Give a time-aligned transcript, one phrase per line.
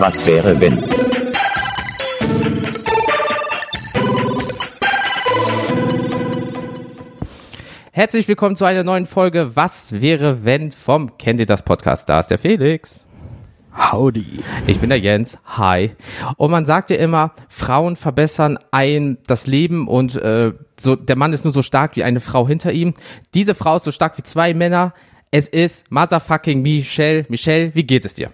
[0.00, 0.82] Was wäre wenn?
[7.92, 12.08] Herzlich willkommen zu einer neuen Folge Was wäre wenn vom Kennt ihr das Podcast?
[12.08, 13.06] Da ist der Felix.
[13.76, 14.42] Howdy.
[14.66, 15.36] Ich bin der Jens.
[15.44, 15.90] Hi.
[16.38, 21.34] Und man sagt ja immer, Frauen verbessern ein das Leben und äh, so der Mann
[21.34, 22.94] ist nur so stark wie eine Frau hinter ihm.
[23.34, 24.94] Diese Frau ist so stark wie zwei Männer.
[25.30, 27.26] Es ist motherfucking Michelle.
[27.28, 28.32] Michelle, wie geht es dir?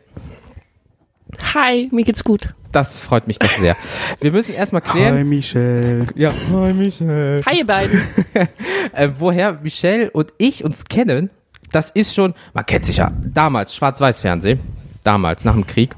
[1.54, 2.54] Hi, mir geht's gut.
[2.72, 3.76] Das freut mich doch sehr.
[4.21, 5.17] Wir müssen erstmal klären.
[5.17, 6.07] Hi Michelle.
[6.14, 7.40] Ja, hi Michelle.
[7.46, 8.03] Hi, ihr beiden.
[8.93, 11.31] äh, woher Michelle und ich uns kennen,
[11.72, 14.61] das ist schon, man kennt sich ja, damals Schwarz-Weiß-Fernsehen,
[15.04, 15.95] damals, nach dem Krieg.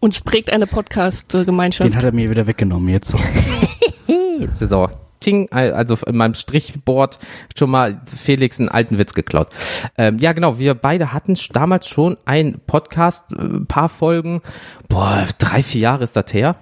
[0.00, 1.90] Uns prägt eine Podcast-Gemeinschaft.
[1.90, 3.16] Den hat er mir wieder weggenommen jetzt.
[4.38, 4.88] Jetzt ist so,
[5.20, 7.18] ting, also in meinem Strichboard
[7.56, 9.48] schon mal Felix einen alten Witz geklaut.
[9.96, 14.42] Ähm, ja, genau, wir beide hatten damals schon ein Podcast, äh, paar Folgen,
[14.88, 16.56] boah, drei, vier Jahre ist das her.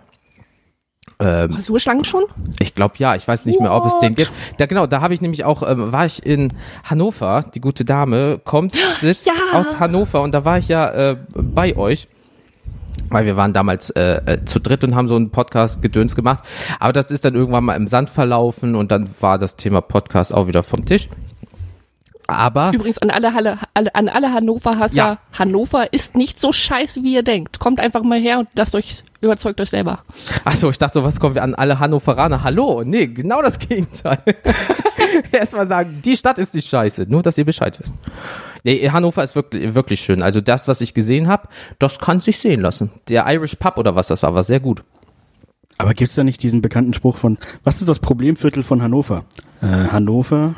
[1.18, 2.24] Ähm, so lang schon?
[2.60, 4.30] Ich glaube ja, ich weiß nicht mehr, ob es den gibt.
[4.58, 6.52] Da genau, da habe ich nämlich auch, ähm, war ich in
[6.84, 9.32] Hannover, die gute Dame kommt Ja.
[9.52, 12.08] aus Hannover und da war ich ja äh, bei euch.
[13.08, 16.42] Weil wir waren damals äh, äh, zu dritt und haben so einen Podcast gedöns gemacht.
[16.80, 20.34] Aber das ist dann irgendwann mal im Sand verlaufen und dann war das Thema Podcast
[20.34, 21.08] auch wieder vom Tisch.
[22.28, 25.18] Aber Übrigens an alle, Halle, alle, an alle Hannover-Hasser, Ja.
[25.38, 27.60] Hannover ist nicht so scheiße, wie ihr denkt.
[27.60, 30.00] Kommt einfach mal her und lasst euch, überzeugt euch selber.
[30.44, 32.42] Achso, ich dachte so, was kommen wir an alle Hannoveraner?
[32.42, 32.82] Hallo?
[32.84, 34.18] Nee, genau das Gegenteil.
[35.30, 37.94] Erstmal sagen, die Stadt ist nicht scheiße, nur dass ihr Bescheid wisst.
[38.66, 40.22] Nee, Hannover ist wirklich, wirklich schön.
[40.22, 41.46] Also das, was ich gesehen habe,
[41.78, 42.90] das kann sich sehen lassen.
[43.08, 44.82] Der Irish Pub oder was das war, war sehr gut.
[45.78, 49.24] Aber gibt's da nicht diesen bekannten Spruch von, was ist das Problemviertel von Hannover?
[49.62, 50.56] Äh, Hannover?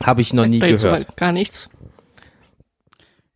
[0.00, 1.16] Habe ich noch Sagt nie gehört.
[1.16, 1.68] Gar nichts.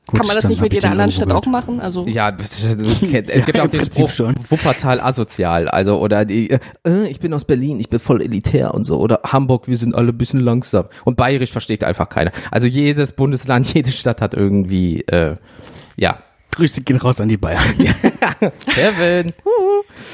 [0.09, 1.81] Gut, Kann man das nicht mit jeder anderen Stadt auch machen?
[1.81, 4.35] Also, Ja, es gibt Ja, auch im den Prinzip Spruch schon.
[4.49, 8.85] Wuppertal asozial, also oder die, äh, ich bin aus Berlin, ich bin voll elitär und
[8.85, 12.31] so oder Hamburg, wir sind alle ein bisschen langsam und Bayerisch versteht einfach keiner.
[12.53, 15.35] Also jedes Bundesland, jede Stadt hat irgendwie, äh,
[15.97, 16.19] ja,
[16.57, 17.63] Grüße gehen raus an die Bayern.
[18.67, 19.33] Kevin.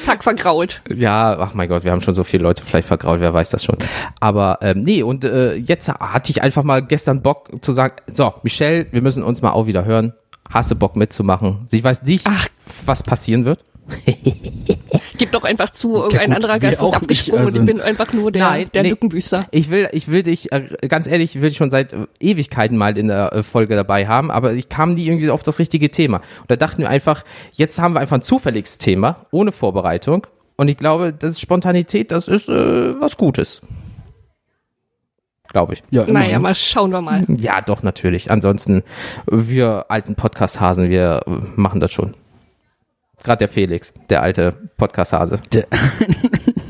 [0.05, 0.83] zack, vergrault.
[0.95, 3.65] Ja, ach mein Gott, wir haben schon so viele Leute vielleicht vergrault, wer weiß das
[3.65, 3.77] schon.
[4.19, 8.35] Aber ähm, nee, und äh, jetzt hatte ich einfach mal gestern Bock zu sagen, so,
[8.43, 10.15] Michelle, wir müssen uns mal auch wieder hören.
[10.51, 11.63] Hast du Bock mitzumachen?
[11.67, 12.49] Sie weiß nicht, Ach.
[12.85, 13.65] was passieren wird.
[15.19, 18.33] Gib doch einfach zu, irgendein anderer Gast ist abgesprungen also- und ich bin einfach nur
[18.33, 18.91] der, Nein, der nee.
[18.91, 19.41] Lückenbüßer.
[19.51, 23.09] Ich will, ich will dich, äh, ganz ehrlich, will ich schon seit Ewigkeiten mal in
[23.09, 26.19] der äh, Folge dabei haben, aber ich kam nie irgendwie auf das richtige Thema.
[26.41, 30.27] Und da dachten wir einfach, jetzt haben wir einfach ein zufälliges Thema, ohne Vorbereitung.
[30.57, 33.63] Und ich glaube, das ist Spontanität, das ist äh, was Gutes.
[35.49, 35.83] Glaube ich.
[35.91, 37.23] Ja, Naja, mal schauen wir mal.
[37.29, 38.31] Ja, doch, natürlich.
[38.31, 38.83] Ansonsten,
[39.31, 42.15] wir alten Podcast-Hasen, wir äh, machen das schon.
[43.23, 45.41] Gerade der Felix, der alte Podcast-Hase.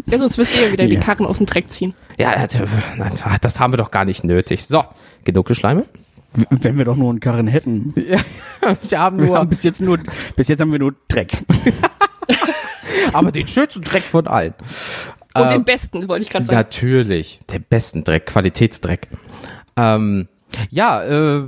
[0.07, 1.01] Ja, sonst müsst ihr wieder die Ja.
[1.01, 1.95] Karren aus dem Dreck ziehen.
[2.19, 2.47] Ja,
[3.41, 4.67] das, haben wir doch gar nicht nötig.
[4.67, 4.85] So,
[5.25, 5.87] genug Geschleime?
[6.51, 7.95] Wenn wir doch nur einen Karren hätten.
[7.97, 8.19] Ja,
[8.89, 9.99] wir haben Wir nur, haben bis jetzt nur,
[10.37, 11.33] bis jetzt haben wir nur Dreck.
[13.15, 14.53] aber den schönsten Dreck von allen.
[15.35, 16.59] Und Ähm, den besten, wollte ich gerade sagen.
[16.59, 19.09] Natürlich, der besten Dreck, Qualitätsdreck.
[19.77, 20.29] Ähm,
[20.71, 21.43] ja, äh,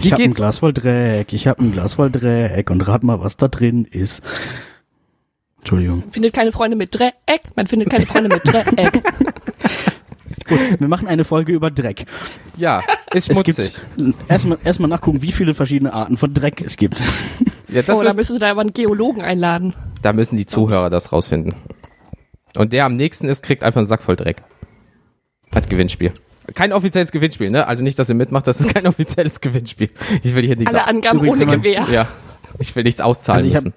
[0.00, 0.32] wie Ich habe ein?
[0.32, 3.84] Glas voll Dreck, ich habe ein Glas voll Dreck und rat mal, was da drin
[3.84, 4.22] ist.
[5.58, 6.02] Entschuldigung.
[6.10, 7.14] findet keine Freunde mit Dreck.
[7.54, 9.02] Man findet keine Freunde mit Dreck.
[10.78, 12.04] Wir machen eine Folge über Dreck.
[12.56, 12.82] Ja,
[13.12, 13.74] ist Es schmutzig.
[13.96, 17.00] gibt erstmal erstmal nachgucken, wie viele verschiedene Arten von Dreck es gibt.
[17.68, 19.72] Ja, das oh, da müssen, müsstest du da aber einen Geologen einladen.
[20.02, 21.54] da müssen die Zuhörer das rausfinden.
[22.56, 24.42] Und der am nächsten ist, kriegt einfach einen Sack voll Dreck.
[25.52, 26.12] Als Gewinnspiel.
[26.54, 27.66] Kein offizielles Gewinnspiel, ne?
[27.66, 29.90] Also nicht, dass ihr mitmacht, das ist kein offizielles Gewinnspiel.
[30.22, 31.86] Ich will hier nichts, Alle Angaben Übrigens, ohne Gewehr.
[31.90, 32.06] ja,
[32.58, 33.74] ich will nichts auszahlen Also ich hab- müssen.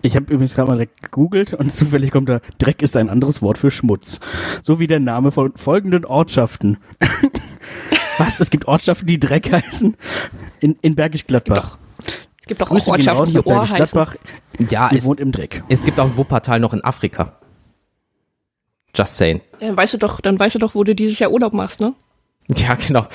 [0.00, 3.42] Ich habe übrigens gerade mal direkt gegoogelt und zufällig kommt da, Dreck ist ein anderes
[3.42, 4.20] Wort für Schmutz.
[4.62, 6.78] So wie der Name von folgenden Ortschaften.
[8.18, 8.40] Was?
[8.40, 9.96] Es gibt Ortschaften, die Dreck heißen?
[10.60, 11.78] In, in Bergisch Gladbach.
[12.40, 13.92] Es gibt doch auch Grüße gehen raus Ortschaften, die Ohr Bergisch heißen.
[14.00, 14.16] Gladbach.
[14.70, 15.62] Ja, es, wohnt im Dreck.
[15.68, 17.34] es gibt auch ein Wuppertal noch in Afrika.
[18.98, 19.40] Just saying.
[19.60, 21.80] Ja, dann weißt du doch, dann weißt du doch, wo du dieses Jahr Urlaub machst,
[21.80, 21.94] ne?
[22.56, 23.06] Ja, genau.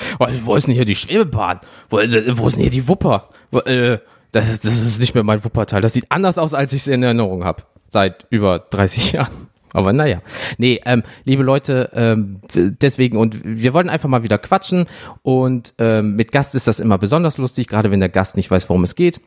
[0.44, 1.60] Wo ist denn hier die Schwebebahn?
[1.90, 3.28] Wo, äh, wo ist denn hier die Wupper?
[3.50, 3.98] Wo, äh,
[4.32, 5.80] das, ist, das ist nicht mehr mein Wuppertal.
[5.80, 7.64] Das sieht anders aus, als ich es in Erinnerung habe.
[7.90, 9.48] Seit über 30 Jahren.
[9.72, 10.22] Aber naja.
[10.56, 14.86] Nee, ähm, liebe Leute, ähm, deswegen, und wir wollten einfach mal wieder quatschen.
[15.22, 18.68] Und ähm, mit Gast ist das immer besonders lustig, gerade wenn der Gast nicht weiß,
[18.68, 19.20] worum es geht.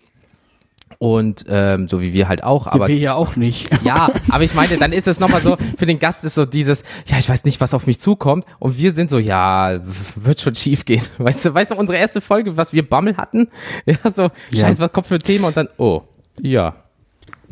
[1.00, 3.70] Und ähm, so wie wir halt auch, aber wir ja auch nicht.
[3.84, 6.82] ja, aber ich meine, dann ist es nochmal so, für den Gast ist so dieses,
[7.06, 8.46] ja, ich weiß nicht, was auf mich zukommt.
[8.58, 9.80] Und wir sind so, ja,
[10.16, 11.04] wird schon schief gehen.
[11.20, 13.48] Weißt du, weißt du, unsere erste Folge, was wir Bammel hatten?
[13.86, 14.62] Ja, so, Ja.
[14.62, 15.48] scheiße, was kommt für ein Thema?
[15.50, 16.02] Und dann, oh,
[16.42, 16.76] ja,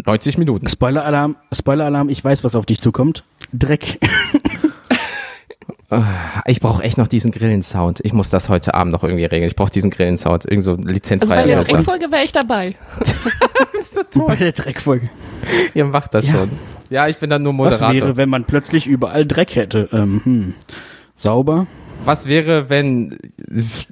[0.06, 0.68] 90 Minuten.
[0.68, 3.24] Spoiler-Alarm, Spoiler-Alarm, ich weiß, was auf dich zukommt.
[3.54, 4.00] Dreck.
[6.46, 8.00] Ich brauche echt noch diesen Grillensound.
[8.04, 9.48] Ich muss das heute Abend noch irgendwie regeln.
[9.48, 10.46] Ich brauche diesen Grillensound.
[10.46, 11.64] Irgend so ein Also lizenzfreier bei der.
[11.64, 12.74] Dreckfolge wäre ich dabei.
[13.00, 13.14] Das
[13.82, 14.28] ist so toll.
[14.28, 15.06] Bei der Dreckfolge.
[15.74, 16.34] Ihr macht das Ja.
[16.34, 16.50] schon.
[16.90, 17.94] Ja, ich bin dann nur Was Moderator.
[18.08, 19.90] wäre, wenn man plötzlich überall Dreck hätte?
[19.92, 20.54] Ähm, hm.
[21.16, 21.68] Sauber?
[22.04, 23.18] Was wäre, wenn,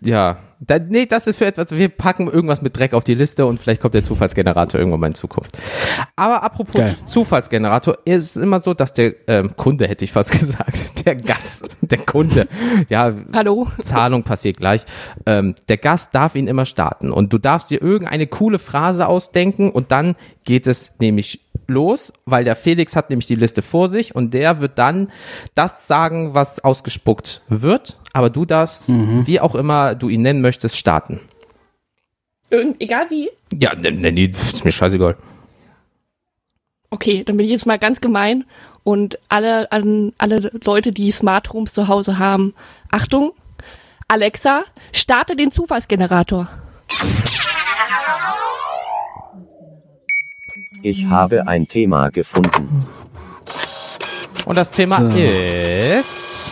[0.01, 3.45] ja, da, nee, das ist für etwas, wir packen irgendwas mit Dreck auf die Liste
[3.45, 5.57] und vielleicht kommt der Zufallsgenerator irgendwann mal in Zukunft.
[6.15, 6.95] Aber apropos Geil.
[7.05, 11.77] Zufallsgenerator, ist es immer so, dass der ähm, Kunde, hätte ich fast gesagt, der Gast,
[11.81, 12.47] der Kunde,
[12.89, 13.67] ja, Hallo?
[13.83, 14.85] Zahlung passiert gleich.
[15.25, 19.69] Ähm, der Gast darf ihn immer starten und du darfst dir irgendeine coole Phrase ausdenken
[19.69, 24.15] und dann geht es nämlich los, weil der Felix hat nämlich die Liste vor sich
[24.15, 25.09] und der wird dann
[25.55, 30.77] das sagen, was ausgespuckt wird, aber du darfst, wie auch immer du ihn nennen möchtest,
[30.77, 31.19] starten.
[32.49, 33.29] Irgend, egal wie.
[33.53, 35.17] Ja, nenn, nenn die, ist mir scheißegal.
[36.91, 38.45] Okay, dann bin ich jetzt mal ganz gemein
[38.83, 42.53] und alle, an, alle Leute, die Smart Homes zu Hause haben,
[42.91, 43.31] Achtung,
[44.07, 46.49] Alexa, starte den Zufallsgenerator.
[50.85, 52.85] Ich habe ein Thema gefunden.
[54.45, 55.17] Und das Thema So.
[55.17, 56.51] ist,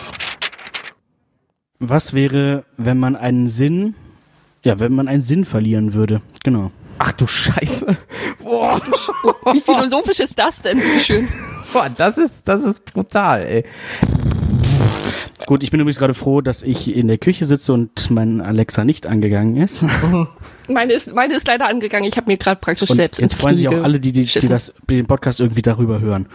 [1.79, 3.95] Was wäre, wenn man einen Sinn,
[4.63, 6.21] ja, wenn man einen Sinn verlieren würde?
[6.43, 6.71] Genau.
[6.99, 7.97] ach du Scheiße.
[8.43, 8.79] Boah,
[9.51, 10.79] Wie philosophisch ist das denn?
[10.79, 11.27] Bitteschön.
[11.73, 13.65] boah das ist, das ist brutal, ey.
[15.45, 18.83] Gut, ich bin übrigens gerade froh, dass ich in der Küche sitze und mein Alexa
[18.83, 19.85] nicht angegangen ist.
[20.67, 22.07] Meine ist, meine ist leider angegangen.
[22.07, 24.47] Ich habe mir gerade praktisch Und selbst jetzt freuen sich auch alle, die, die, die
[24.47, 26.27] das, die den Podcast irgendwie darüber hören.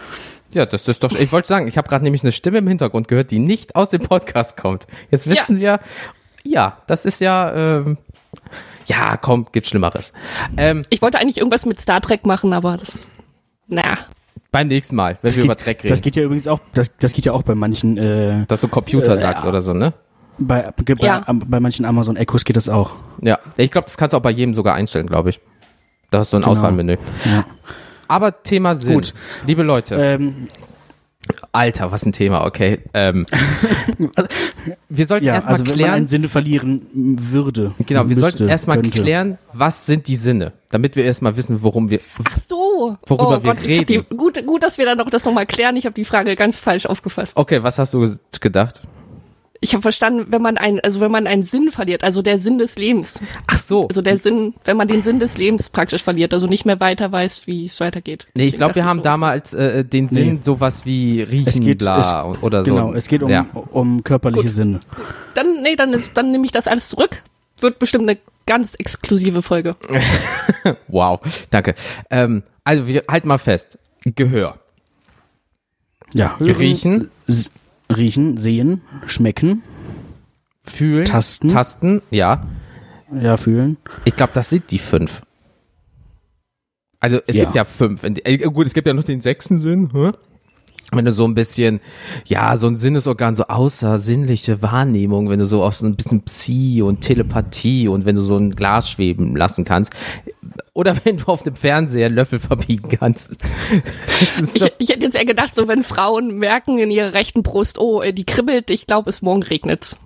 [0.51, 1.11] Ja, das ist doch.
[1.13, 3.89] Ich wollte sagen, ich habe gerade nämlich eine Stimme im Hintergrund gehört, die nicht aus
[3.89, 4.85] dem Podcast kommt.
[5.09, 5.79] Jetzt wissen wir,
[6.43, 7.53] ja, das ist ja.
[7.79, 7.97] Ähm,
[8.85, 10.13] ja, komm, gibt Schlimmeres.
[10.55, 13.05] Ähm, Ich wollte eigentlich irgendwas mit Star Trek machen, aber das,
[13.67, 13.97] naja.
[14.51, 15.89] Beim nächsten Mal, wenn wir über Dreck reden.
[15.89, 18.67] das geht ja übrigens auch, das, das geht ja auch bei manchen, äh, dass du
[18.67, 19.93] Computer Äh, sagst oder so, ne?
[20.39, 21.25] bei, bei, Ja.
[21.27, 22.91] bei manchen Amazon Echos geht das auch.
[23.21, 23.39] Ja.
[23.57, 25.39] Ich glaube, das kannst du auch bei jedem sogar einstellen, glaube ich.
[26.11, 26.51] Da hast du ein Genau.
[26.53, 26.97] Auswahlmenü.
[27.25, 27.45] Ja.
[28.07, 28.93] Aber Thema Sinn.
[28.95, 29.13] Gut.
[29.45, 30.47] Liebe Leute, Ähm,
[31.51, 32.79] Alter, was ein Thema, okay.
[32.93, 33.25] Ähm,
[34.89, 35.93] wir sollten ja, erstmal also wenn man klären.
[35.93, 37.73] einen Sinne verlieren würde.
[37.85, 41.89] Genau, wir müsste, sollten erstmal klären, was sind die Sinne, damit wir erstmal wissen, worum
[41.89, 41.99] wir.
[42.23, 42.97] Ach so.
[43.05, 43.85] Worüber oh wir Gott, reden.
[43.87, 45.75] Die, gut, gut, dass wir dann noch das nochmal klären.
[45.75, 47.37] Ich habe die Frage ganz falsch aufgefasst.
[47.37, 48.07] Okay, was hast du
[48.39, 48.81] gedacht?
[49.59, 52.59] Ich habe verstanden, wenn man ein, also wenn man einen Sinn verliert, also der Sinn
[52.59, 53.87] des Lebens, Ach so.
[53.87, 57.11] also der Sinn, wenn man den Sinn des Lebens praktisch verliert, also nicht mehr weiter
[57.11, 58.27] weiß, wie es weitergeht.
[58.35, 59.03] Nee, ich Deswegen glaube, wir haben so.
[59.03, 60.39] damals äh, den Sinn Nee.
[60.43, 61.99] sowas wie riechen, Es geht, bla
[62.31, 62.75] es, oder so.
[62.75, 63.47] Genau, es geht um, Ja.
[63.71, 64.51] um körperliche Gut.
[64.51, 64.79] Sinne.
[65.33, 67.23] Dann, nee, dann, dann nehme ich das alles zurück.
[67.59, 69.75] Wird bestimmt eine ganz exklusive Folge.
[70.87, 71.19] Wow,
[71.49, 71.75] danke.
[72.09, 73.79] Ähm, also wir halten mal fest.
[74.03, 74.59] Gehör.
[76.13, 77.09] Ja, hören, Riechen.
[77.27, 77.51] s-
[77.97, 79.63] riechen, sehen, schmecken,
[80.63, 81.05] Fühlen.
[81.05, 81.47] Tasten.
[81.47, 82.45] Tasten, ja.
[83.21, 83.77] ja, fühlen.
[84.03, 85.21] Ich glaube, das sind die fünf.
[86.99, 87.43] Also es Ja.
[87.45, 88.03] gibt ja fünf.
[88.03, 89.91] Äh, gut, es gibt ja noch den sechsten Sinn.
[89.93, 90.11] Hä?
[90.91, 91.81] Wenn du so ein bisschen,
[92.25, 96.81] ja, so ein Sinnesorgan, so außersinnliche Wahrnehmung, wenn du so auf so ein bisschen Psi
[96.81, 99.91] und Telepathie und wenn du so ein Glas schweben lassen kannst.
[100.73, 103.31] Oder wenn du auf dem Fernseher einen Löffel verbiegen kannst.
[104.41, 108.01] Ich, ich hätte jetzt eher gedacht, so wenn Frauen merken in ihrer rechten Brust, oh,
[108.01, 109.97] äh, die kribbelt, ich glaube, es morgen regnet's.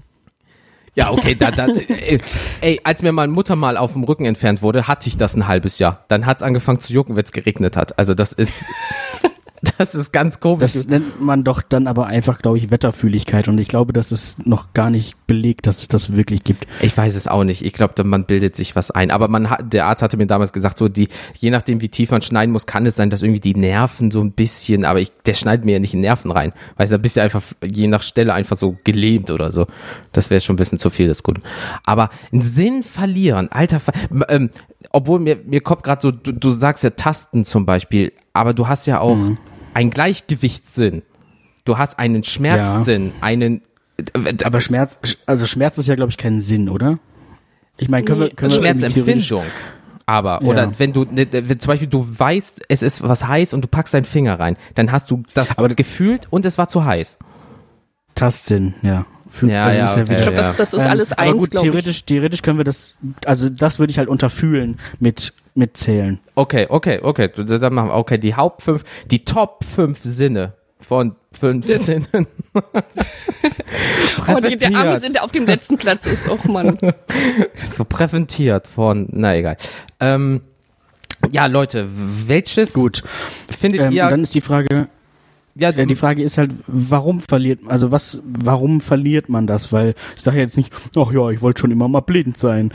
[0.94, 2.20] Ja, okay, da, da, ey,
[2.60, 5.79] ey, als mir mein Muttermal auf dem Rücken entfernt wurde, hatte ich das ein halbes
[5.79, 6.03] Jahr.
[6.10, 7.98] Dann hat's angefangen zu jucken, wenn es geregnet hat.
[7.98, 8.65] Also das ist,
[9.77, 10.74] das ist ganz komisch.
[10.74, 13.48] Das nennt man doch dann aber einfach, glaube ich, Wetterfühligkeit.
[13.48, 16.65] Und ich glaube, das ist noch gar nicht belegt, dass es das wirklich gibt.
[16.82, 17.63] ich weiß es auch nicht.
[17.63, 19.12] Ich glaube, man bildet sich was ein.
[19.12, 22.10] Aber man hat, der Arzt hatte mir damals gesagt, so die, je nachdem wie tief
[22.10, 25.12] man schneiden muss, kann es sein, dass irgendwie die Nerven so ein bisschen, aber ich,
[25.25, 26.53] der schneidet mir ja nicht in Nerven rein.
[26.77, 29.68] Weißt du, da bist du einfach je nach Stelle einfach so gelähmt oder so.
[30.12, 31.44] Das wäre schon ein bisschen zu viel des Guten.
[31.86, 33.94] Aber einen Sinn verlieren, alter, Ver
[34.27, 34.50] ähm,
[34.91, 38.68] obwohl mir, mir kommt gerade so, du, du sagst ja Tasten zum Beispiel, aber du
[38.68, 39.18] hast ja auch
[39.74, 41.01] einen Gleichgewichtssinn.
[41.66, 43.62] Du hast einen Schmerzsinn, einen,
[44.44, 46.98] Aber Schmerz, also Schmerz ist ja, glaube ich, kein Sinn, oder?
[47.78, 49.44] Ich meine, können wir, Nee, können wir theoretisch- Schmerzempfindung.
[50.08, 50.48] Aber, Ja.
[50.48, 53.68] oder wenn du, ne, wenn zum Beispiel du weißt, es ist was heiß und du
[53.68, 57.18] packst deinen Finger rein, dann hast du das Aber- gefühlt und es war zu heiß.
[58.16, 59.06] Tastsinn, ja.
[59.31, 61.11] Für, Ja, also ja, das ist ja okay, Ich glaube, das, das ist Ähm, alles
[61.13, 61.71] aber eins, gut, glaube ich.
[61.71, 66.19] theoretisch, theoretisch können wir das, also das würde ich halt unterfühlen mit, mit Zählen.
[66.35, 67.29] Okay, okay, okay.
[67.35, 72.27] Dann machen wir, okay, die Haupt fünf, die Top fünf Sinne von fünf Sinnen.
[74.27, 75.00] Oh, die, der arme.
[75.00, 76.29] Sinn, der auf dem letzten Platz ist.
[76.29, 76.77] Och Mann.
[77.75, 79.57] so präsentiert von, na egal.
[80.00, 80.41] Ähm,
[81.31, 81.88] ja, Leute,
[82.27, 83.03] welches Gut.
[83.59, 84.09] findet Ähm, ihr?
[84.09, 84.88] dann ist die Frage,
[85.55, 89.72] ja, die Frage ist halt, warum verliert, also was, warum verliert man das?
[89.74, 92.72] Weil ich sage jetzt nicht, ach ja, ich wollte schon immer mal blind sein.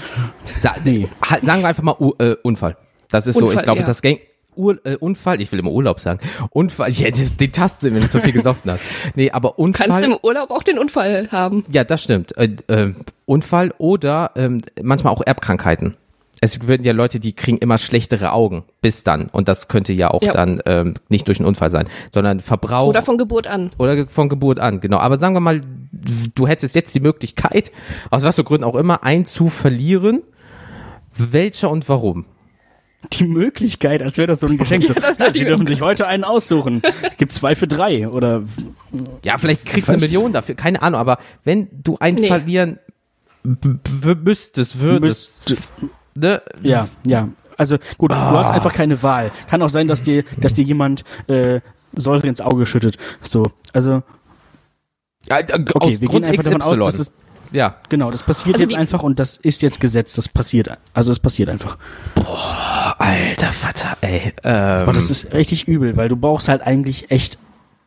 [0.60, 1.08] sa Nee.
[1.22, 2.76] halt, sagen wir einfach mal U äh, Unfall.
[3.10, 3.86] Das ist so, ich Unfall, glaube, ja.
[3.86, 4.18] das Gang.
[4.56, 6.20] Ur äh, Unfall, ich will immer Urlaub sagen.
[6.50, 8.84] Unfall, ja, die, die Taste, wenn du zu viel gesoffen hast.
[9.14, 9.88] Nee, aber Unfall.
[9.88, 11.64] Kannst im Urlaub auch den Unfall haben.
[11.70, 12.36] Ja, das stimmt.
[12.36, 12.94] Äh, äh,
[13.26, 15.96] Unfall oder ähm, manchmal auch Erbkrankheiten.
[16.40, 19.28] Es werden ja Leute, die kriegen immer schlechtere Augen bis dann.
[19.30, 20.32] Und das könnte ja auch Ja.
[20.32, 23.70] dann ähm, nicht durch einen Unfall sein, sondern Verbrauch Oder von Geburt an.
[23.78, 24.80] oder von Geburt an.
[24.80, 24.98] Genau.
[24.98, 25.60] Aber sagen wir mal,
[26.34, 27.72] du hättest jetzt die Möglichkeit,
[28.10, 30.22] aus was für Gründen auch immer, einen zu verlieren.
[31.16, 32.26] Welcher und warum?
[33.12, 34.86] Die Möglichkeit, als wäre das so ein Geschenk.
[34.94, 36.82] Das ja, dachte Sie dürfen sich heute einen aussuchen.
[37.08, 38.42] Es gibt zwei für drei oder
[39.24, 40.00] Ja, vielleicht kriegst du eine?
[40.02, 41.00] Million dafür, keine Ahnung.
[41.00, 42.26] Aber wenn du einen Nee.
[42.26, 42.78] verlieren
[44.22, 45.62] müsstest, würdest, Müsst-
[46.16, 46.42] ne?
[46.62, 47.28] Ja, ja.
[47.58, 49.30] Also gut, du hast einfach keine Wahl.
[49.48, 51.60] Kann auch sein, dass dir, dass dir jemand äh,
[51.96, 52.98] Säure ins Auge schüttet.
[53.22, 54.02] So, also
[55.28, 56.84] Ja, äh, okay, aus wir gehen Grund einfach davon aus, XY.
[56.84, 57.12] dass es
[57.52, 57.76] ja.
[57.88, 60.14] genau, das passiert Also jetzt einfach und das ist jetzt Gesetz.
[60.14, 61.78] Das passiert, also es passiert einfach.
[62.98, 64.32] Alter Vater, ey.
[64.42, 67.38] Ähm, Aber das ist richtig übel, weil du brauchst halt eigentlich echt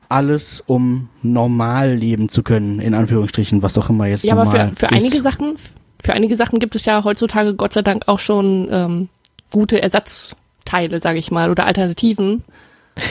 [0.08, 4.70] alles, um normal leben zu können, in Anführungsstrichen, was auch immer jetzt Ja, aber normal
[4.70, 5.04] für, für ist.
[5.06, 5.58] einige Sachen,
[6.04, 9.10] für einige Sachen gibt es ja heutzutage Gott sei Dank auch schon ähm,
[9.52, 12.44] gute Ersatzteile, sage ich mal, oder Alternativen.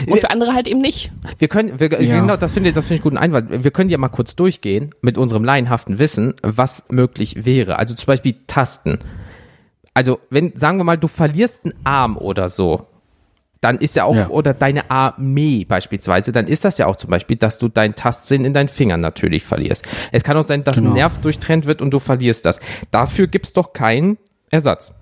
[0.07, 1.11] Und für andere halt eben nicht.
[1.39, 2.21] wir können, wir, Ja.
[2.21, 3.65] genau, das finde ich, das finde ich guten Einwand.
[3.65, 7.79] Wir können ja mal kurz durchgehen mit unserem laienhaften Wissen, was möglich wäre.
[7.79, 8.99] Also zum Beispiel Tasten.
[9.95, 12.87] Also wenn, sagen wir mal, du verlierst einen Arm oder so,
[13.61, 14.29] dann ist ja auch, Ja.
[14.29, 18.45] oder deine Armee beispielsweise, dann ist das ja auch zum Beispiel, dass du deinen Tastsinn
[18.45, 19.87] in deinen Fingern natürlich verlierst.
[20.13, 20.95] Es kann auch sein, dass ein Genau.
[20.95, 22.61] Nerv durchtrennt wird und du verlierst das.
[22.91, 24.17] Dafür gibt's doch keinen
[24.51, 24.93] Ersatz.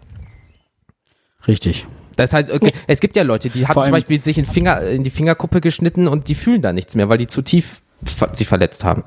[1.46, 1.86] Richtig.
[2.16, 5.02] Das heißt, okay, es gibt ja Leute, die haben zum Beispiel sich in, Finger, in
[5.04, 8.46] die Fingerkuppe geschnitten und die fühlen da nichts mehr, weil die zu tief ver sie
[8.46, 9.04] verletzt haben.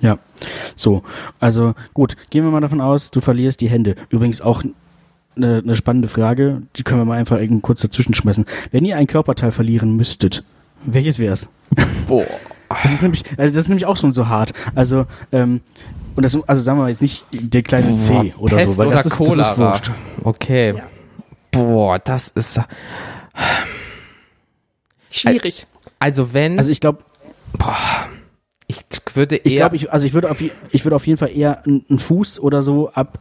[0.00, 0.18] Ja,
[0.76, 1.02] so.
[1.40, 3.96] Also gut, gehen wir mal davon aus, du verlierst die Hände.
[4.08, 4.62] Übrigens auch
[5.36, 8.46] eine, eine spannende Frage, die können wir mal einfach eben kurz dazwischen schmeißen.
[8.70, 10.44] Wenn ihr ein Körperteil verlieren müsstet,
[10.84, 11.48] welches wär's?
[12.08, 12.26] Boah.
[12.82, 14.52] Das ist nämlich, also das ist nämlich auch schon so hart.
[14.74, 15.60] Also, ähm,
[16.16, 18.86] und das, also sagen wir mal jetzt nicht der kleine C oder Pest so, weil
[18.88, 19.58] oder das ist, das ist Cholera.
[19.58, 19.90] wurscht.
[20.24, 20.74] Okay.
[21.52, 22.60] Boah, das ist.
[25.10, 25.66] Schwierig.
[25.98, 26.58] Also wenn.
[26.58, 27.04] Also ich glaube,
[28.66, 29.46] ich würde eher.
[29.46, 31.98] ich glaube, ich, also ich würde auf, ich würde auf jeden Fall eher einen einen
[31.98, 33.18] Fuß oder so ab,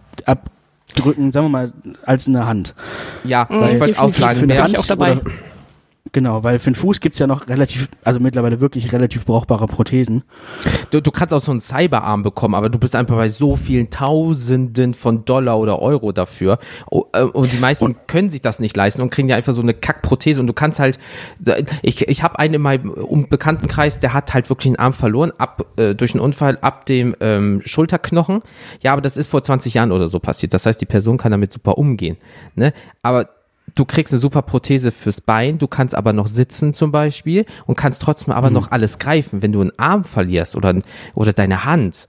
[0.90, 1.72] abdrücken, sagen wir mal,
[2.06, 2.76] als eine Hand.
[3.24, 4.52] ja, Mhm, ich wollte es auch sagen.
[4.52, 5.18] Hand ich auch dabei.
[6.16, 10.24] Genau, weil für den Fuß gibt's ja noch relativ, also mittlerweile wirklich relativ brauchbare Prothesen.
[10.92, 13.90] du, du kannst auch so einen Cyberarm bekommen, aber du bist einfach bei so vielen
[13.90, 16.58] Tausenden von Dollar oder Euro dafür.
[16.90, 19.62] Oh, äh, Und die meisten können sich das nicht leisten und kriegen ja einfach so
[19.62, 20.40] eine Kackprothese.
[20.40, 21.00] Und du kannst halt,
[21.82, 25.66] ich, ich habe einen in meinem Bekanntenkreis, der hat halt wirklich einen Arm verloren, ab
[25.76, 28.40] äh, durch einen Unfall ab dem ähm, Schulterknochen.
[28.80, 30.54] Ja, aber das ist vor 20 Jahren oder so passiert.
[30.54, 32.16] Das heißt, die Person kann damit super umgehen.
[32.56, 32.72] Ne?
[33.02, 33.35] Aber
[33.74, 37.76] du kriegst eine super Prothese fürs Bein, du kannst aber noch sitzen zum Beispiel und
[37.76, 39.42] kannst trotzdem aber noch alles greifen.
[39.42, 40.76] Wenn du einen Arm verlierst oder,
[41.16, 42.08] oder deine Hand,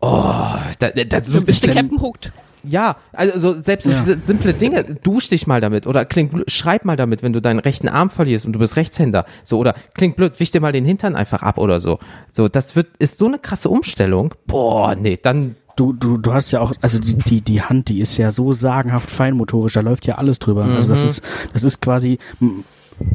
[0.00, 2.32] oh, da, da, Du bist der Captain Hooked.
[2.64, 3.98] ja, also so selbst so Ja.
[3.98, 7.40] diese simple Dinge, dusch dich mal damit oder klingt blöd, schreib mal damit, wenn du
[7.40, 10.72] deinen rechten Arm verlierst und du bist Rechtshänder, so oder klingt blöd, wisch dir mal
[10.72, 11.98] den Hintern einfach ab oder so.
[12.30, 14.34] So, das wird ist so eine krasse Umstellung.
[14.46, 18.00] Boah, nee, dann Du, du, du hast ja auch, also die, die, die Hand, die
[18.00, 20.64] ist ja so sagenhaft feinmotorisch, da läuft ja alles drüber.
[20.64, 20.90] Also Mhm.
[20.90, 22.18] das ist, das ist quasi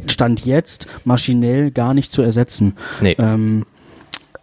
[0.06, 2.74] Stand jetzt maschinell gar nicht zu ersetzen.
[3.00, 3.16] nee.
[3.18, 3.64] Ähm,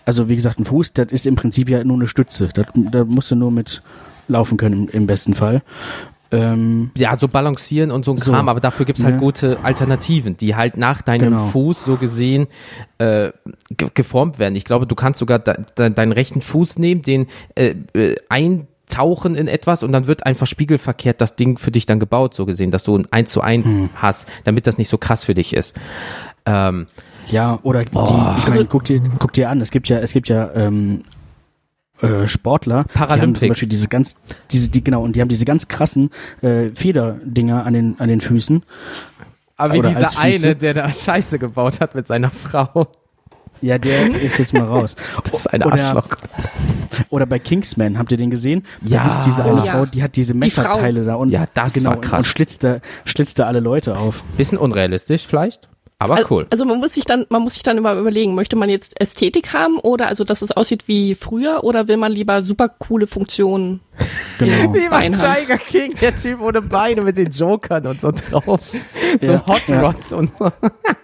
[0.06, 2.50] also wie gesagt, ein Fuß, das ist im Prinzip ja nur eine Stütze.
[2.76, 3.82] Da musst du nur mit
[4.28, 5.62] laufen können im, im besten Fall.
[6.36, 8.32] Ähm, ja, so balancieren und so ein So.
[8.32, 9.20] Kram, aber dafür gibt's halt Ja.
[9.20, 11.48] gute Alternativen, die halt nach deinem Genau.
[11.50, 12.48] Fuß so gesehen
[12.98, 13.32] äh,
[13.78, 14.56] ge geformt werden.
[14.56, 19.36] Ich glaube, du kannst sogar de de deinen rechten Fuß nehmen, den äh, äh, eintauchen
[19.36, 22.72] in etwas und dann wird einfach spiegelverkehrt das Ding für dich dann gebaut, so gesehen,
[22.72, 23.90] dass du ein 1 zu 1 Hm.
[23.96, 25.76] hast, damit das nicht so krass für dich ist.
[26.46, 26.88] Ähm,
[27.28, 30.28] ja, oder die, ich meine, guck dir, guck dir an, es gibt ja, es gibt
[30.28, 31.02] ja ähm,
[32.02, 33.40] äh, Sportler, die haben Paralympics.
[33.40, 34.16] zum Beispiel diese ganz,
[34.52, 36.10] diese, die, genau, und die haben diese ganz krassen
[36.42, 38.64] äh, Federdinger an den, an den Füßen.
[39.58, 42.88] aber wie Oder dieser eine, der da Scheiße gebaut hat mit seiner Frau.
[43.62, 44.96] Ja, der ist jetzt mal raus.
[45.24, 46.08] Das ist ein Oder- Arschloch.
[47.10, 48.64] Oder bei Kingsman, habt ihr den gesehen?
[48.82, 48.98] Ja.
[49.00, 49.72] Da gibt's diese eine ja.
[49.74, 52.26] Frau, die hat diese Messerteile da und Ja, das genau, war krass.
[52.26, 54.24] und schlitzt da, schlitzt da alle Leute auf.
[54.38, 56.46] Bisschen unrealistisch vielleicht, aber Al- cool.
[56.50, 59.54] Also man muss sich dann, man muss sich dann immer überlegen, möchte man jetzt Ästhetik
[59.54, 63.80] haben oder also, dass es aussieht wie früher oder will man lieber super coole Funktionen?
[64.38, 64.74] Genau.
[64.74, 65.08] Wie bei.
[65.08, 68.60] Tiger King, der Typ ohne Beine mit den Jokern und so drauf.
[69.22, 69.80] So Ja, Hot ja.
[69.80, 70.52] Rods und so.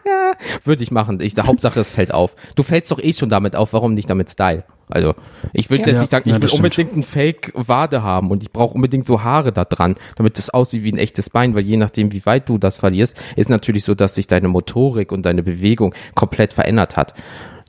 [0.66, 1.22] Würde ich machen.
[1.22, 2.36] Ich, der Hauptsache, es fällt auf.
[2.58, 4.66] Du fällst doch eh schon damit auf, warum nicht damit Style?
[4.92, 5.16] Also,
[5.54, 5.86] ich will Ja.
[5.88, 6.66] jetzt Ja, nicht sagen, ich ja, will das stimmt.
[6.66, 10.84] unbedingt einen Fake-Wade haben und ich brauche unbedingt so Haare da dran, damit es aussieht
[10.84, 13.96] wie ein echtes Bein, weil je nachdem, wie weit du das verlierst, ist natürlich so,
[13.96, 17.14] dass sich deine Motorik und deine Bewegung komplett verändert hat.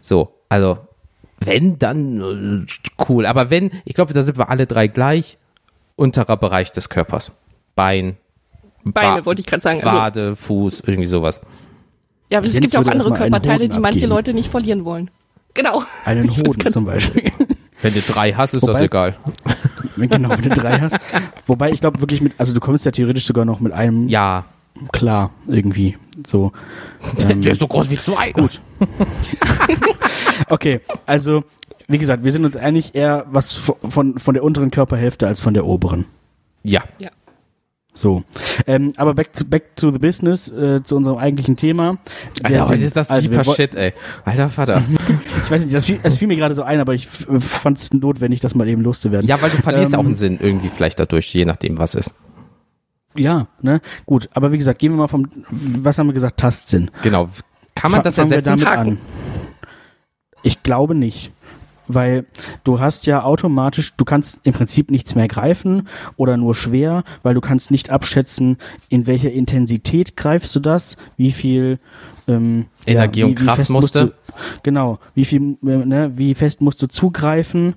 [0.01, 0.79] So, also,
[1.41, 3.27] wenn, dann äh, cool.
[3.27, 5.39] Aber wenn, ich glaube, da sind wir alle drei gleich,
[5.97, 7.33] unterer Bereich des Körpers.
[7.75, 8.17] Bein,
[8.85, 9.83] Beine Wa- wollte ich gerade sagen.
[9.83, 11.41] Also, Wade, Fuß, irgendwie sowas.
[12.31, 14.11] ja, aber es Jens gibt ja auch andere Körperteile, die manche abgeben.
[14.11, 15.11] Leute nicht verlieren wollen.
[15.55, 15.83] Genau.
[16.05, 17.31] Einen Hoden zum Beispiel.
[17.83, 19.17] Wenn du drei hast, ist das Wobei- egal.
[19.97, 20.97] Wenn genau, wenn du drei hast.
[21.47, 24.45] Wobei ich glaube wirklich mit, also du kommst ja theoretisch sogar noch mit einem Ja.
[24.93, 25.97] klar irgendwie.
[26.27, 26.53] So.
[27.29, 28.31] Ähm, Der ist so groß wie zwei.
[28.33, 28.61] Gut.
[30.49, 31.43] okay, also
[31.89, 35.41] wie gesagt, wir sind uns einig eher was von, von, von der unteren Körperhälfte als
[35.41, 36.07] von der oberen.
[36.63, 36.83] Ja.
[37.95, 38.23] So.
[38.67, 41.99] Ähm, aber back to, back to the business, äh, zu unserem eigentlichen Thema.
[42.43, 43.93] Alter, heute ist das Also, deeper Shit, ey.
[44.25, 44.83] Alter Vater.
[45.45, 47.93] Ich weiß nicht, das fiel, das fiel mir gerade so ein, aber ich fand es
[47.93, 49.27] notwendig, das mal eben loszuwerden.
[49.29, 52.15] Ja, weil du verlierst Ähm, auch einen Sinn irgendwie vielleicht dadurch, je nachdem, was ist.
[53.15, 53.81] Ja, ne?
[54.07, 56.91] Gut, aber wie gesagt, gehen wir mal vom, was haben wir gesagt, Tastsinn.
[57.03, 57.29] Genau.
[57.75, 58.61] Kann man Fa- das fangen wir ersetzen?
[58.61, 58.91] damit Haken.
[58.93, 58.99] an.
[60.43, 61.33] Ich glaube nicht.
[61.89, 62.27] Weil
[62.65, 67.35] du hast ja automatisch, du kannst im Prinzip nichts mehr greifen oder nur schwer, weil
[67.35, 68.57] du kannst nicht abschätzen,
[68.89, 71.79] in welcher Intensität greifst du das, wie viel
[72.29, 74.13] ähm, Energie und Kraft fest musst musst du-
[74.63, 77.75] Genau, wie viel, äh, ne, wie fest musst du zugreifen?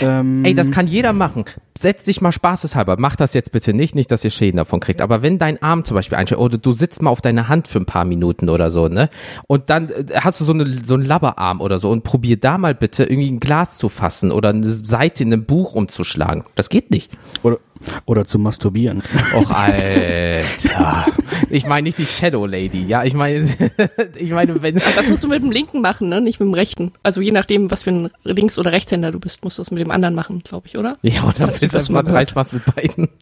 [0.00, 1.44] Ähm, Ey, das kann jeder machen.
[1.76, 2.96] Setz dich mal spaßeshalber.
[2.98, 5.00] Mach das jetzt bitte nicht, nicht, dass ihr Schäden davon kriegt.
[5.02, 7.78] Aber wenn dein Arm zum Beispiel einschlägt, oder du sitzt mal auf deine Hand für
[7.78, 9.10] ein paar Minuten oder so, ne?
[9.46, 12.56] Und dann äh, hast du so, eine, so einen Labberarm oder so und probier da
[12.58, 16.44] mal bitte irgendwie ein Glas zu fassen oder eine Seite in einem Buch umzuschlagen.
[16.54, 17.10] Das geht nicht.
[17.42, 17.58] oder,
[18.06, 19.02] oder zu masturbieren.
[19.34, 21.06] Och, Alter.
[21.50, 23.04] Ich meine nicht die Shadow Lady, ja.
[23.04, 23.40] Ich meine,
[24.16, 24.76] ich meine, wenn.
[24.96, 26.20] Das musst du mit dem linken machen, ne?
[26.20, 26.92] nicht mit dem rechten.
[27.02, 29.80] Also je nachdem, was für ein Links- oder Rechtshänder du bist, musst du das mit
[29.80, 30.96] dem anderen machen, glaube ich, oder?
[31.02, 32.18] Ja, oder bist das das mal mal gehört.
[32.18, 33.08] dreist machst mit beiden.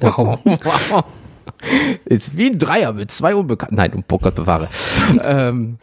[0.00, 0.38] Wow.
[0.44, 1.04] wow.
[2.04, 3.76] Ist wie ein Dreier mit zwei Unbekannten.
[3.76, 4.68] Nein, oh Gott bewahre.
[5.22, 5.78] ähm,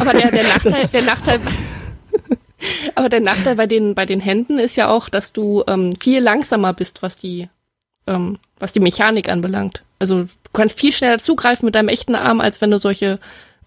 [0.00, 1.40] Aber der, der Nachteil, der Nachteil,
[2.94, 6.20] aber der Nachteil bei den, bei den Händen ist ja auch, dass du ähm, viel
[6.20, 7.48] langsamer bist, was die,
[8.06, 9.82] ähm, was die Mechanik anbelangt.
[9.98, 13.18] Also du kannst viel schneller zugreifen mit deinem echten Arm, als wenn du solche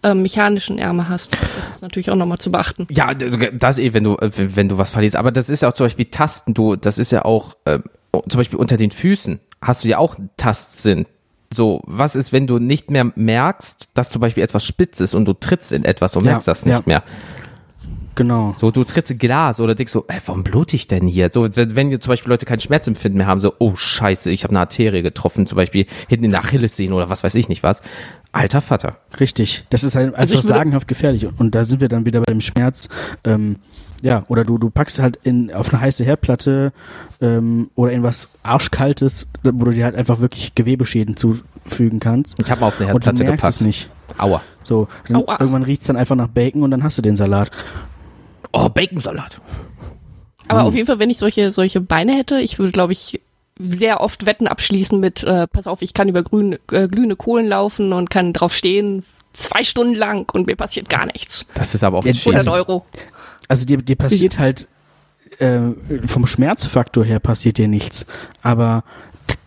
[0.04, 1.34] ähm, mechanischen Ärmel hast.
[1.34, 2.88] Das ist natürlich auch nochmal zu beachten.
[2.89, 5.15] ja, das eh, wenn du, äh, wenn du was verlierst.
[5.15, 6.54] Aber das ist ja auch zum Beispiel Tasten.
[6.54, 7.80] Du, das ist ja auch, äh,
[8.28, 11.06] zum Beispiel unter den Füßen hast du ja auch einen Tastsinn.
[11.52, 15.25] So, was ist, wenn du nicht mehr merkst, dass zum Beispiel etwas spitz ist und
[15.25, 16.84] du trittst in etwas und Ja, merkst das nicht ja.
[16.86, 17.04] mehr?
[18.19, 18.51] Genau.
[18.51, 21.29] So, du trittst in Glas oder denkst so, ey, warum blute ich denn hier?
[21.32, 24.51] So, wenn jetzt zum Beispiel Leute kein Schmerzempfinden mehr haben, so, oh scheiße, ich habe
[24.51, 27.82] eine Arterie getroffen, zum Beispiel hinten in der Achillessehne oder was weiß ich nicht was.
[28.34, 28.97] Alter Vater.
[29.21, 29.63] Richtig.
[29.69, 31.27] Das ist halt Also einfach würde- sagenhaft gefährlich.
[31.38, 32.89] Und da sind wir dann wieder bei dem Schmerz.
[33.23, 33.55] Ähm,
[34.01, 36.73] ja, oder du, du packst halt in, auf eine heiße Herdplatte
[37.21, 42.36] ähm, oder in was Arschkaltes, wo du dir halt einfach wirklich Gewebeschäden zufügen kannst.
[42.41, 43.62] Ich habe mal auf eine Und du Herdplatte merkst es gepasst.
[43.62, 43.89] nicht.
[44.17, 44.41] Aua.
[44.65, 45.38] So, Aua.
[45.39, 47.51] irgendwann riecht's dann einfach nach Bacon und dann hast du den Salat.
[48.51, 49.39] Oh, Baconsalat.
[50.47, 50.67] Aber Hm.
[50.67, 53.19] auf jeden Fall, wenn ich solche, solche Beine hätte, ich würde, glaube ich,
[53.59, 57.47] sehr oft Wetten abschließen mit, äh, pass auf, ich kann über grün, äh, glühende Kohlen
[57.47, 61.45] laufen und kann drauf stehen, zwei Stunden lang und mir passiert gar nichts.
[61.53, 62.53] Das ist aber auch Ja, ein 100 Schäden.
[62.53, 62.85] Euro.
[63.47, 64.67] Also dir, dir passiert halt
[65.39, 65.59] äh,
[66.07, 68.05] vom Schmerzfaktor her passiert dir nichts,
[68.41, 68.83] aber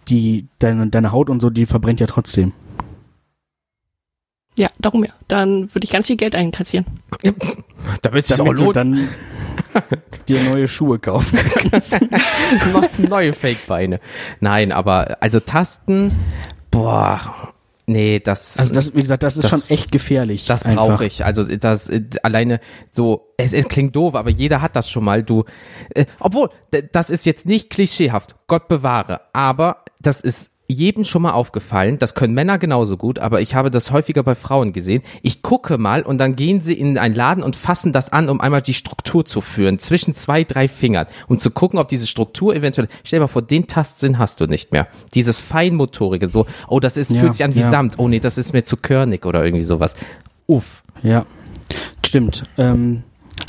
[0.09, 2.53] die deine, deine Haut und so, die verbrennt ja trotzdem.
[4.59, 5.11] Ja, darum ja.
[5.29, 6.87] Dann würde ich ganz viel Geld einkassieren.
[8.03, 8.77] Damit es auch lohnt.
[8.77, 9.09] dann
[10.29, 11.39] dir neue Schuhe kaufen
[11.71, 11.99] kannst.
[12.99, 13.99] Neue Fake-Beine.
[14.41, 16.13] Nein, aber also Tasten,
[16.71, 17.53] boah,
[17.87, 20.47] nee, das, Also das, wie gesagt, das ist Das- schon echt gefährlich.
[20.47, 21.25] das brauche ich.
[21.25, 21.91] Also das
[22.23, 22.61] alleine
[22.91, 25.23] so, es, es klingt doof, aber jeder hat das schon mal.
[25.25, 25.45] Du,
[25.95, 26.51] äh, obwohl
[26.93, 28.37] das ist jetzt nicht klischeehaft.
[28.47, 33.41] Gott bewahre, aber das ist jedem schon mal aufgefallen, das können Männer genauso gut, aber
[33.41, 35.03] ich habe das häufiger bei Frauen gesehen.
[35.23, 38.41] Ich gucke mal und dann gehen sie in einen Laden und fassen das an, um
[38.41, 42.55] einmal die Struktur zu führen, zwischen zwei, drei Fingern, um zu gucken, ob diese Struktur
[42.55, 44.89] eventuell, stell dir mal vor, den Tastsinn hast du nicht mehr.
[45.15, 47.71] Dieses Feinmotorige, so, oh, das ist, Ja, fühlt sich an wie ja.
[47.71, 49.95] Samt, oh nee, das ist mir zu körnig oder irgendwie sowas.
[50.47, 50.83] Uff.
[51.03, 51.27] Ja.
[52.05, 52.45] stimmt.
[52.59, 53.03] Ähm,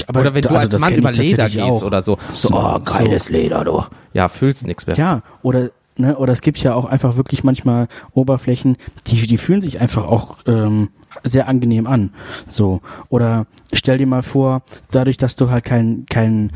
[0.07, 1.83] aber oder wenn du also als Mann über Leder gehst auch.
[1.83, 2.17] oder so.
[2.33, 3.83] So, oh, geiles Leder, du.
[4.13, 4.95] Ja, fühlst nix mehr.
[4.95, 8.77] Ja, oder ne, oder es gibt ja auch einfach wirklich manchmal Oberflächen,
[9.07, 10.89] die die fühlen sich einfach auch ähm,
[11.23, 12.11] sehr angenehm an.
[12.47, 16.51] So oder stell dir mal vor, dadurch, dass du halt kein kein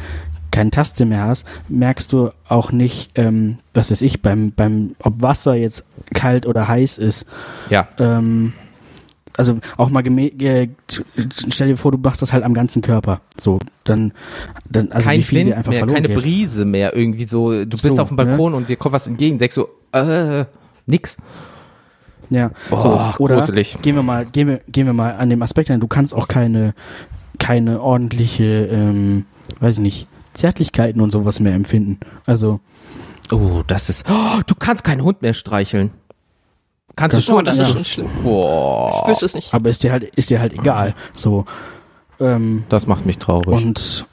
[0.52, 5.21] keinen Tastsinn mehr hast, merkst du auch nicht, ähm, was weiß ich, beim beim ob
[5.21, 7.28] Wasser jetzt kalt oder heiß ist.
[7.69, 7.88] Ja.
[8.00, 8.54] Ähm,
[9.35, 10.69] also auch mal äh,
[11.49, 13.21] stell dir vor, du machst das halt am ganzen Körper.
[13.37, 14.13] So, dann,
[14.69, 16.17] dann also Kein wie viel dir Wind einfach mehr, verloren keine geht.
[16.17, 17.51] Brise mehr, irgendwie so.
[17.51, 20.45] Du bist So, auf dem Balkon und dir kommt was entgegen, denkst so, äh,
[20.85, 21.17] nix.
[22.29, 23.77] Ja, Boah, so, oder gruselig.
[23.81, 26.27] gehen wir mal, gehen wir, gehen wir mal an dem Aspekt ein, du kannst auch
[26.27, 26.73] keine,
[27.39, 29.25] keine ordentliche, ähm,
[29.59, 31.99] weiß ich nicht, Zärtlichkeiten und sowas mehr empfinden.
[32.25, 32.59] Also,
[33.31, 34.05] Oh, das ist.
[34.09, 35.91] Oh, du kannst keinen Hund mehr streicheln.
[36.97, 37.39] Kannst Das- du schon?
[37.39, 37.73] Oh, das ist ja.
[37.73, 38.10] schon schlimm.
[38.23, 39.01] Boah.
[39.03, 39.53] Ich wüsste es nicht.
[39.53, 40.95] aber ist dir halt, ist dir halt egal.
[41.13, 41.45] So,
[42.19, 43.47] ähm, Das macht mich traurig.
[43.47, 44.05] und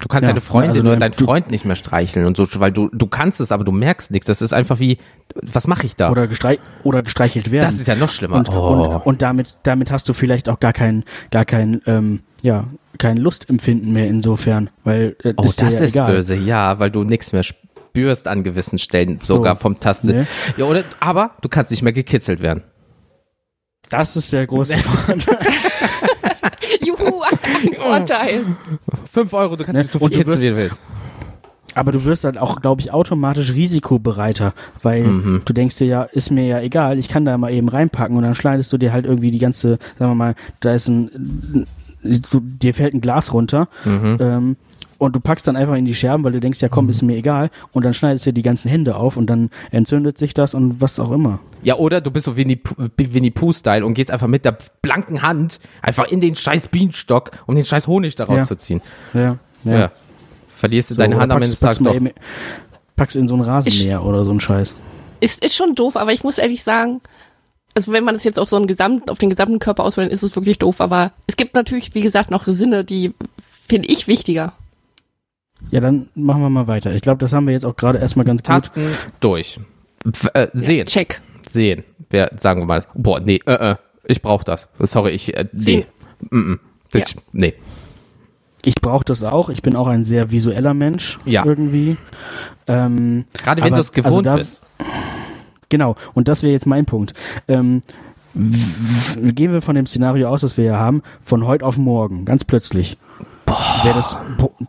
[0.00, 2.72] du kannst ja, deine Freundin also oder deinen Freund nicht mehr streicheln und so, weil
[2.72, 4.26] du, du kannst es, aber du merkst nichts.
[4.26, 4.98] Das ist einfach wie,
[5.40, 6.10] was mache ich da?
[6.10, 7.64] oder, gestreich, oder gestreichelt werden.
[7.64, 8.36] das ist ja noch schlimmer.
[8.36, 8.68] und, oh.
[8.72, 12.64] und, und damit, damit hast du vielleicht auch gar kein, gar kein, ähm, ja,
[12.98, 16.12] kein Lustempfinden mehr insofern, weil äh, oh, ist das ja ist egal.
[16.12, 17.64] böse, ja, weil du nichts mehr spürst
[18.26, 20.08] an gewissen Stellen, sogar vom Tasten.
[20.08, 20.26] ne?
[20.56, 22.62] Ja, oder, aber du kannst nicht mehr gekitzelt werden.
[23.88, 25.38] Das ist der große Vorteil.
[26.84, 28.44] Juhu, ein Vorteil.
[29.12, 29.82] Fünf Euro, du kannst Ne?
[29.84, 30.82] dich so viel kitzeln, wie du willst.
[31.76, 35.42] Aber du wirst dann auch, glaube ich, automatisch risikobereiter, weil Mhm.
[35.44, 38.22] du denkst dir ja, ist mir ja egal, ich kann da mal eben reinpacken und
[38.22, 41.66] dann schneidest du dir halt irgendwie die ganze, sagen wir mal, da ist ein,
[42.02, 44.16] du, dir fällt ein Glas runter Mhm.
[44.20, 44.56] ähm,
[45.04, 47.16] und du packst dann einfach in die Scherben, weil du denkst, ja komm, ist mir
[47.16, 50.54] egal und dann schneidest du dir die ganzen Hände auf und dann entzündet sich das
[50.54, 51.38] und was auch immer.
[51.62, 55.22] Ja, oder du bist so Winnie, Pooh- Winnie Pooh-Style und gehst einfach mit der blanken
[55.22, 58.30] Hand einfach in den scheiß Bienenstock, um den scheiß Honig da Ja.
[58.34, 58.80] rauszuziehen.
[59.12, 59.90] Ja, Ja.
[60.48, 62.10] Verlierst du So, deine Hand am Ende packst, des Tages doch.
[62.96, 64.76] packst in so ein Rasenmäher oder so ein Scheiß.
[65.20, 67.00] Ist, ist schon doof, aber ich muss ehrlich sagen,
[67.74, 70.22] also wenn man das jetzt auf so einen gesamten, auf den gesamten Körper auswählt, ist
[70.22, 73.12] es wirklich doof, aber es gibt natürlich, wie gesagt, noch Sinne, die
[73.68, 74.52] finde ich wichtiger.
[75.70, 76.94] Ja, dann machen wir mal weiter.
[76.94, 78.46] Ich glaube, das haben wir jetzt auch gerade erstmal ganz gut.
[78.46, 78.86] Tasten
[79.20, 79.58] durch.
[80.06, 80.86] F äh, sehen.
[80.86, 81.20] Check.
[81.48, 81.84] Sehen.
[82.10, 82.84] Wer, sagen wir mal.
[82.94, 84.68] Boah, nee, äh, äh, ich brauch das.
[84.78, 85.86] Sorry, ich, äh, nee.
[86.30, 86.58] Mm -mm.
[86.92, 87.54] Ich, Nee.
[88.64, 89.50] Ich brauche das auch.
[89.50, 91.44] Ich bin auch ein sehr visueller Mensch Ja.
[91.44, 91.96] irgendwie.
[92.66, 94.66] Ähm, Gerade wenn du es gewohnt also da- bist.
[95.68, 95.96] Genau.
[96.14, 97.14] Und das wäre jetzt mein Punkt.
[97.48, 97.82] Ähm,
[98.34, 102.44] gehen wir von dem Szenario aus, das wir ja haben, von heute auf morgen, ganz
[102.44, 102.96] plötzlich.
[103.82, 104.16] Wär das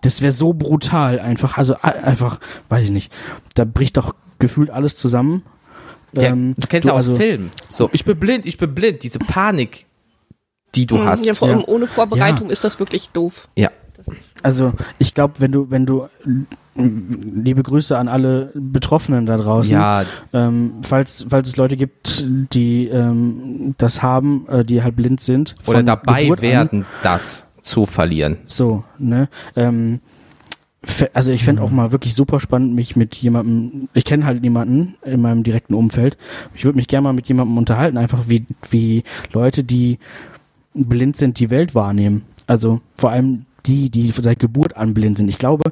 [0.02, 1.58] das wäre so brutal einfach.
[1.58, 3.12] Also einfach, weiß ich nicht.
[3.56, 5.44] Da bricht doch gefühlt alles zusammen.
[6.14, 7.52] Ja, Ähm, du kennst ja aus also, Filmen.
[7.70, 9.04] So, ich bin blind, ich bin blind.
[9.04, 9.86] Diese Panik,
[10.76, 11.26] die du Mhm, hast.
[11.26, 11.68] Ja, vor allem Ja.
[11.68, 13.48] ohne Vorbereitung ist das wirklich doof.
[13.58, 13.70] Ja.
[14.44, 16.08] Also ich glaube, wenn du, wenn du,
[16.76, 19.72] liebe Grüße an alle Betroffenen da draußen.
[19.72, 25.22] Ja, Ähm, falls, falls es Leute gibt, die ähm, das haben, äh, die halt blind
[25.22, 25.56] sind.
[25.66, 26.44] oder dabei Geburt an.
[26.44, 28.38] werden, das zu verlieren.
[28.46, 29.28] So, ne?
[29.56, 30.00] Ähm,
[31.14, 34.96] also ich fände auch mal wirklich super spannend, mich mit jemandem, ich kenne halt niemanden
[35.04, 36.18] in meinem direkten Umfeld.
[36.54, 39.98] Ich würde mich gerne mal mit jemandem unterhalten, einfach wie, wie Leute, die
[40.74, 42.24] blind sind, die Welt wahrnehmen.
[42.46, 45.28] Also vor allem die, die seit Geburt an blind sind.
[45.30, 45.72] Ich glaube,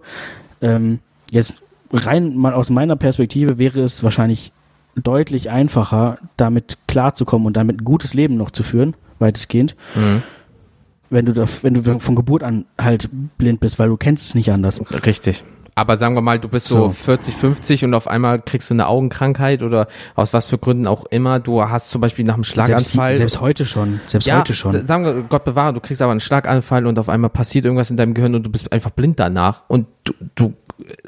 [0.62, 4.52] ähm, jetzt rein mal aus meiner Perspektive wäre es wahrscheinlich
[4.96, 10.24] deutlich einfacher, damit klarzukommen und damit ein gutes Leben noch zu führen, weitestgehend, Mhm.
[11.14, 14.36] Wenn du da, wenn du von Geburt an halt blind bist, weil du kennst es
[14.36, 14.82] nicht anders.
[15.06, 15.44] Richtig.
[15.76, 16.90] Aber sagen wir mal, du bist so, So.
[16.92, 21.06] 40, 50 und auf einmal kriegst du eine Augenkrankheit oder aus was für Gründen auch
[21.06, 21.40] immer.
[21.40, 23.18] Du hast zum Beispiel nach einem Schlaganfall.
[23.18, 24.00] Selbst, selbst heute schon.
[24.06, 24.86] Selbst ja, heute schon.
[24.86, 27.98] sagen wir, Gott bewahre, du kriegst aber einen Schlaganfall und auf einmal passiert irgendwas in
[27.98, 30.54] deinem Gehirn und du bist einfach blind danach und du, du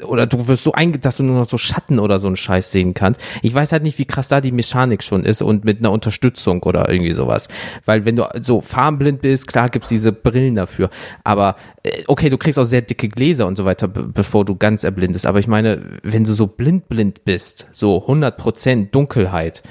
[0.06, 2.70] oder du wirst so einge, dass du nur noch so Schatten oder so einen Scheiß
[2.70, 3.20] sehen kannst.
[3.42, 6.62] Ich weiß halt nicht, wie krass da die Mechanik schon ist und mit einer Unterstützung
[6.62, 7.48] oder irgendwie sowas.
[7.84, 10.90] Weil wenn du so farbenblind bist, klar gibt's diese Brillen dafür.
[11.24, 14.56] Aber äh, okay, du kriegst auch sehr dicke Gläser und so weiter, be- bevor du
[14.56, 15.26] ganz erblindest.
[15.26, 19.62] Aber ich meine, wenn du so blind blind bist, so 100% Dunkelheit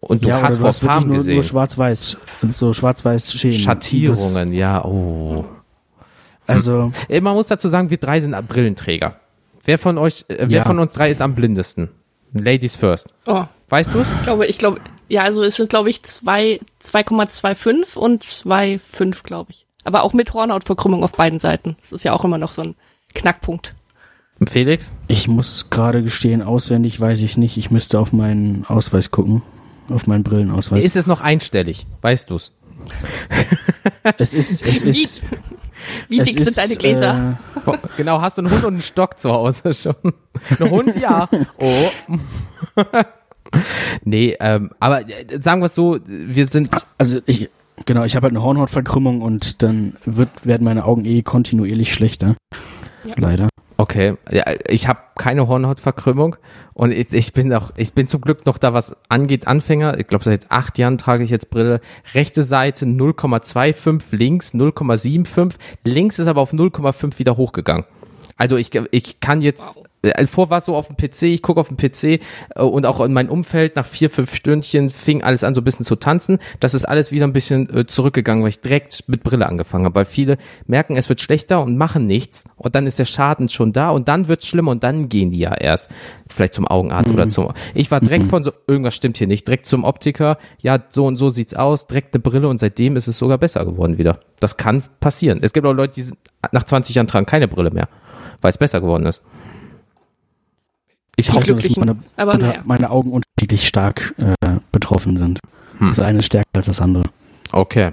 [0.00, 1.34] und du ja, hast vor Farben gesehen.
[1.34, 2.16] nur schwarz-weiß,
[2.52, 3.58] so schwarz-weiß Schäden.
[3.58, 5.44] Schattierungen, ja, oh.
[6.46, 9.16] Das, also, Äh, Man muss dazu sagen, wir drei sind Brillenträger.
[9.68, 10.64] Wer von euch, äh, wer Ja.
[10.64, 11.90] von uns drei ist am blindesten?
[12.32, 13.08] Ladies first.
[13.26, 14.06] Oh, Weißt du's?
[14.16, 19.50] ich glaube, ich glaube, ja, also es sind, glaube ich, zwei- 2,25 und 2,5, glaube
[19.50, 19.66] ich.
[19.84, 21.76] Aber auch mit Hornhautverkrümmung auf beiden Seiten.
[21.82, 22.76] Das ist ja auch immer noch so ein
[23.14, 23.74] Knackpunkt.
[24.48, 24.90] Felix?
[25.06, 27.58] ich muss gerade gestehen, auswendig weiß ich es nicht.
[27.58, 29.42] Ich müsste auf meinen Ausweis gucken.
[29.90, 30.82] Auf meinen Brillenausweis.
[30.82, 31.86] Ist es noch einstellig?
[32.00, 32.52] Weißt du's?
[34.16, 35.24] es ist, es Wie- ist,
[36.08, 37.38] Wie dick ist, sind deine Gläser?
[37.66, 39.94] Äh, Genau, hast du einen Hund und einen Stock zu Hause schon?
[40.58, 41.28] Ein Hund, ja.
[41.60, 41.90] Oh.
[44.04, 47.48] nee, ähm, aber äh, sagen wir es so, wir sind, also ich,
[47.86, 52.36] genau, ich habe halt eine Hornhautverkrümmung und dann wird, werden meine Augen eh kontinuierlich schlechter.
[53.04, 53.14] Ja.
[53.16, 53.48] Leider.
[53.78, 56.36] Okay, ja, ich habe keine Hornhautverkrümmung
[56.74, 59.98] und ich, ich bin auch, ich bin zum Glück noch da, was angeht, Anfänger.
[59.98, 61.80] Ich glaube, seit acht Jahren trage ich jetzt Brille.
[62.12, 67.84] Rechte Seite 0,25, links 0,75, links ist aber auf 0,5 wieder hochgegangen.
[68.36, 69.82] Also ich, ich kann jetzt, äh,
[70.26, 72.04] vor war es so auf dem PC, ich gucke auf dem PC
[72.54, 75.64] äh, und auch in meinem Umfeld nach vier, fünf Stündchen fing alles an so ein
[75.64, 76.38] bisschen zu tanzen.
[76.60, 79.96] Das ist alles wieder ein bisschen äh, zurückgegangen, weil ich direkt mit Brille angefangen habe,
[79.96, 83.72] weil viele merken, es wird schlechter und machen nichts und dann ist der Schaden schon
[83.72, 85.90] da und dann wird's schlimmer und dann gehen die ja erst
[86.28, 89.66] vielleicht zum Augenarzt oder zum, ich war direkt von so, irgendwas stimmt hier nicht, direkt
[89.66, 93.18] zum Optiker, ja, so und so sieht's aus, direkt eine Brille und seitdem ist es
[93.18, 94.20] sogar besser geworden wieder.
[94.40, 95.40] Das kann passieren.
[95.42, 96.18] Es gibt auch Leute, die sind,
[96.52, 97.88] nach 20 Jahren tragen keine Brille mehr,
[98.40, 99.22] weil es besser geworden ist.
[101.18, 102.62] Ich hoffe, dass meine, naja.
[102.64, 105.40] meine Augen unterschiedlich stark äh, betroffen sind.
[105.78, 105.88] Hm.
[105.88, 107.02] Das eine ist stärker als das andere.
[107.50, 107.90] Okay.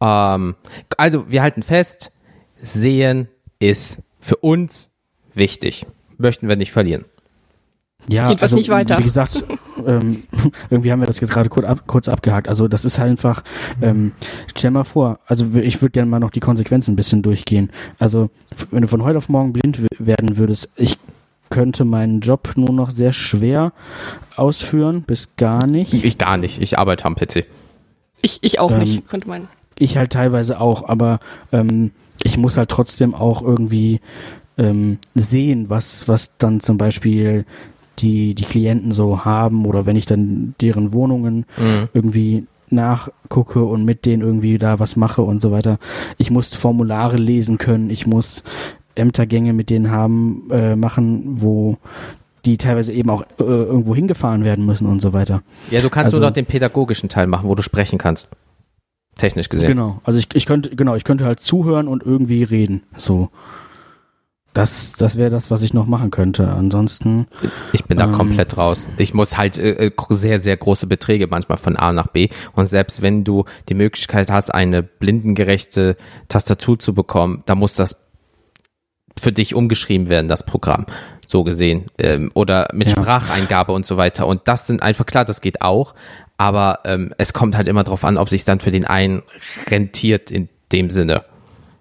[0.00, 0.54] Ähm,
[0.96, 2.12] also, wir halten fest,
[2.60, 3.26] sehen
[3.58, 4.90] ist für uns
[5.34, 5.86] wichtig.
[6.18, 7.04] Möchten wir nicht verlieren.
[8.08, 8.96] Ja, Geht was also, nicht weiter.
[9.00, 9.42] Wie gesagt,
[9.84, 10.22] ähm,
[10.70, 12.46] irgendwie haben wir das jetzt gerade kurz, ab, kurz abgehakt.
[12.46, 13.42] Also das ist halt einfach,
[13.80, 14.12] ähm,
[14.54, 17.70] stell mal vor, also ich würde gerne mal noch die Konsequenzen ein bisschen durchgehen.
[17.98, 18.30] Also
[18.70, 20.96] wenn du von heute auf morgen blind werden würdest, ich
[21.52, 23.72] könnte meinen Job nur noch sehr schwer
[24.36, 25.92] ausführen, bis gar nicht.
[25.92, 26.60] Ich gar nicht.
[26.60, 27.44] Ich arbeite am PC.
[28.22, 29.48] Ich, ich auch Ähm, nicht, könnte man.
[29.78, 31.20] Ich halt teilweise auch, aber
[31.52, 31.90] ähm,
[32.24, 34.00] ich muss halt trotzdem auch irgendwie
[34.58, 37.44] ähm, sehen, was, was dann zum Beispiel
[37.98, 41.88] die, die Klienten so haben oder wenn ich dann deren Wohnungen Mhm.
[41.92, 45.78] irgendwie nachgucke und mit denen irgendwie da was mache und so weiter.
[46.16, 48.44] Ich muss Formulare lesen können, ich muss
[48.94, 51.78] Ämtergänge mit denen haben, äh, machen, wo
[52.44, 55.42] die teilweise eben auch äh, irgendwo hingefahren werden müssen und so weiter.
[55.70, 58.28] Ja, du kannst Also- nur noch den pädagogischen Teil machen, wo du sprechen kannst.
[59.16, 59.68] Technisch gesehen.
[59.68, 60.00] Genau.
[60.04, 62.82] Also ich, ich könnte, genau, ich könnte halt zuhören und irgendwie reden.
[62.96, 63.28] So.
[64.54, 66.48] Das, das wäre das, was ich noch machen könnte.
[66.52, 67.26] Ansonsten,
[67.72, 68.12] Ich bin da Ähm.
[68.12, 68.86] komplett raus.
[68.98, 72.28] Ich muss halt äh, äh, sehr, sehr große Beträge manchmal von A nach B.
[72.54, 75.96] Und selbst wenn du die Möglichkeit hast, eine blindengerechte
[76.28, 78.01] Tastatur zu bekommen, da muss das
[79.18, 80.86] für dich umgeschrieben werden, das Programm.
[81.26, 81.86] So gesehen.
[81.98, 82.92] Ähm, oder mit Ja.
[82.92, 84.26] Spracheingabe und so weiter.
[84.26, 85.94] Und das sind einfach klar, das geht auch.
[86.36, 89.22] Aber ähm, es kommt halt immer drauf an, ob sich dann für den einen
[89.70, 91.24] rentiert in dem Sinne.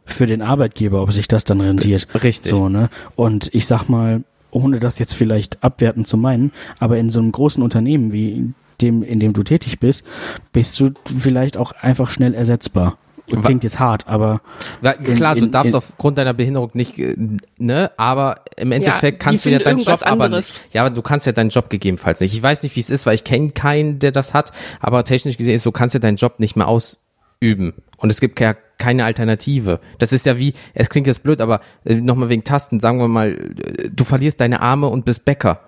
[0.05, 2.07] für den Arbeitgeber, ob sich das dann rentiert.
[2.23, 2.51] Richtig.
[2.51, 2.89] So, ne?
[3.15, 7.31] Und ich sag mal, ohne das jetzt vielleicht abwertend zu meinen, aber in so einem
[7.31, 10.03] großen Unternehmen wie dem, in dem du tätig bist,
[10.51, 12.97] bist du vielleicht auch einfach schnell ersetzbar.
[13.37, 14.41] Wa- Klingt jetzt hart, aber
[14.81, 17.15] Ja, In- klar, du in- darfst in- aufgrund deiner Behinderung nicht, äh,
[17.57, 20.61] ne, aber im Endeffekt die kannst du ja deinen Job irgendwas aber anderes.
[20.61, 20.73] nicht.
[20.73, 22.33] Ja, aber du kannst ja deinen Job gegebenenfalls nicht.
[22.33, 25.37] Ich weiß nicht, wie es ist, weil ich kenne keinen, der das hat, aber technisch
[25.37, 27.73] gesehen ist so, kannst du deinen Job nicht mehr ausüben.
[27.97, 29.79] Und es gibt ja keine Alternative.
[29.99, 33.07] Das ist ja wie, es klingt jetzt blöd, aber äh, nochmal wegen Tasten, sagen wir
[33.07, 35.59] mal, äh, du verlierst deine Arme und bist Bäcker.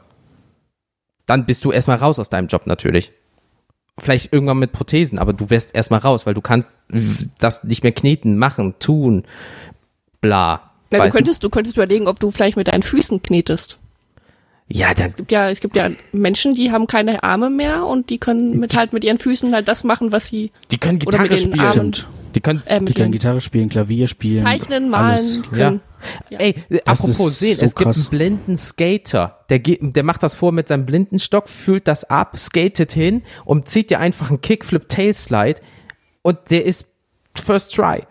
[1.26, 3.12] Dann bist du erstmal raus aus deinem Job natürlich.
[3.99, 6.86] Vielleicht irgendwann mit Prothesen, aber du wärst erstmal raus, weil du kannst
[7.38, 9.23] das nicht mehr kneten, machen, tun,
[10.19, 10.71] bla.
[10.89, 13.77] Na, du könntest, du könntest überlegen, ob du vielleicht mit deinen Füßen knetest.
[14.67, 18.10] Ja, dann, Es gibt ja, es gibt ja Menschen, die haben keine Arme mehr und
[18.10, 21.38] die können mit halt mit ihren Füßen halt das machen, was sie die können Gitarre
[21.38, 21.60] spielen.
[21.60, 21.93] Armen.
[22.34, 24.41] Die können, äh, Die können Gitarre spielen, Klavier spielen.
[24.41, 25.38] Zeichnen, alles.
[25.38, 25.75] malen können.
[25.75, 25.92] Ja.
[26.29, 27.97] Ey, äh, Das apropos sehen, so es gibt krass.
[27.97, 29.39] einen blinden Skater.
[29.49, 33.21] Der, geht, der macht das vor mit seinem blinden Stock, fühlt das ab, skatet hin
[33.45, 35.61] und zieht dir einfach einen Kickflip Tailslide
[36.21, 36.87] und der ist
[37.35, 38.03] First Try.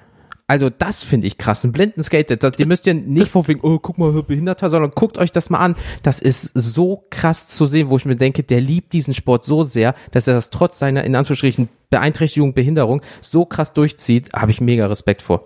[0.49, 1.65] Also das finde ich krass.
[1.65, 4.91] Ein blinden Skater, das, die müsst ihr nicht von wegen, oh, guck mal, Behinderter, sondern
[4.91, 5.77] guckt euch das mal an.
[6.03, 9.63] Das ist so krass zu sehen, wo ich mir denke, der liebt diesen Sport so
[9.63, 14.61] sehr, dass er das trotz seiner, in Anführungsstrichen, Beeinträchtigung, Behinderung so krass durchzieht, habe ich
[14.61, 15.45] mega Respekt vor.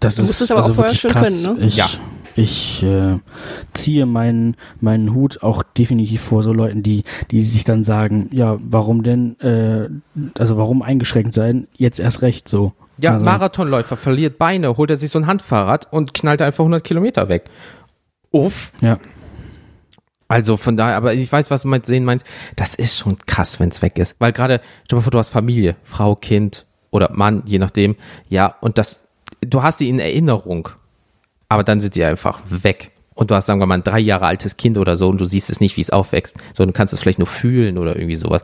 [0.00, 1.44] Das Du musst ist es aber also auch vorher wirklich schon krass.
[1.44, 1.66] können, ne?
[1.66, 1.88] Ich, Ja.
[2.36, 3.18] ich äh,
[3.72, 8.58] ziehe meinen meinen Hut auch definitiv vor so Leuten, die die sich dann sagen, ja,
[8.60, 9.88] warum denn, äh,
[10.38, 11.68] also warum eingeschränkt sein?
[11.76, 12.72] Jetzt erst recht so.
[12.98, 16.82] Ja, also, Marathonläufer verliert Beine, holt er sich so ein Handfahrrad und knallt einfach 100
[16.84, 17.44] Kilometer weg.
[18.30, 18.72] Uff.
[18.80, 18.98] Ja,
[20.26, 22.26] Also von daher, aber ich weiß, was du meinst, sehen meinst.
[22.56, 24.16] Das ist schon krass, wenn es weg ist.
[24.18, 27.96] Weil gerade, stell dir mal vor, du hast Familie, Frau, Kind oder Mann, je nachdem.
[28.28, 29.04] Ja, und das,
[29.40, 30.68] du hast sie in Erinnerung.
[31.48, 32.90] Aber dann sind sie einfach weg.
[33.14, 35.24] und du hast, sagen wir mal, ein drei Jahre altes Kind oder so und du
[35.24, 38.14] siehst es nicht, wie es aufwächst, sondern du kannst es vielleicht nur fühlen oder irgendwie
[38.16, 38.42] sowas.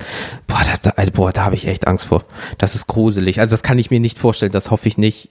[0.49, 2.25] Boah, das da, also, boah, da habe ich echt Angst vor.
[2.59, 3.39] Das ist gruselig.
[3.41, 5.29] Also das kann ich mir nicht vorstellen, das hoffe ich nicht.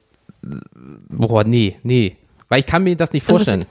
[1.10, 2.16] Boah, nee, nee.
[2.50, 3.66] Weil ich kann mir das nicht Also vorstellen.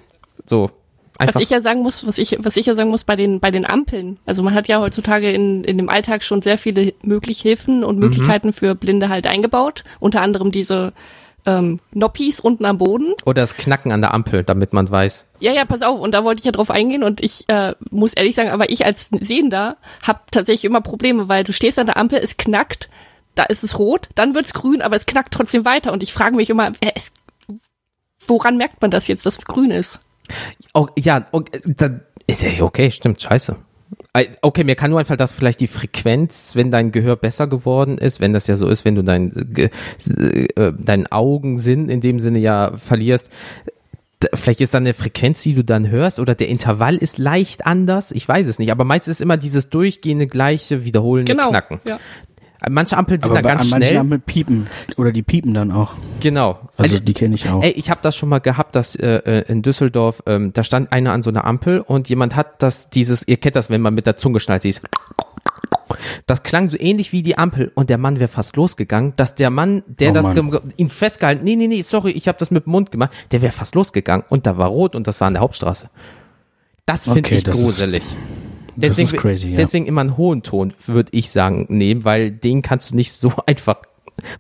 [0.44, 0.70] so.
[1.18, 1.37] Einfach.
[1.37, 3.50] Was ich ja sagen muss, was ich, was ich ja sagen muss bei den, bei
[3.50, 4.18] den Ampeln.
[4.26, 7.98] Also man hat ja heutzutage in, in dem Alltag schon sehr viele mögliche Hilfen und
[7.98, 9.85] Möglichkeiten für Blinde halt eingebaut.
[10.00, 10.92] Unter anderem diese
[11.46, 13.14] ähm, Noppis unten am Boden.
[13.24, 15.28] oder das Knacken an der Ampel, damit man weiß.
[15.40, 16.00] Ja, ja, pass auf.
[16.00, 18.85] Und da wollte ich ja drauf eingehen und ich äh, muss ehrlich sagen, aber ich
[18.85, 22.88] als Sehender habe tatsächlich immer Probleme, weil du stehst an der Ampel, es knackt,
[23.35, 25.92] da ist es rot, dann wird's grün, aber es knackt trotzdem weiter.
[25.92, 27.12] Und ich frage mich immer, äh, es,
[28.26, 30.00] woran merkt man das jetzt, dass es grün ist?
[30.74, 32.00] Oh, ja, okay, da,
[32.61, 33.57] okay, stimmt, scheiße.
[34.14, 37.98] Äh, Okay, mir kann nur einfach, dass vielleicht die Frequenz, wenn dein Gehör besser geworden
[37.98, 39.70] ist, wenn das ja so ist, wenn du dein, Ge-
[40.57, 43.31] äh, deinen Augensinn in dem Sinne ja verlierst,
[44.35, 48.12] vielleicht ist dann eine Frequenz, die du dann hörst, oder der Intervall ist leicht anders,
[48.12, 51.48] ich weiß es nicht, aber meistens ist immer dieses durchgehende, gleiche, wiederholende Genau.
[51.50, 51.81] Knacken.
[51.85, 51.98] Ja.
[52.70, 53.96] Manche Ampeln sind Aber da ganz schnell.
[53.96, 54.66] Ampeln piepen.
[54.96, 55.92] Oder die piepen dann auch.
[56.20, 56.61] Genau.
[56.77, 57.62] Also die kenne ich auch.
[57.62, 60.92] Ey, ich habe das schon mal gehabt, dass äh, äh, in Düsseldorf, ähm, da stand
[60.92, 63.94] einer an so einer Ampel und jemand hat das, dieses, ihr kennt das, wenn man
[63.94, 64.83] mit der Zunge schnallt, dieses
[66.27, 69.51] das klang so ähnlich wie die Ampel und der Mann wäre fast losgegangen, dass der
[69.51, 70.27] Mann, der Oh das
[70.77, 73.53] ihn festgehalten, nee, nee, nee, sorry, ich habe das mit dem Mund gemacht, der wäre
[73.53, 75.90] fast losgegangen und da war rot und das war an der Hauptstraße.
[76.87, 77.87] Das finde Okay, ich das ist-
[78.75, 78.89] gruselig.
[78.89, 79.57] das Deswegen, ist crazy, ja.
[79.57, 83.33] deswegen immer einen hohen Ton, würde ich sagen, nehmen, weil den kannst du nicht so
[83.47, 83.77] einfach.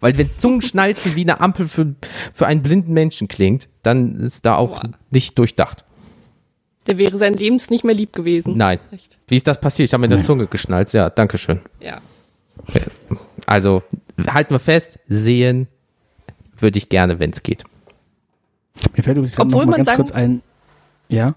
[0.00, 1.94] Weil wenn Zungenschnalzen wie eine Ampel für,
[2.34, 4.90] für einen blinden Menschen klingt, dann ist da auch Boah.
[5.10, 5.84] nicht durchdacht.
[6.86, 8.54] Der wäre sein Lebens nicht mehr lieb gewesen.
[8.56, 8.80] Nein.
[8.90, 9.16] Echt?
[9.28, 9.88] Wie ist das passiert?
[9.88, 10.92] Ich habe mit der Zunge geschnalzt.
[10.94, 11.60] Ja, danke schön.
[11.80, 12.00] Ja.
[13.46, 13.82] Also
[14.26, 15.68] halten wir fest, sehen
[16.58, 17.64] würde ich gerne, wenn es geht.
[18.96, 20.42] Mir fällt übrigens gerade noch Obwohl mal man ganz sagen- kurz ein.
[21.08, 21.34] Ja?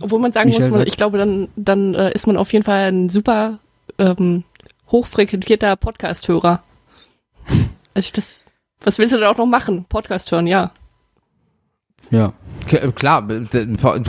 [0.00, 2.64] Obwohl man sagen Michelle muss, man, ich glaube, dann, dann äh, ist man auf jeden
[2.64, 3.58] Fall ein super
[3.98, 4.44] ähm,
[4.90, 6.62] hochfrequentierter Podcast-Hörer.
[7.94, 8.44] Also ich das,
[8.82, 9.86] was willst du denn auch noch machen?
[9.88, 10.70] Podcast hören, ja.
[12.10, 12.34] Ja.
[12.70, 13.26] Äh, Klar,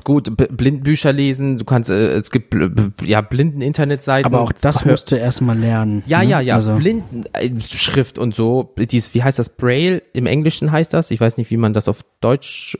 [0.03, 2.55] gut, b- Blindenbücher lesen, du kannst, äh, es gibt
[3.03, 4.25] ja blinden Internetseiten.
[4.25, 6.03] Aber auch das musst du erstmal lernen.
[6.05, 6.25] Ja, ne?
[6.29, 8.73] ja, ja, Also, Blindenschrift und so.
[8.77, 9.49] Dies, wie heißt das?
[9.49, 11.11] Braille im Englischen heißt das?
[11.11, 12.77] Ich weiß nicht, wie man das auf Deutsch.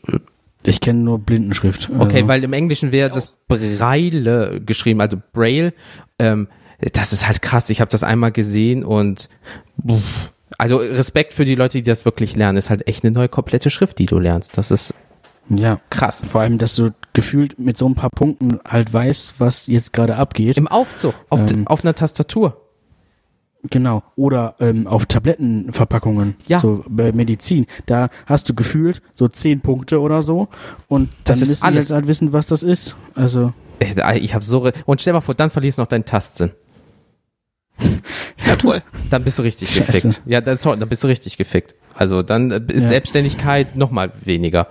[0.65, 1.89] Ich kenne nur Blindenschrift.
[1.97, 2.27] Okay, also.
[2.27, 5.73] weil im Englischen wäre das Braille geschrieben, also Braille.
[6.19, 6.47] Ähm,
[6.93, 7.69] das ist halt krass.
[7.69, 9.29] Ich habe das einmal gesehen und
[10.57, 12.57] also Respekt für die Leute, die das wirklich lernen.
[12.57, 14.57] Ist halt echt eine neue komplette Schrift, die du lernst.
[14.57, 14.93] Das ist
[15.49, 15.79] Ja.
[15.89, 16.23] krass.
[16.25, 20.15] Vor allem, dass du gefühlt mit so ein paar Punkten halt weißt, was jetzt gerade
[20.17, 20.57] abgeht.
[20.57, 21.67] Im Aufzug, auf, Ähm.
[21.67, 22.61] auf einer Tastatur.
[23.69, 24.03] Genau.
[24.15, 26.35] Oder ähm, auf Tablettenverpackungen.
[26.47, 26.59] Ja.
[26.59, 27.65] So bei Medizin.
[27.85, 30.47] Da hast du gefühlt so zehn Punkte oder so.
[30.87, 31.91] Und dann Das ist müssen die alles.
[31.91, 32.95] halt wissen, was das ist.
[33.15, 34.59] Also, Ich, ich habe so.
[34.59, 36.51] re- Und stell mal vor, dann verlierst du noch deinen Tastsinn.
[38.45, 38.81] Ja, toll.
[39.09, 39.91] Dann bist du richtig Scheiße.
[39.91, 40.21] gefickt.
[40.25, 41.75] Ja, dann, dann bist du richtig gefickt.
[41.93, 42.89] Also dann äh, ist Ja.
[42.89, 44.67] Selbstständigkeit noch mal weniger.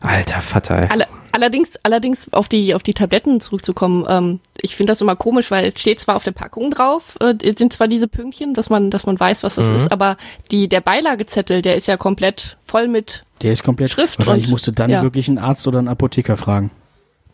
[0.00, 0.82] Alter Vater.
[0.82, 0.88] Ey.
[0.90, 5.50] Alle, allerdings, allerdings auf die, auf die Tabletten zurückzukommen, ähm, ich finde das immer komisch,
[5.50, 8.90] weil es steht zwar auf der Packung drauf, äh, sind zwar diese Pünktchen, dass man,
[8.90, 9.74] dass man weiß, was das Mhm.
[9.74, 10.16] ist, aber
[10.50, 14.50] die, der Beilagezettel, der ist ja komplett voll mit, der ist komplett Schrift Wahrscheinlich und-
[14.52, 15.02] musst du dann ja.
[15.02, 16.70] wirklich einen Arzt oder einen Apotheker fragen.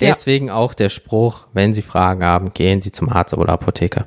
[0.00, 0.08] Ja.
[0.08, 4.06] Deswegen auch der Spruch, wenn Sie Fragen haben, gehen Sie zum Arzt oder Apotheker.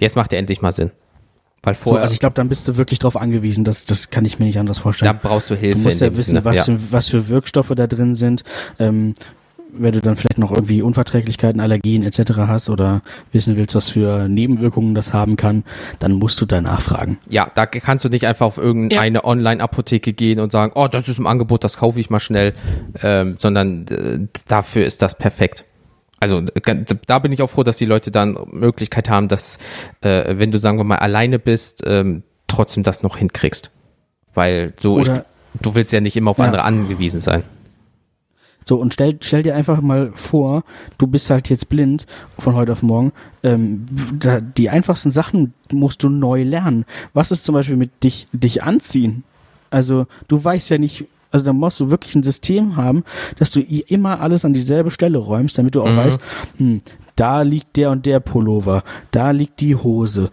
[0.00, 0.90] Jetzt macht er endlich mal Sinn.
[1.68, 3.64] Weil So, vorher, also ich glaube, dann bist du wirklich darauf angewiesen.
[3.64, 5.18] Das, das kann ich mir nicht anders da vorstellen.
[5.22, 5.80] brauchst du Du Hilfe.
[5.80, 6.44] musst in ja wissen, Sinne.
[6.44, 6.64] was, ja.
[6.64, 8.44] für, was für Wirkstoffe da drin sind.
[8.78, 9.14] Ähm,
[9.70, 12.32] wenn du dann vielleicht noch irgendwie Unverträglichkeiten, Allergien etc.
[12.38, 13.02] hast oder
[13.32, 15.62] wissen willst, was für Nebenwirkungen das haben kann,
[15.98, 17.18] dann musst du da nachfragen.
[17.28, 21.18] ja, da kannst du nicht einfach auf irgendeine Online-Apotheke gehen und sagen, oh, das ist
[21.18, 22.54] im Angebot, das kaufe ich mal schnell,
[23.02, 25.64] ähm, sondern äh, dafür ist das perfekt.
[26.20, 29.58] Also äh, da bin ich auch froh, dass die Leute dann Möglichkeit haben, dass,
[30.00, 33.70] äh, wenn du, sagen wir mal, alleine bist, ähm, trotzdem das noch hinkriegst.
[34.34, 35.24] Weil du, Oder-
[35.62, 36.44] du willst ja nicht immer auf Ja.
[36.46, 37.42] andere angewiesen sein.
[38.64, 40.62] So, und stell, stell dir einfach mal vor,
[40.98, 42.04] du bist halt jetzt blind
[42.38, 43.12] von heute auf morgen.
[43.42, 43.86] Ähm,
[44.18, 46.84] da, die einfachsten Sachen musst du neu lernen.
[47.14, 49.24] Was ist zum Beispiel mit dich, dich anziehen?
[49.70, 53.04] Also, du weißt ja nicht, also da musst du wirklich ein System haben,
[53.38, 55.96] dass du immer alles an dieselbe Stelle räumst, damit du auch Mhm.
[55.96, 56.20] weißt,
[56.58, 56.80] hm,
[57.16, 60.30] da liegt der und der Pullover, da liegt die Hose.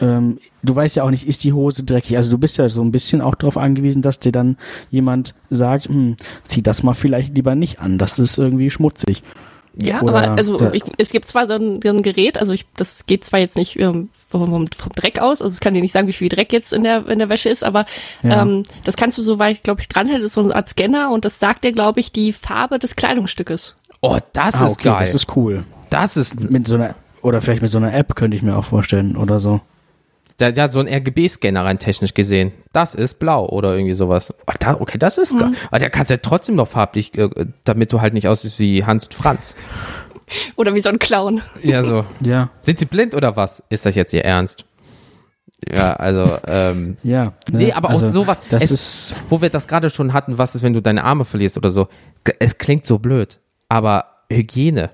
[0.00, 2.16] Ähm, du weißt ja auch nicht, ist die Hose dreckig.
[2.16, 4.56] Also du bist ja so ein bisschen auch darauf angewiesen, dass dir dann
[4.90, 9.22] jemand sagt, hm, zieh das mal vielleicht lieber nicht an, das ist irgendwie schmutzig.
[9.76, 12.64] Ja, Oder aber also ich, es gibt zwar so ein, so ein Gerät, also ich,
[12.76, 15.42] das geht zwar jetzt nicht ähm, vom, vom Dreck aus.
[15.42, 17.48] Also es kann dir nicht sagen, wie viel Dreck jetzt in der, in der Wäsche
[17.48, 17.84] ist, aber
[18.22, 18.42] Ja.
[18.42, 21.24] ähm, das kannst du soweit, glaube ich, dranhältst, das ist so eine Art Scanner und
[21.24, 23.74] das sagt dir, glaube ich, die Farbe des Kleidungsstückes.
[24.00, 24.96] Oh, das Ah, ist okay, geil.
[25.00, 25.64] das ist cool.
[25.90, 28.64] das ist Mit so einer, oder vielleicht mit so einer App könnte ich mir auch
[28.64, 29.60] vorstellen oder so.
[30.36, 32.52] Da, ja, so ein RGB-Scanner rein technisch gesehen.
[32.72, 34.34] Das ist blau oder irgendwie sowas.
[34.46, 35.52] Oh, da, okay, das ist geil.
[35.68, 37.28] Aber der kannst ja trotzdem noch farblich, äh,
[37.64, 39.54] damit du halt nicht aussiehst wie Hans und Franz.
[40.56, 41.42] Oder wie so ein Clown.
[41.62, 42.06] Ja, so.
[42.20, 43.62] Ja, Sind sie blind oder was?
[43.68, 44.64] Ist das jetzt ihr Ernst?
[45.70, 47.24] Ja, also, ähm, ja.
[47.24, 47.32] ne?
[47.52, 48.38] Nee, aber auch sowas.
[48.48, 51.26] Das es, ist, wo wir das gerade schon hatten, was ist, wenn du deine Arme
[51.26, 51.88] verlierst oder so.
[52.38, 54.90] Es klingt so blöd, aber Hygiene.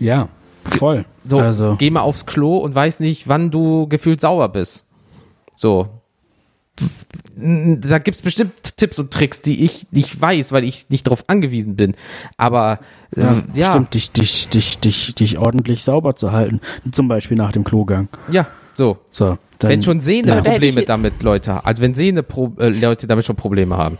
[0.00, 0.28] ja,
[0.76, 1.04] voll.
[1.24, 4.86] So, also, geh mal aufs Klo und weiß nicht, wann du gefühlt sauer bist.
[5.54, 5.88] So.
[7.36, 11.76] Da gibt's bestimmt Tipps und Tricks, die ich nicht weiß, weil ich nicht darauf angewiesen
[11.76, 11.94] bin.
[12.36, 12.80] Aber
[13.16, 16.60] äh, ja, ja, stimmt, dich, dich, dich, dich, dich ordentlich sauber zu halten.
[16.92, 18.08] Zum Beispiel nach dem Klogang.
[18.30, 18.98] ja, so.
[19.10, 20.40] So, dann, wenn schon Sehne Ja.
[20.42, 23.98] Probleme ich- damit Leute, also wenn Sehne Pro, äh, Leute damit schon Probleme haben.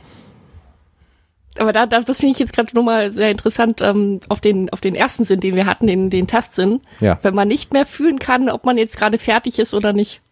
[1.60, 4.80] Aber da, da das finde ich jetzt gerade nochmal sehr interessant ähm, auf den auf
[4.80, 6.80] den ersten Sinn, den wir hatten, den den Tastsinn.
[7.00, 7.18] Ja.
[7.22, 10.22] Wenn man nicht mehr fühlen kann, ob man jetzt gerade fertig ist oder nicht,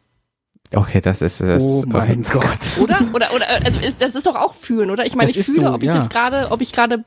[0.74, 1.62] Okay, das ist das.
[1.62, 2.78] Oh mein Gott.
[2.80, 2.98] oder?
[3.14, 5.06] Oder oder also ist, das ist doch auch fühlen, oder?
[5.06, 5.96] Ich meine, Das ich fühle, so, ob ich ja.
[5.96, 7.04] jetzt gerade, ob ich gerade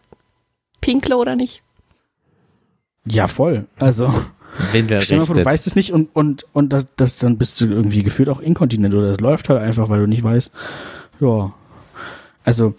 [0.82, 1.62] pinkle oder nicht.
[3.06, 3.68] Ja, voll.
[3.78, 4.14] Also,
[4.72, 7.60] Windel stell mal vor, du weißt es nicht und, und, und das, das, dann bist
[7.62, 10.52] du irgendwie gefühlt auch inkontinent oder es läuft halt einfach, weil du nicht weißt.
[11.20, 11.54] Ja.
[12.44, 12.74] Also,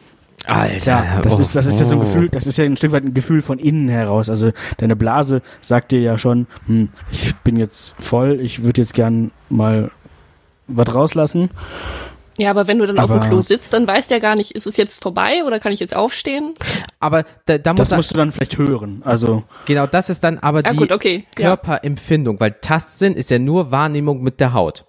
[0.47, 2.05] Alter, Ja, das oh, ist, das ist ja so ein oh.
[2.05, 4.29] Gefühl, das ist ja ein Stück weit ein Gefühl von innen heraus.
[4.29, 8.95] Also deine Blase sagt dir ja schon, hm, ich bin jetzt voll, ich würde jetzt
[8.95, 9.91] gern mal
[10.67, 11.51] was rauslassen.
[12.39, 14.37] Ja, aber wenn du dann auf dem Aber- Klo sitzt, dann weißt du ja gar
[14.37, 16.55] nicht, ist es jetzt vorbei oder kann ich jetzt aufstehen?
[16.99, 19.03] Aber da, da muss Das musst du dann vielleicht hören.
[19.05, 21.25] Also genau, das ist dann aber Ja die gut, okay.
[21.39, 21.57] Ja.
[21.57, 24.87] Körperempfindung, weil Tastsinn ist ja nur Wahrnehmung mit der Haut.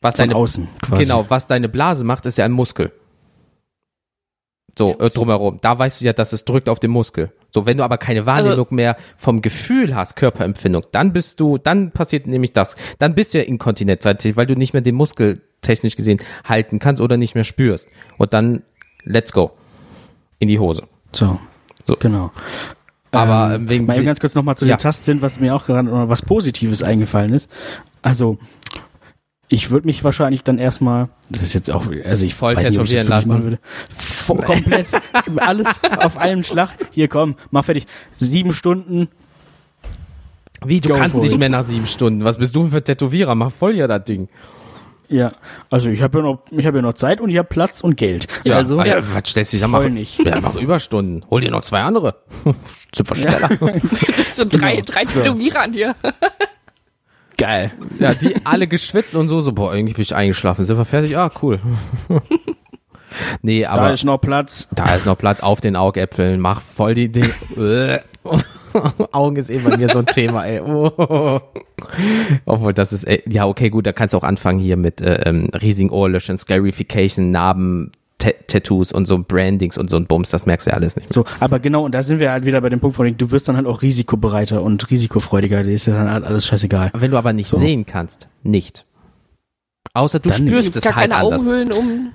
[0.00, 1.02] Was von deine, außen quasi.
[1.02, 2.92] Genau, was deine Blase macht, ist ja ein Muskel.
[4.78, 5.58] So, äh, drumherum.
[5.60, 7.32] Da weißt du ja, dass es drückt auf den Muskel.
[7.50, 11.58] So, wenn du aber keine Wahrnehmung Also- mehr vom Gefühl hast, Körperempfindung, dann bist du,
[11.58, 12.76] dann passiert nämlich das.
[13.00, 17.02] Dann bist du ja inkontinent, weil du nicht mehr den Muskel technisch gesehen halten kannst
[17.02, 17.88] oder nicht mehr spürst.
[18.18, 18.62] Und dann,
[19.02, 19.50] let's go.
[20.38, 20.84] In die Hose.
[21.12, 21.38] So.
[21.82, 21.96] So.
[21.98, 22.30] Genau.
[23.10, 24.76] Aber, ähm, wegen mal eben ganz kurz nochmal zu Ja.
[24.76, 27.50] den Tastsinn, was mir auch gerade was Positives eingefallen ist.
[28.02, 28.38] Also,
[29.48, 32.78] ich würde mich wahrscheinlich dann erstmal, das ist jetzt auch, also ich Voll weiß nicht,
[32.78, 33.28] ob ich das lassen.
[33.28, 33.58] machen würde.
[33.98, 34.88] Vo- Komplett,
[35.36, 35.66] alles
[35.98, 36.70] auf einen Schlag.
[36.90, 37.86] Hier komm, mach fertig.
[38.18, 39.08] Sieben Stunden,
[40.64, 41.38] Wie, du Go kannst nicht it.
[41.38, 42.24] mehr nach sieben Stunden.
[42.24, 43.34] Was bist du für ein Tätowierer?
[43.34, 44.28] Mach voll ja das Ding.
[45.08, 45.32] ja.
[45.70, 47.96] Also ich habe ja noch, ich habe ja noch Zeit und ich habe Platz und
[47.96, 48.26] Geld.
[48.44, 50.18] Ja, also, Alter, was stellst du dich Voll mach, nicht.
[50.26, 51.24] Ja, mach Überstunden.
[51.30, 52.16] Hol dir noch zwei andere.
[52.44, 53.48] Wir schneller.
[54.34, 54.84] So drei, Genau.
[54.86, 55.20] drei So.
[55.22, 55.94] Tätowierer an dir.
[57.38, 57.72] geil.
[57.98, 60.64] Ja, die alle geschwitzt und so, so, boah, eigentlich bin ich eingeschlafen.
[60.66, 61.16] Sind wir fertig?
[61.16, 61.58] Ah, cool.
[63.42, 64.68] nee, Da aber ist noch Platz.
[64.74, 66.40] da ist noch Platz auf den Augäpfeln.
[66.40, 68.02] Mach voll die Dinge.
[69.12, 70.60] Augen ist eh bei mir so ein Thema, ey.
[70.60, 71.40] Oh.
[72.44, 75.22] Obwohl, das ist, ey, ja, okay, gut, da kannst du auch anfangen hier mit äh,
[75.28, 80.66] ähm, riesigen Ohrlöchern, Scarification, Narben, Tattoos und so Brandings und so ein Bums, das merkst
[80.66, 81.12] du ja alles nicht.
[81.12, 83.30] So, aber genau, und da sind wir halt wieder bei dem Punkt, von dem du
[83.30, 85.58] wirst dann halt auch risikobereiter und risikofreudiger.
[85.62, 86.90] Das ist ja dann halt alles scheißegal.
[86.94, 87.58] Wenn du aber nicht So.
[87.58, 88.84] sehen kannst, nicht.
[89.94, 91.42] Außer du Dann spürst es gar halt keine anders.
[91.42, 92.12] Augenhöhlen um.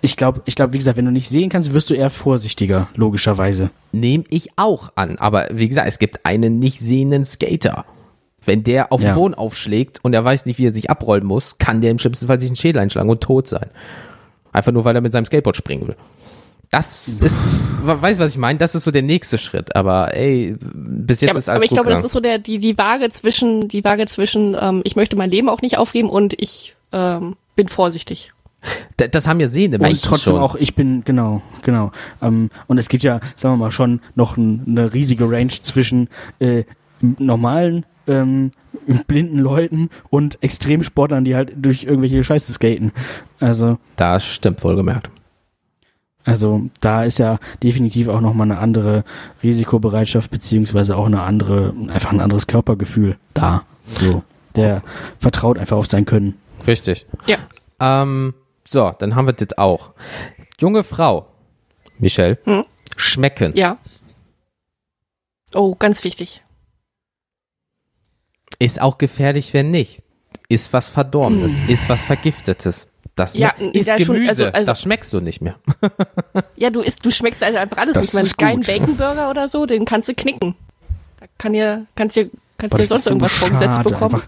[0.00, 2.88] Ich glaube, ich glaube, wie gesagt, wenn du nicht sehen kannst, wirst du eher vorsichtiger,
[2.96, 3.70] logischerweise.
[3.92, 5.16] Nehme ich auch an.
[5.18, 7.84] Aber wie gesagt, es gibt einen nicht sehenden Skater.
[8.44, 9.10] Wenn der auf Ja.
[9.12, 11.98] den Boden aufschlägt und er weiß nicht, wie er sich abrollen muss, kann der im
[11.98, 13.70] schlimmsten Fall sich einen Schädel einschlagen und tot sein.
[14.52, 15.96] Einfach nur, weil er mit seinem Skateboard springen will.
[16.70, 18.58] Das ist, weißt du, was ich meine?
[18.58, 19.76] Das ist so der nächste Schritt.
[19.76, 22.06] Aber ey, bis jetzt Ja, aber, ist alles aber ich gut glaube, das gegangen.
[22.06, 25.50] ist so der, die, die Waage zwischen, die Waage zwischen, ähm, ich möchte mein Leben
[25.50, 28.32] auch nicht aufgeben und ich ähm, bin vorsichtig.
[28.98, 30.42] D- Das haben ja sehende Und Menschen trotzdem schon.
[30.42, 31.90] auch, ich bin, genau, genau.
[32.22, 36.08] Ähm, und es gibt ja, sagen wir mal, schon noch ein, eine riesige Range zwischen
[36.38, 36.64] äh,
[37.18, 38.52] normalen ähm,
[39.06, 42.92] blinden Leuten und Extremsportlern, die halt durch irgendwelche Scheiße skaten.
[43.40, 45.10] Also, Das stimmt wohlgemerkt.
[46.24, 49.04] also da ist ja definitiv auch nochmal eine andere
[49.42, 53.64] Risikobereitschaft, beziehungsweise auch eine andere, einfach ein anderes Körpergefühl da.
[53.86, 54.22] So.
[54.56, 54.82] Der
[55.18, 56.34] vertraut einfach auf sein Können.
[56.66, 57.06] Richtig.
[57.26, 57.38] Ja.
[57.80, 58.34] Ähm,
[58.64, 59.92] so, dann haben wir das auch.
[60.60, 61.26] Junge Frau,
[61.98, 62.64] Michelle, Hm?
[62.96, 63.52] schmecken.
[63.56, 63.78] Ja.
[65.54, 66.41] Oh, ganz wichtig.
[68.62, 70.02] Ist auch gefährlich, wenn nicht.
[70.48, 72.88] Ist was Verdorbenes, ist was Vergiftetes.
[73.16, 75.56] Das Ja, ne- ist ja, schon, Gemüse, also- also- das schmeckst du nicht mehr.
[76.56, 77.94] Ja, du isst, du schmeckst also einfach alles.
[77.94, 78.66] Das ich meine, ist geilen gut.
[78.66, 80.54] Bacon Burger oder so, den kannst du knicken.
[81.20, 84.14] Da kann dir, kannst dir, Kannst dir das sonst so irgendwas vorgesetzt schade bekommen?
[84.14, 84.26] einfach.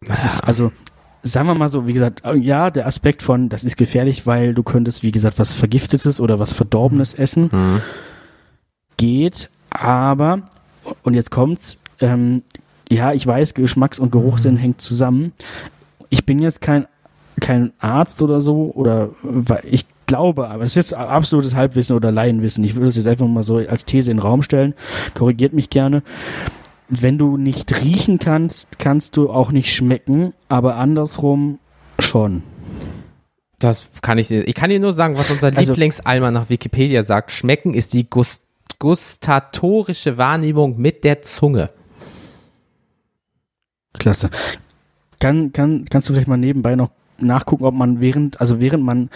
[0.00, 0.72] Das ist, also,
[1.22, 4.54] sagen wir mal so, wie gesagt, äh, ja, der Aspekt von, das ist gefährlich, weil
[4.54, 7.82] du könntest, wie gesagt, was Vergiftetes oder was Verdorbenes essen, Mhm.
[8.96, 10.40] geht, aber,
[11.02, 12.42] und jetzt kommt's, ähm,
[12.90, 15.32] ja, ich weiß, Geschmacks- und Geruchssinn hängt zusammen.
[16.08, 16.86] Ich bin jetzt kein,
[17.40, 22.10] kein Arzt oder so, oder weil ich glaube, aber es ist jetzt absolutes Halbwissen oder
[22.10, 22.64] Laienwissen.
[22.64, 24.74] Ich würde es jetzt einfach mal so als These in den Raum stellen.
[25.14, 26.02] Korrigiert mich gerne.
[26.88, 31.60] Wenn du nicht riechen kannst, kannst du auch nicht schmecken, aber andersrum
[32.00, 32.42] schon.
[33.60, 34.48] Das kann ich dir.
[34.48, 37.30] Ich kann dir nur sagen, was unser Also- Lieblingsalma nach Wikipedia sagt.
[37.30, 38.42] Schmecken ist die gust
[38.80, 41.70] gustatorische Wahrnehmung mit der Zunge.
[43.98, 44.30] Klasse.
[45.18, 49.10] Kann, kann, kannst du vielleicht mal nebenbei noch nachgucken, ob man während, also während man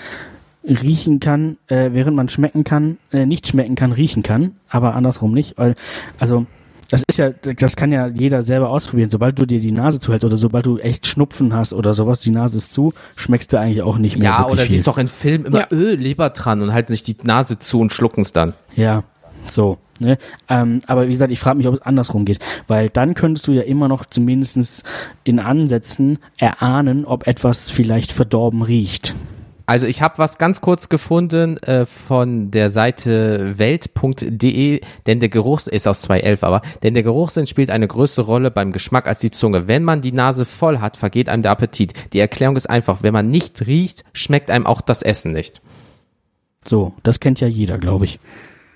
[0.64, 5.32] riechen kann, äh, während man schmecken kann, äh, nicht schmecken kann, riechen kann, aber andersrum
[5.32, 5.74] nicht, weil,
[6.18, 6.46] also,
[6.90, 9.08] das ist ja, das kann ja jeder selber ausprobieren.
[9.08, 12.30] Sobald du dir die Nase zuhältst oder sobald du echt Schnupfen hast oder sowas, die
[12.30, 14.30] Nase ist zu, schmeckst du eigentlich auch nicht mehr.
[14.30, 14.72] Ja, oder viel.
[14.76, 15.66] siehst doch in Filmen immer Ja.
[15.72, 18.52] öh, Leber dran und halten sich die Nase zu und schlucken es dann.
[18.76, 19.02] Ja,
[19.46, 19.78] so.
[20.00, 20.18] Ne?
[20.48, 23.52] Ähm, aber wie gesagt, ich frage mich, ob es andersrum geht, weil dann könntest du
[23.52, 24.82] ja immer noch zumindestens
[25.24, 29.14] in Ansätzen erahnen, ob etwas vielleicht verdorben riecht.
[29.66, 35.68] Also ich habe was ganz kurz gefunden äh, von der Seite welt.de, denn der Geruchs
[35.68, 39.30] ist aus 2011 aber, denn der Geruchssinn spielt eine größere Rolle beim Geschmack als die
[39.30, 39.66] Zunge.
[39.66, 41.94] Wenn man die Nase voll hat, vergeht einem der Appetit.
[42.12, 45.62] Die Erklärung ist einfach, wenn man nicht riecht, schmeckt einem auch das Essen nicht.
[46.66, 48.18] So, das kennt ja jeder, glaube ich.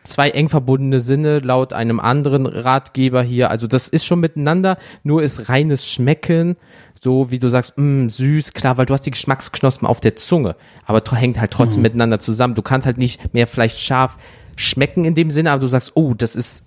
[0.09, 3.51] Zwei eng verbundene Sinne laut einem anderen Ratgeber hier.
[3.51, 6.57] Also das ist schon miteinander, nur ist reines Schmecken,
[6.99, 10.57] so wie du sagst, mh, süß, klar, weil du hast die Geschmacksknospen auf der Zunge,
[10.87, 12.55] aber hängt halt trotzdem miteinander zusammen.
[12.55, 14.17] Du kannst halt nicht mehr vielleicht scharf
[14.57, 16.65] schmecken in dem Sinne, aber du sagst, oh, das ist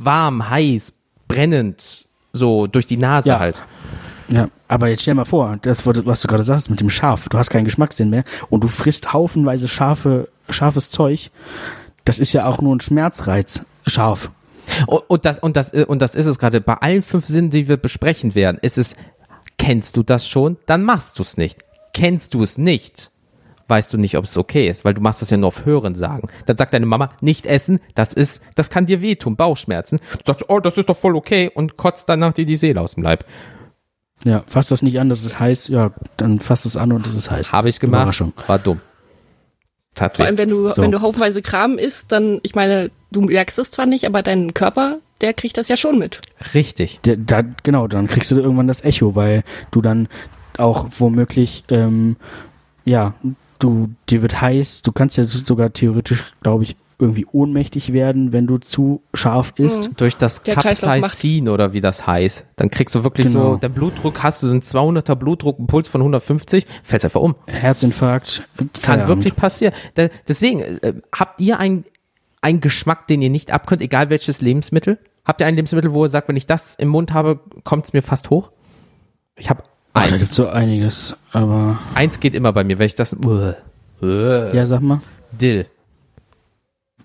[0.00, 0.92] warm, heiß,
[1.26, 3.38] brennend, so durch die Nase Ja.
[3.38, 3.62] halt.
[4.28, 7.38] Ja, aber jetzt stell mal vor, das, was du gerade sagst mit dem Schaf, du
[7.38, 11.30] hast keinen Geschmackssinn mehr und du frisst haufenweise scharfe, scharfes Zeug.
[12.08, 14.30] Das ist ja auch nur ein Schmerzreiz, scharf.
[14.86, 17.50] Und, und das und das äh, und das ist es gerade bei allen fünf Sinnen,
[17.50, 18.96] die wir besprechen werden, ist es
[19.58, 21.58] kennst du das schon, dann machst du es nicht.
[21.92, 23.10] Kennst du es nicht,
[23.66, 25.94] weißt du nicht, ob es okay ist, weil du machst das ja nur auf Hören
[25.94, 26.28] sagen.
[26.46, 30.00] Dann sagt deine Mama, nicht essen, das ist, das kann dir wehtun, Bauchschmerzen.
[30.12, 32.94] Du sagst, oh, das ist doch voll okay und kotzt danach dir die Seele aus
[32.94, 33.26] dem Leib.
[34.24, 37.14] Ja, fass das nicht an, das ist heiß, ja, dann fass es an und es
[37.14, 37.52] ist heiß.
[37.52, 38.32] Habe ich gemacht, Überraschung.
[38.46, 38.80] war dumm.
[39.98, 40.82] Tat Vor allem, wenn du, So.
[40.82, 44.54] wenn du haufenweise Kram isst, dann, ich meine, du merkst es zwar nicht, aber dein
[44.54, 46.20] Körper, der kriegt das ja schon mit.
[46.54, 47.00] Richtig.
[47.02, 50.08] Da, da, genau, dann kriegst du irgendwann das Echo, weil du dann
[50.56, 52.16] auch womöglich, ähm,
[52.84, 53.14] ja,
[53.58, 58.46] du, dir wird heiß, du kannst ja sogar theoretisch, glaube ich, irgendwie ohnmächtig werden, wenn
[58.46, 59.90] du zu scharf isst.
[59.96, 62.44] Durch das Capsaicin oder wie das heißt.
[62.56, 63.52] Dann kriegst du wirklich Genau.
[63.52, 67.20] so, der Blutdruck hast du, so einen 200er Blutdruck, einen Puls von 150, fällst einfach
[67.20, 67.36] um.
[67.46, 68.42] Herzinfarkt.
[68.56, 69.08] Kann Feierabend.
[69.08, 69.74] wirklich passieren.
[69.94, 71.84] Da, deswegen, äh, habt ihr einen
[72.60, 74.98] Geschmack, den ihr nicht abkönnt, egal welches Lebensmittel?
[75.24, 77.92] Habt ihr ein Lebensmittel, wo ihr sagt, wenn ich das im Mund habe, kommt es
[77.92, 78.50] mir fast hoch?
[79.36, 80.20] Ich habe Ach, da eins.
[80.20, 83.12] gibt's so einiges, aber Eins geht immer bei mir, wenn ich das.
[83.12, 83.52] Uh,
[84.02, 84.06] uh,
[84.52, 85.00] ja, sag mal.
[85.30, 85.66] Dill.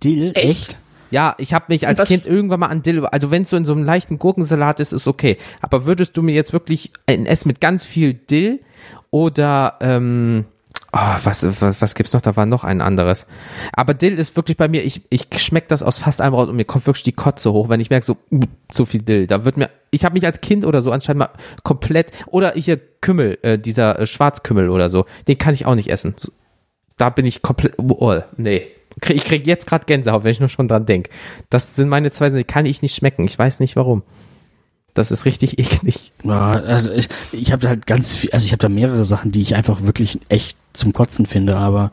[0.04, 0.50] Dill, Echt?
[0.50, 0.78] echt?
[1.12, 3.58] Ja, ich habe mich als was- Kind irgendwann mal an Dill, also wenn es so
[3.58, 5.38] in so einem leichten Gurkensalat ist, ist okay.
[5.62, 8.62] Aber würdest du mir jetzt wirklich ein Essen mit ganz viel Dill
[9.12, 10.46] oder ähm,
[10.92, 12.22] ah, was, was, was gibt's noch?
[12.22, 13.28] Da war noch ein anderes.
[13.74, 16.56] Aber Dill ist wirklich bei mir, ich, ich schmeck das aus fast allem raus und
[16.56, 18.40] mir kommt wirklich die Kotze hoch, wenn ich merke, so, uh,
[18.72, 19.28] zu viel Dill.
[19.28, 21.30] Da wird mir, ich habe mich als Kind oder so anscheinend mal
[21.62, 25.92] komplett, oder hier Kümmel, äh, dieser äh, Schwarzkümmel oder so, den kann ich auch nicht
[25.92, 26.16] essen.
[26.18, 26.32] So,
[26.98, 28.64] da bin ich komplett, oh, nee.
[29.10, 31.10] Ich krieg jetzt gerade Gänsehaut, wenn ich nur schon dran denk.
[31.50, 33.26] Das sind meine zwei, die kann ich nicht schmecken.
[33.26, 34.04] Ich weiß nicht warum.
[34.94, 36.12] Das ist richtig eklig.
[36.24, 39.32] Ja, also ich, ich habe da halt ganz viel, also ich habe da mehrere Sachen,
[39.32, 41.92] die ich einfach wirklich echt zum Kotzen finde, aber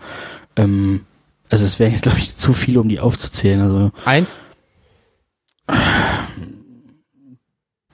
[0.57, 1.03] ähm,
[1.49, 3.61] also es wäre jetzt, glaube ich, zu viel, um die aufzuzählen.
[3.61, 4.37] Also Eins,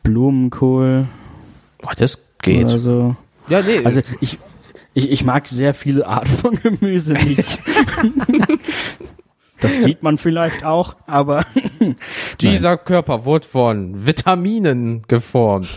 [0.02, 1.07] Blumenkohl
[1.78, 2.66] boah, das geht.
[2.66, 3.16] oder so.
[3.48, 3.84] Ja, nee.
[3.84, 4.38] Also ich,
[4.97, 7.61] ich, ich mag sehr viele Arten von Gemüse nicht.
[9.61, 11.44] das sieht man vielleicht auch, aber
[12.40, 15.68] dieser Körper wurde von Vitaminen geformt.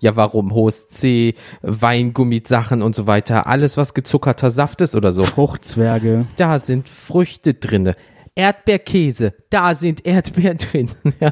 [0.00, 0.52] ja, warum?
[0.52, 3.46] Hohes C, Weingummisachen und so weiter.
[3.46, 5.22] Alles, was gezuckerter Saft ist oder so.
[5.22, 6.26] Fruchtzwerge.
[6.36, 7.94] Da sind Früchte drinne.
[8.34, 10.90] Erdbeerkäse, da sind Erdbeeren drin.
[11.20, 11.30] ja,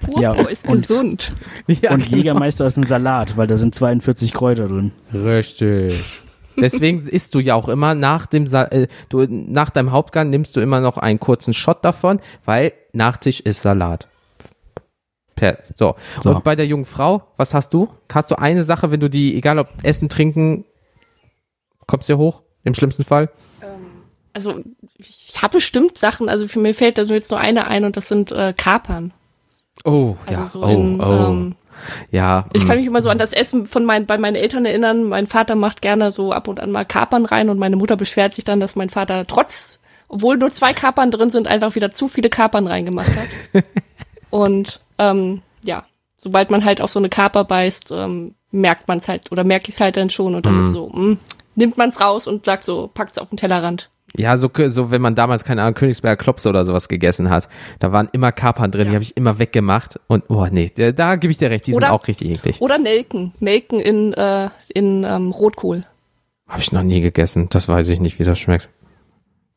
[0.00, 1.32] Purpur Ja, ist und- gesund.
[1.66, 2.16] ja, Und genau.
[2.16, 4.92] Jägermeister ist ein Salat, weil da sind 42 Kräuter drin.
[5.12, 6.22] Richtig.
[6.60, 10.56] Deswegen isst du ja auch immer nach dem Sa äh, du, nach deinem Hauptgang nimmst
[10.56, 14.08] du immer noch einen kurzen Shot davon, weil Nachtisch ist Salat.
[15.36, 15.94] Per, so.
[16.20, 16.30] So.
[16.34, 17.88] Und bei der jungen Frau, was hast du?
[18.12, 20.64] Hast du eine Sache, wenn du die, egal ob Essen, Trinken,
[21.86, 22.42] kommst du hoch?
[22.64, 23.30] Im schlimmsten Fall?
[24.38, 24.60] Also
[24.98, 27.96] ich habe bestimmt Sachen, also für mir fällt da so jetzt nur eine ein und
[27.96, 29.12] das sind äh, Kapern.
[29.84, 30.48] Oh, Also ja.
[30.48, 31.04] so oh, in, oh.
[31.04, 31.56] ähm,
[32.12, 32.46] ja.
[32.52, 32.78] ich kann mm.
[32.78, 35.08] mich immer so an das Essen von meinen, bei meinen Eltern erinnern.
[35.08, 38.32] Mein Vater macht gerne so ab und an mal Kapern rein und meine Mutter beschwert
[38.32, 42.06] sich dann, dass mein Vater trotz, obwohl nur zwei Kapern drin sind, einfach wieder zu
[42.06, 43.64] viele Kapern reingemacht hat.
[44.30, 45.84] und ähm, ja,
[46.16, 49.68] sobald man halt auf so eine Kaper beißt, ähm, merkt man es halt oder merke
[49.68, 50.64] ich es halt dann schon und dann Mhm.
[50.64, 51.16] ist so, mh,
[51.56, 53.90] nimmt man es raus und sagt so, packt es auf den Tellerrand.
[54.16, 57.48] Ja, so, so wenn man damals, keine Ahnung, Königsberger Klopse oder sowas gegessen hat,
[57.78, 61.16] da waren immer Kapern drin, die habe ich immer weggemacht und, oh nee, da, da
[61.16, 62.60] gebe ich dir recht, die Oder- sind auch richtig eklig.
[62.60, 63.32] Oder Nelken.
[63.38, 65.84] Nelken in, äh, in ähm, Rotkohl.
[66.48, 68.70] Habe ich noch nie gegessen, das weiß ich nicht, wie das schmeckt.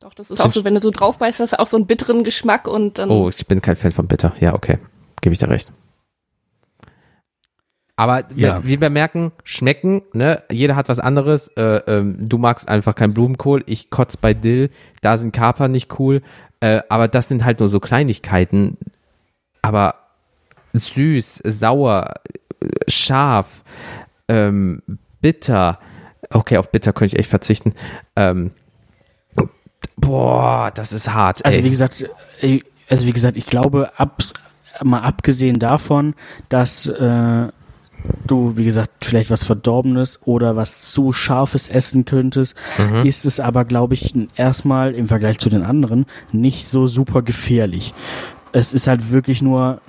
[0.01, 1.85] Doch, das ist auch so, wenn du so drauf beißt, hast du auch so einen
[1.85, 3.09] bitteren Geschmack und dann.
[3.11, 4.33] Oh, ich bin kein Fan von Bitter.
[4.39, 4.79] Ja, okay,
[5.21, 5.71] gebe ich dir recht.
[8.01, 8.65] Aber Ja.
[8.65, 10.41] wie wir merken, schmecken, ne?
[10.51, 11.49] Jeder hat was anderes.
[11.49, 14.71] Äh, ähm, du magst einfach kein Blumenkohl, ich kotz bei Dill,
[15.01, 16.23] da sind Kapern nicht cool.
[16.61, 18.79] Äh, aber das sind halt nur so Kleinigkeiten.
[19.61, 19.93] Aber
[20.73, 22.15] süß, sauer,
[22.87, 23.63] scharf,
[24.27, 24.81] ähm,
[25.21, 25.77] bitter.
[26.31, 27.75] Okay, auf bitter könnte ich echt verzichten.
[28.15, 28.49] Ähm,
[29.95, 31.45] boah, das ist hart.
[31.45, 31.65] Also ey.
[31.65, 32.03] wie gesagt,
[32.41, 34.23] äh, also wie gesagt, ich glaube, ab,
[34.83, 36.15] mal abgesehen davon,
[36.49, 37.47] dass äh,
[38.25, 43.05] du, wie gesagt, vielleicht was Verdorbenes oder was zu Scharfes essen könntest, Mhm.
[43.05, 47.93] ist es aber, glaube ich, erstmal im Vergleich zu den anderen nicht so super gefährlich.
[48.51, 49.81] Es ist halt wirklich nur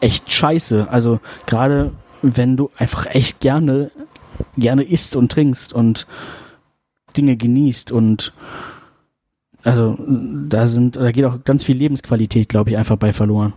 [0.00, 0.88] echt scheiße.
[0.90, 1.92] Also gerade
[2.22, 3.90] wenn du einfach echt gerne,
[4.56, 6.06] gerne isst und trinkst und
[7.16, 8.32] Dinge genießt und
[9.62, 9.96] also
[10.48, 13.54] da sind, da geht auch ganz viel Lebensqualität, glaube ich, einfach bei verloren.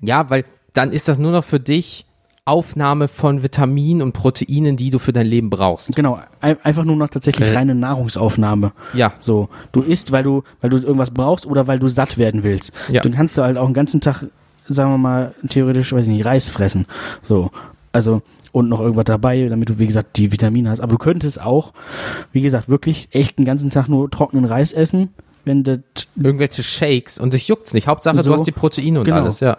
[0.00, 2.06] Ja, weil dann ist das nur noch für dich
[2.44, 5.94] Aufnahme von Vitaminen und Proteinen, die du für dein Leben brauchst.
[5.94, 7.54] Genau, ein, einfach nur noch tatsächlich Äh.
[7.54, 8.72] reine Nahrungsaufnahme.
[8.94, 12.42] Ja, So, du isst, weil du, weil du irgendwas brauchst oder weil du satt werden
[12.42, 12.72] willst.
[12.90, 13.02] Ja.
[13.02, 14.24] Dann kannst du halt auch den ganzen Tag,
[14.68, 16.86] sagen wir mal, theoretisch, weiß ich nicht, Reis fressen.
[17.22, 17.50] So,
[17.92, 20.80] also und noch irgendwas dabei, damit du, wie gesagt, die Vitamine hast.
[20.80, 21.72] Aber du könntest auch,
[22.32, 25.10] wie gesagt, wirklich echt den ganzen Tag nur trockenen Reis essen,
[25.44, 25.78] wenn das
[26.16, 27.86] irgendwelche Shakes und dich juckt's nicht.
[27.86, 29.18] Hauptsache, So, du hast die Proteine und genau.
[29.18, 29.58] alles, ja.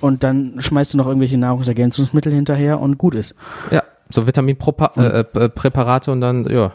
[0.00, 3.34] Und dann schmeißt du noch irgendwelche Nahrungsergänzungsmittel hinterher und gut ist.
[3.70, 6.72] Ja, so Vitaminpräparate äh, äh, Präparate und dann, ja,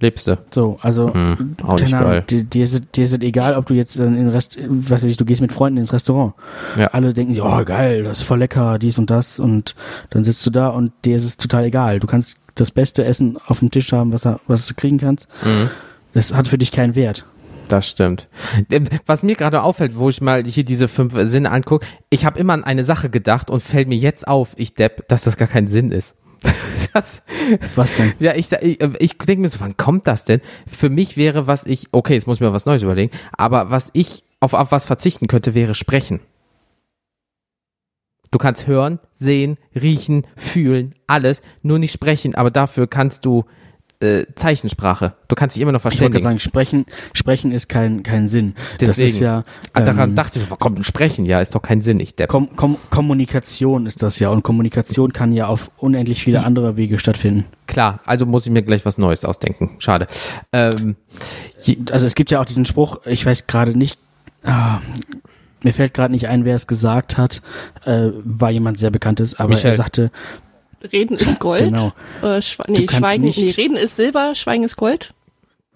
[0.00, 0.36] lebst du.
[0.50, 2.24] So, also Hm, auch nicht Ahnung, geil.
[2.28, 5.16] Dir, dir, ist, es- dir ist egal, ob du jetzt in Rest, was weiß ich,
[5.16, 6.34] du gehst mit Freunden ins Restaurant.
[6.78, 6.88] Ja.
[6.88, 9.74] Alle denken, oh geil, das ist voll lecker, dies und das und
[10.10, 12.00] dann sitzt du da und dir ist es total egal.
[12.00, 15.28] Du kannst das beste Essen auf dem Tisch haben, was, was du kriegen kannst.
[15.44, 15.70] Mhm.
[16.12, 17.24] Das hat für dich keinen Wert.
[17.68, 18.28] Das stimmt.
[18.70, 22.38] Ähm, Was mir gerade auffällt, wo ich mal hier diese fünf Sinne angucke, ich habe
[22.38, 25.48] immer an eine Sache gedacht und fällt mir jetzt auf, ich Depp, dass das gar
[25.48, 26.16] kein Sinn ist.
[26.92, 27.22] Das,
[27.74, 28.12] Was denn?
[28.20, 30.40] ja, ich, ich, ich denke mir so, wann kommt das denn?
[30.70, 33.90] Für mich wäre, was ich, okay, jetzt muss ich mir was Neues überlegen, aber was
[33.94, 36.20] ich auf, auf was verzichten könnte, wäre sprechen.
[38.30, 43.44] Du kannst hören, sehen, riechen, fühlen, alles, nur nicht sprechen, aber dafür kannst du
[44.00, 45.14] äh, Zeichensprache.
[45.28, 46.22] Du kannst dich immer noch Ich wollte verständigen.
[46.22, 48.54] sagen, sprechen, sprechen ist kein, kein Sinn.
[48.78, 49.08] Das Deswegen.
[49.08, 51.24] ist ja Ah, Daran ähm, dachte ich, ein Sprechen?
[51.24, 52.28] Ja, ist doch kein Sinn, ich Depp.
[52.28, 56.98] Kom Kom Kommunikation ist das ja und Kommunikation kann ja auf unendlich viele andere Wege
[56.98, 57.44] stattfinden.
[57.66, 59.70] Klar, also muss ich mir gleich was Neues ausdenken.
[59.78, 60.06] Schade.
[60.52, 60.96] Ähm,
[61.90, 63.98] also es gibt ja auch diesen Spruch, ich weiß gerade nicht,
[64.44, 64.80] ah,
[65.62, 67.40] mir fällt gerade nicht ein, wer es gesagt hat,
[67.86, 69.70] äh, war jemand sehr bekanntes, aber Michel.
[69.70, 70.10] er sagte,
[70.92, 71.64] Reden ist Gold.
[71.70, 71.92] Genau.
[72.22, 75.12] Äh, Schwe nee, Schweigen, nicht- nee, Reden ist Silber, Schweigen ist Gold.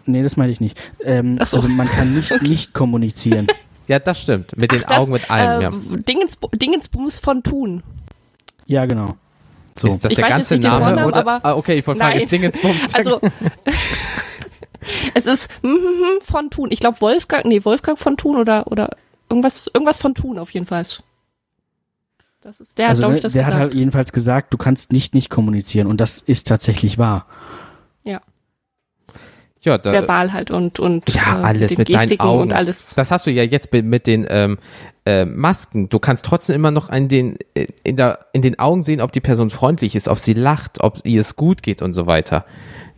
[0.06, 0.78] nee, das meine ich nicht.
[1.04, 1.56] Ähm, Ach so.
[1.58, 3.46] Also man kann nicht nicht kommunizieren.
[3.88, 4.56] ja, das stimmt.
[4.56, 5.72] Mit den Ach, das, Augen, mit allem, äh, ja.
[6.08, 7.82] Dingens, Dingensbums von Thun.
[8.66, 9.16] Ja, genau.
[9.76, 9.86] So.
[9.88, 10.78] Ist das Ich der weiß ganze jetzt Name?
[10.78, 11.16] Vornamen, oder?
[11.20, 12.92] aber- ah, okay, ich wollte fragen, ist Dingensbums.
[12.94, 13.20] Also
[15.14, 16.68] es ist hm, hm, hm, von Thun.
[16.70, 18.90] Ich glaube Wolfgang, nee, Wolfgang von Thun oder oder
[19.28, 20.84] irgendwas irgendwas von Thun auf jeden Fall.
[22.48, 23.62] Das ist der, also glaube ne, ich, das der hat gesagt.
[23.62, 27.26] halt jedenfalls gesagt, du kannst nicht nicht kommunizieren und das ist tatsächlich wahr.
[28.04, 28.22] ja,
[29.60, 32.42] ja, da, verbal halt und und ja, äh, alles mit deinen Gestiken Augen.
[32.44, 32.94] und alles.
[32.94, 34.56] Das hast du ja jetzt mit den ähm,
[35.04, 35.90] äh, Masken.
[35.90, 39.12] Du kannst trotzdem immer noch an den, äh, in, der, in den Augen sehen, ob
[39.12, 42.46] die Person freundlich ist, ob sie lacht, ob ihr es gut geht und so weiter.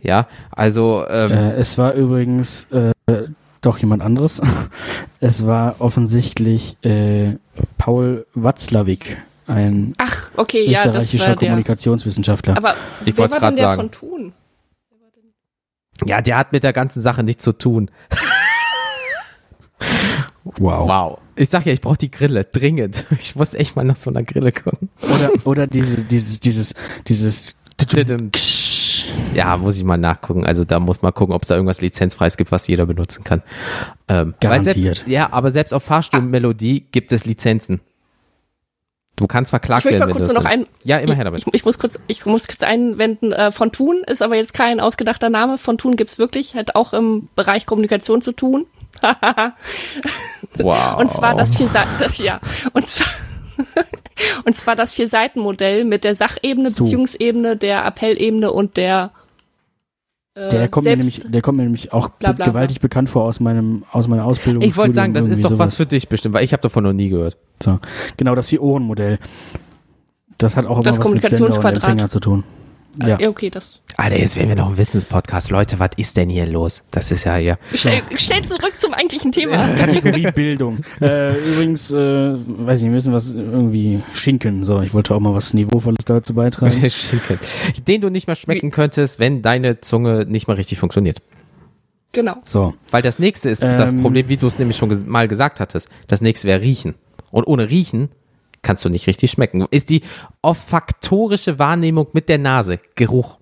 [0.01, 2.93] Ja, also ähm, Äh, es war übrigens äh,
[3.59, 4.41] doch jemand anderes.
[5.19, 7.35] es war offensichtlich äh,
[7.77, 9.17] Paul Watzlawick,
[9.47, 11.35] ein Ach, okay, ja, das österreichischer der.
[11.35, 12.57] Kommunikationswissenschaftler.
[12.57, 12.75] Aber
[13.05, 13.81] Ich grad denn der sagen.
[13.81, 14.33] von Thun?
[16.05, 17.89] ja, der hat mit der ganzen Sache nichts zu tun.
[20.43, 20.87] wow.
[20.87, 21.17] Wow.
[21.35, 23.05] Ich sag ja, ich brauche die Grille, dringend.
[23.17, 24.89] Ich muss echt mal nach so einer Grille gucken.
[25.01, 26.75] Oder, oder diese, dieses, dieses,
[27.07, 27.55] dieses,
[29.33, 30.45] Ja, muss ich mal nachgucken.
[30.45, 33.41] Also da muss man gucken, ob es da irgendwas lizenzfreies gibt, was jeder benutzen kann.
[34.07, 34.77] Ähm, Garantiert.
[34.97, 37.81] Selbst, ja, aber selbst auf Fahrstuhlmelodie gibt es Lizenzen.
[39.15, 40.65] Du kannst verklagt Ich möchte werden, mal wenn kurz du das noch ein.
[40.83, 41.43] Ja, immer her damit.
[41.45, 43.33] Ich, ich, muss kurz, ich muss kurz einwenden.
[43.33, 45.57] Äh, von Thun ist aber jetzt kein ausgedachter Name.
[45.57, 48.65] Von Thun gibt's wirklich, hat auch im Bereich Kommunikation zu tun.
[50.57, 50.99] wow.
[50.99, 52.39] Und zwar das vier Seiten, ja,
[52.73, 53.07] und zwar,
[54.45, 56.69] und zwar das vier Seiten-Modell mit der Sachebene.
[56.69, 59.11] Beziehungsebene, der Appellebene und der
[60.33, 62.45] Der kommt, mir nämlich, der kommt mir nämlich auch Bla, bla, bla.
[62.45, 64.63] gewaltig bekannt vor aus meinem, aus meiner Ausbildung.
[64.63, 65.75] Ich wollte sagen, das ist doch was sowas.
[65.75, 67.37] für dich bestimmt, weil ich habe davon noch nie gehört.
[67.61, 67.79] So.
[68.15, 69.19] Genau, das Vier-Ohren-Modell.
[70.37, 71.65] Das hat auch immer Das was mit Sender und.
[71.65, 72.43] Empfänger zu tun.
[72.99, 73.17] Ja.
[73.19, 73.79] ja, okay, das.
[73.97, 75.49] Alter, jetzt werden wir noch ein Wissenspodcast.
[75.51, 76.83] Leute, was ist denn hier los?
[76.91, 77.57] Das ist ja hier.
[77.73, 79.73] Schnell, schnell zurück zum eigentlichen Thema.
[79.75, 80.79] Kategorie Bildung.
[80.99, 84.65] Äh, übrigens, äh, weiß ich nicht, wir müssen was irgendwie schinken.
[84.65, 86.71] So, ich wollte auch mal was Niveauvolles dazu beitragen.
[86.89, 87.39] Schinken.
[87.87, 91.19] Den du nicht mehr schmecken könntest, wenn deine Zunge nicht mal richtig funktioniert.
[92.13, 92.35] Genau.
[92.43, 92.73] So.
[92.89, 94.01] Weil das nächste ist das Ähm.
[94.01, 95.89] Problem, wie du es nämlich schon ges mal gesagt hattest.
[96.07, 96.95] Das nächste wäre Riechen.
[97.31, 98.09] Und ohne Riechen
[98.61, 99.65] kannst du nicht richtig schmecken.
[99.71, 100.01] Ist die
[100.41, 102.79] olfaktorische Wahrnehmung mit der Nase.
[102.95, 103.37] Geruch.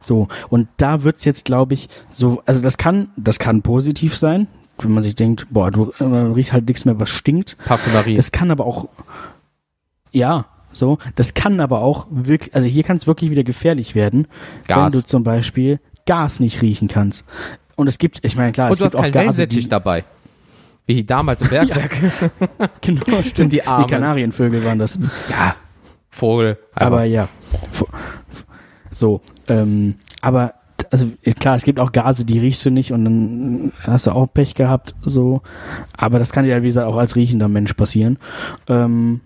[0.00, 4.48] So, und da wird's jetzt, glaube ich, so, also das kann, das kann positiv sein,
[4.78, 7.56] wenn man sich denkt, boah, du äh, riecht halt nichts mehr, was stinkt.
[7.64, 8.16] Parfümerie.
[8.16, 8.88] Das kann aber auch,
[10.10, 14.26] ja, so, das kann aber auch wirklich, also hier kann es wirklich wieder gefährlich werden,
[14.66, 14.92] Gas.
[14.92, 17.24] wenn du zum Beispiel Gas nicht riechen kannst.
[17.76, 20.04] Und es gibt, ich meine, klar, Und es gibt auch Gase, die, dabei.
[20.86, 21.96] Wie damals im Bergwerk.
[22.80, 23.86] genau, stimmt, die die Armen.
[23.86, 24.98] Kanarienvögel waren das.
[25.30, 25.54] Ja.
[26.10, 26.58] Vogel.
[26.74, 27.28] Aber ja,
[27.72, 27.84] F-
[28.30, 28.46] f-
[28.90, 30.54] so, ähm, aber
[30.90, 31.10] also
[31.40, 34.54] klar, es gibt auch Gase, die riechst du nicht und dann hast du auch Pech
[34.54, 35.40] gehabt, so.
[35.96, 38.18] Aber das kann ja, wie gesagt, auch als riechender Mensch passieren.
[38.68, 39.20] Ähm,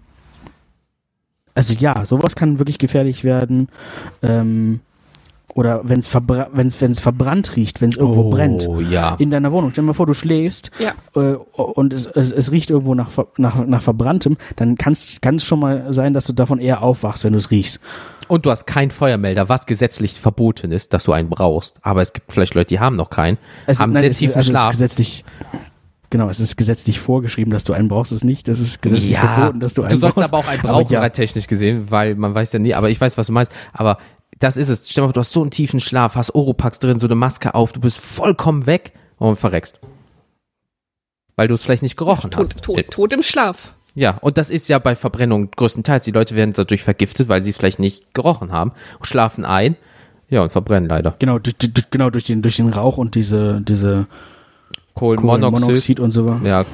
[1.55, 3.69] also ja, sowas kann wirklich gefährlich werden.
[4.23, 4.81] Ähm,
[5.57, 8.67] oder wenn es verbra wenn's, wenn's verbrannt riecht, wenn es irgendwo brennt.
[8.69, 9.15] Oh ja.
[9.19, 9.71] In deiner Wohnung.
[9.71, 10.93] Stell dir mal vor, du schläfst Ja.
[11.15, 15.59] äh, und es, es, es riecht irgendwo nach, nach, nach Verbranntem, dann kann es schon
[15.61, 17.81] mal sein, dass du davon eher aufwachst, wenn du es riechst.
[18.29, 21.77] Und du hast keinen Feuermelder, was gesetzlich verboten ist, dass du einen brauchst.
[21.83, 24.35] Aber es gibt vielleicht Leute, die haben noch keinen, Es, haben nein, sehr es, tiefen
[24.37, 24.71] also es ist Schlaf.
[24.73, 25.25] gesetzlich,
[26.11, 28.49] genau, es ist gesetzlich vorgeschrieben, dass du einen brauchst, es nicht.
[28.49, 30.29] Das ist gesetzlich Ja, verboten, dass du einen du sollst brauchst.
[30.33, 33.17] aber auch einen brauchen, ja, technisch gesehen, weil man weiß ja nie, aber ich weiß,
[33.17, 33.53] was du meinst.
[33.73, 33.99] Aber
[34.39, 34.89] das ist es.
[34.91, 37.15] Stell dir mal vor, du hast so einen tiefen Schlaf, hast Oropax drin, so eine
[37.15, 39.81] Maske auf, du bist vollkommen weg und verreckst.
[41.37, 42.63] Weil du es vielleicht nicht gerochen Tot, hast.
[42.63, 43.75] tot, tot im Schlaf.
[43.95, 46.05] Ja, und das ist ja bei Verbrennung größtenteils.
[46.05, 48.73] Die Leute werden dadurch vergiftet, weil sie es vielleicht nicht gerochen haben,
[49.03, 49.77] schlafen ein,
[50.29, 51.15] ja, und verbrennen leider.
[51.19, 51.39] genau,
[51.91, 54.07] genau durch den durch den Rauch und diese diese
[54.95, 55.53] Kohlenmonoxid.
[55.53, 56.41] Kohlenmonoxid und so.
[56.43, 56.65] Ja.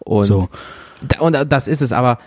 [0.00, 0.48] Und, So.
[1.06, 2.18] da, und das ist es aber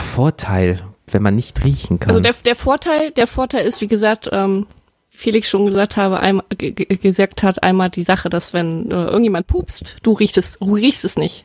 [0.00, 0.82] Vorteil,
[1.12, 2.10] wenn man nicht riechen kann.
[2.10, 4.66] Also der, der Vorteil, der Vorteil ist, wie gesagt, ähm,
[5.10, 8.94] Felix schon gesagt habe, einmal, ge- ge- gesagt hat, einmal die Sache, dass wenn äh,
[9.06, 11.44] irgendjemand pupst, du riechst es, du riechst es nicht.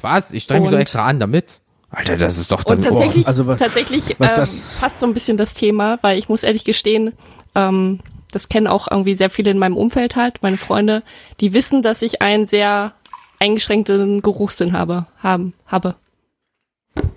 [0.00, 0.32] Was?
[0.34, 1.60] Ich streng mich so extra an damit?
[1.90, 2.78] Alter, das ist doch dann.
[2.78, 5.98] Und tatsächlich, oh, also was- tatsächlich was ähm, das- passt so ein bisschen das Thema,
[6.02, 7.12] weil ich muss ehrlich gestehen,
[7.54, 8.00] ähm,
[8.32, 11.04] das kennen auch irgendwie sehr viele in meinem Umfeld halt, meine Freunde,
[11.38, 12.94] die wissen, dass ich einen sehr
[13.38, 15.94] eingeschränkten Geruchssinn habe, haben, habe.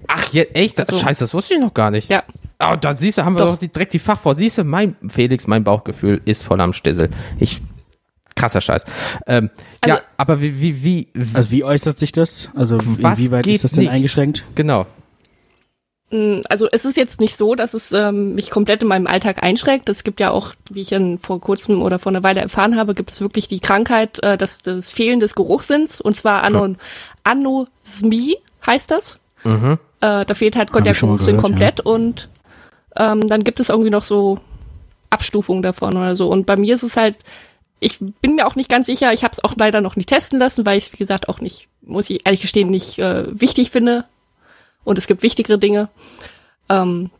[0.08, 0.80] Ach, je, echt?
[0.80, 2.10] Also- Scheiße, das wusste ich noch gar nicht.
[2.10, 2.24] Ja.
[2.60, 3.52] Oh, da siehst du, haben wir Doch.
[3.52, 4.34] doch die, direkt die Fachfrau.
[4.34, 7.10] Siehst du, mein Felix, mein Bauchgefühl ist voll am Stissel.
[7.40, 7.62] Ich,
[8.36, 8.84] krasser Scheiß.
[9.28, 9.50] Ähm,
[9.86, 12.50] ja, Also- aber wie, wie, wie, Also wie äußert sich das?
[12.56, 13.94] Also inwieweit ist das denn nicht?
[13.94, 14.44] eingeschränkt?
[14.56, 14.88] genau.
[16.10, 19.44] Mm, Also es ist jetzt nicht so, dass es ähm, mich komplett in meinem Alltag
[19.44, 19.90] einschränkt.
[19.90, 22.96] Es gibt ja auch, wie ich dann vor kurzem oder vor einer Weile erfahren habe,
[22.96, 26.78] gibt es wirklich die Krankheit äh, des, des Fehlen des Geruchssinns und zwar Anon
[27.24, 29.20] Anosmie heißt das.
[29.44, 29.78] Mhm.
[30.02, 32.30] Äh, da fehlt halt der gehört, komplett und
[32.96, 34.40] ähm, dann gibt es irgendwie noch so
[35.10, 36.30] Abstufungen davon oder so.
[36.30, 37.18] Und bei mir ist es halt,
[37.80, 40.40] ich bin mir auch nicht ganz sicher, ich habe es auch leider noch nicht testen
[40.40, 43.72] lassen, weil ich es, wie gesagt, auch nicht, muss ich ehrlich gestehen, nicht äh, wichtig
[43.72, 44.06] finde.
[44.84, 45.90] Und es gibt wichtigere Dinge.
[46.70, 47.12] Ähm,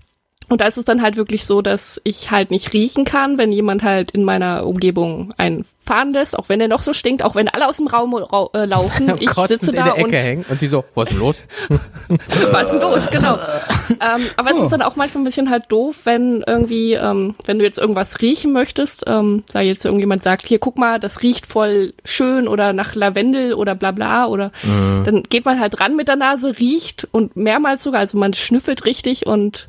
[0.50, 3.52] und da ist es dann halt wirklich so, dass ich halt nicht riechen kann, wenn
[3.52, 7.34] jemand halt in meiner Umgebung einen fahren lässt, auch wenn er noch so stinkt, auch
[7.34, 9.14] wenn alle aus dem Raum rau äh, laufen.
[9.20, 11.38] Ich sitze in da der und Ecke hängen und sie so, was ist denn los?
[12.52, 13.10] was ist denn los?
[13.10, 13.36] Genau.
[13.36, 17.58] ähm, aber es ist dann auch manchmal ein bisschen halt doof, wenn irgendwie, ähm, wenn
[17.58, 21.48] du jetzt irgendwas riechen möchtest, ähm, sei jetzt irgendjemand sagt, hier guck mal, das riecht
[21.48, 26.08] voll schön oder nach Lavendel oder bla bla oder dann geht man halt ran mit
[26.08, 29.68] der Nase, riecht und mehrmals sogar, also man schnüffelt richtig und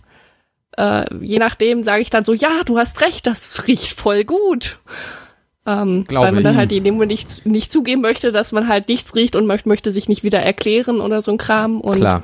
[0.78, 4.78] äh, je nachdem sage ich dann so, ja, du hast recht, das riecht voll gut.
[5.66, 6.44] Ähm, weil man ich.
[6.44, 9.46] dann halt in dem Moment nicht, nicht zugeben möchte, dass man halt nichts riecht und
[9.46, 11.80] möchte, möchte sich nicht wieder erklären oder so ein Kram.
[11.82, 12.22] Und Klar.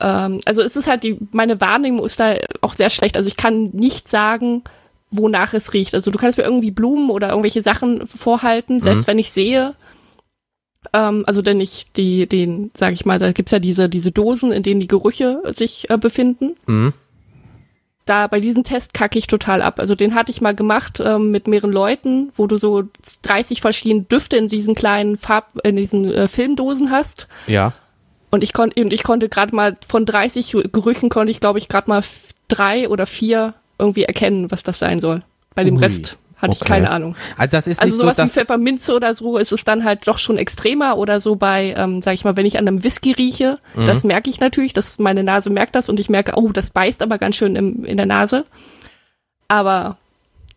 [0.00, 3.16] ähm, also es ist halt die, meine Wahrnehmung ist da auch sehr schlecht.
[3.16, 4.62] Also ich kann nicht sagen,
[5.10, 5.94] wonach es riecht.
[5.94, 9.06] Also du kannst mir irgendwie Blumen oder irgendwelche Sachen vorhalten, selbst Mhm.
[9.08, 9.74] wenn ich sehe.
[10.94, 14.52] Ähm, also denn ich die, den, sag ich mal, da gibt's ja diese, diese Dosen,
[14.52, 16.54] in denen die Gerüche sich äh, befinden.
[16.66, 16.94] Mhm.
[18.04, 19.78] Da bei diesem Test kacke ich total ab.
[19.78, 22.84] Also den hatte ich mal gemacht ähm, mit mehreren Leuten, wo du so
[23.22, 27.28] 30 verschiedene Düfte in diesen kleinen Farb, in diesen äh, Filmdosen hast.
[27.46, 27.72] Ja.
[28.30, 31.68] Und ich konnte, und ich konnte gerade mal von 30 Gerüchen konnte ich, glaube ich,
[31.68, 32.02] gerade mal
[32.48, 35.22] drei oder vier irgendwie erkennen, was das sein soll.
[35.54, 36.72] Bei dem Ui, Rest hatte ich okay.
[36.72, 37.16] keine Ahnung.
[37.38, 39.84] Also das ist Also nicht so, sowas wie dass Pfefferminze oder so ist es dann
[39.84, 42.82] halt doch schon extremer oder so bei, ähm, sag ich mal, wenn ich an einem
[42.84, 43.86] Whisky rieche, Mhm.
[43.86, 47.02] das merke ich natürlich, dass meine Nase merkt das und ich merke, oh, das beißt
[47.02, 48.44] aber ganz schön im, in der Nase.
[49.48, 49.96] Aber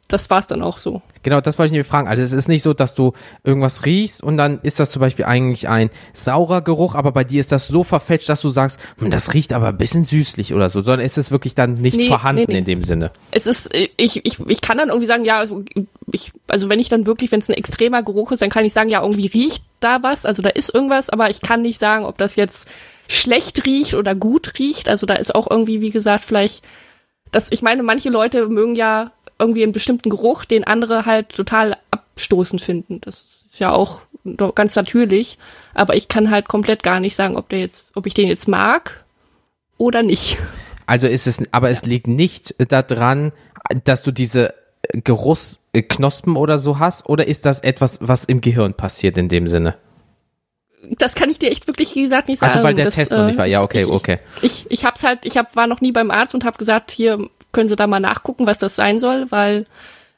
[0.08, 1.02] das war's dann auch so.
[1.24, 2.08] Genau, das wollte ich mir fragen.
[2.08, 5.26] Also es ist nicht so, dass du irgendwas riechst und dann ist das zum Beispiel
[5.26, 9.10] eigentlich ein saurer Geruch, aber bei dir ist das so verfälscht, dass du sagst, hm,
[9.10, 12.08] das riecht aber ein bisschen süßlich oder so, sondern ist es wirklich dann nicht Nee,
[12.08, 12.60] vorhanden nee, nee.
[12.60, 13.10] in dem Sinne.
[13.32, 15.64] Es ist, ich, ich, ich kann dann irgendwie sagen, ja, also
[16.12, 18.74] ich, also wenn ich dann wirklich, wenn es ein extremer Geruch ist, dann kann ich
[18.74, 22.06] sagen, ja, irgendwie riecht da was, also da ist irgendwas, aber ich kann nicht sagen,
[22.06, 22.68] ob das jetzt
[23.08, 24.88] schlecht riecht oder gut riecht.
[24.88, 26.64] Also da ist auch irgendwie, wie gesagt, vielleicht,
[27.32, 31.78] das, ich meine, manche Leute mögen ja irgendwie einen bestimmten Geruch, den andere halt total
[31.92, 33.02] abstoßend finden.
[33.02, 34.02] Das ist ja auch
[34.56, 35.38] ganz natürlich.
[35.74, 38.48] Aber ich kann halt komplett gar nicht sagen, ob der jetzt, ob ich den jetzt
[38.48, 39.04] mag
[39.78, 40.38] oder nicht.
[40.86, 43.32] Also ist es, aber es liegt nicht daran,
[43.84, 44.54] dass du diese
[44.94, 49.76] Geruchsknospen oder so hast, oder ist das etwas, was im Gehirn passiert in dem Sinne?
[50.98, 52.54] das kann ich dir echt wirklich wie gesagt nicht sagen.
[52.54, 53.46] Also weil der das, Test noch nicht war.
[53.46, 54.20] Ja, okay, ich, okay.
[54.42, 57.28] Ich, ich hab's halt, ich hab, war noch nie beim Arzt und habe gesagt, hier
[57.56, 59.66] können Sie da mal nachgucken, was das sein soll, weil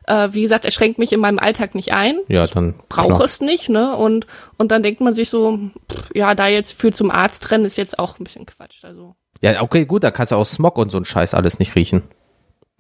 [0.07, 2.17] äh, wie gesagt, er schränkt mich in meinem Alltag nicht ein.
[2.27, 2.75] Ja, dann.
[2.89, 3.21] Brauche klar.
[3.21, 3.95] es nicht, ne?
[3.95, 4.25] Und
[4.57, 5.59] und dann denkt man sich so,
[5.91, 8.83] pff, ja, da jetzt für zum Arzt rennen ist jetzt auch ein bisschen Quatsch.
[8.83, 11.75] Also Ja, okay, gut, da kannst du auch Smog und so ein Scheiß alles nicht
[11.75, 12.03] riechen.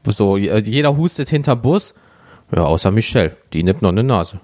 [0.05, 1.93] So, äh, jeder hustet hinterm Bus.
[2.55, 3.37] Ja, außer Michelle.
[3.53, 4.39] Die nimmt noch eine Nase.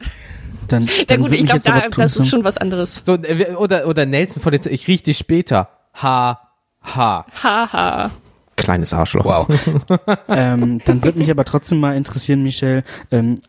[0.68, 3.02] Dann, ja dann gut, würd ich glaube, da das ist schon was anderes.
[3.04, 5.68] So, äh, oder, oder Nelson von den, ich riech dich später.
[6.02, 6.40] Ha,
[6.82, 7.26] ha.
[7.42, 8.10] Haha.
[8.56, 9.24] Kleines Arschloch.
[9.24, 9.48] Wow.
[10.28, 12.84] ähm, dann würde mich aber trotzdem mal interessieren, Michelle.
[13.10, 13.40] Ähm,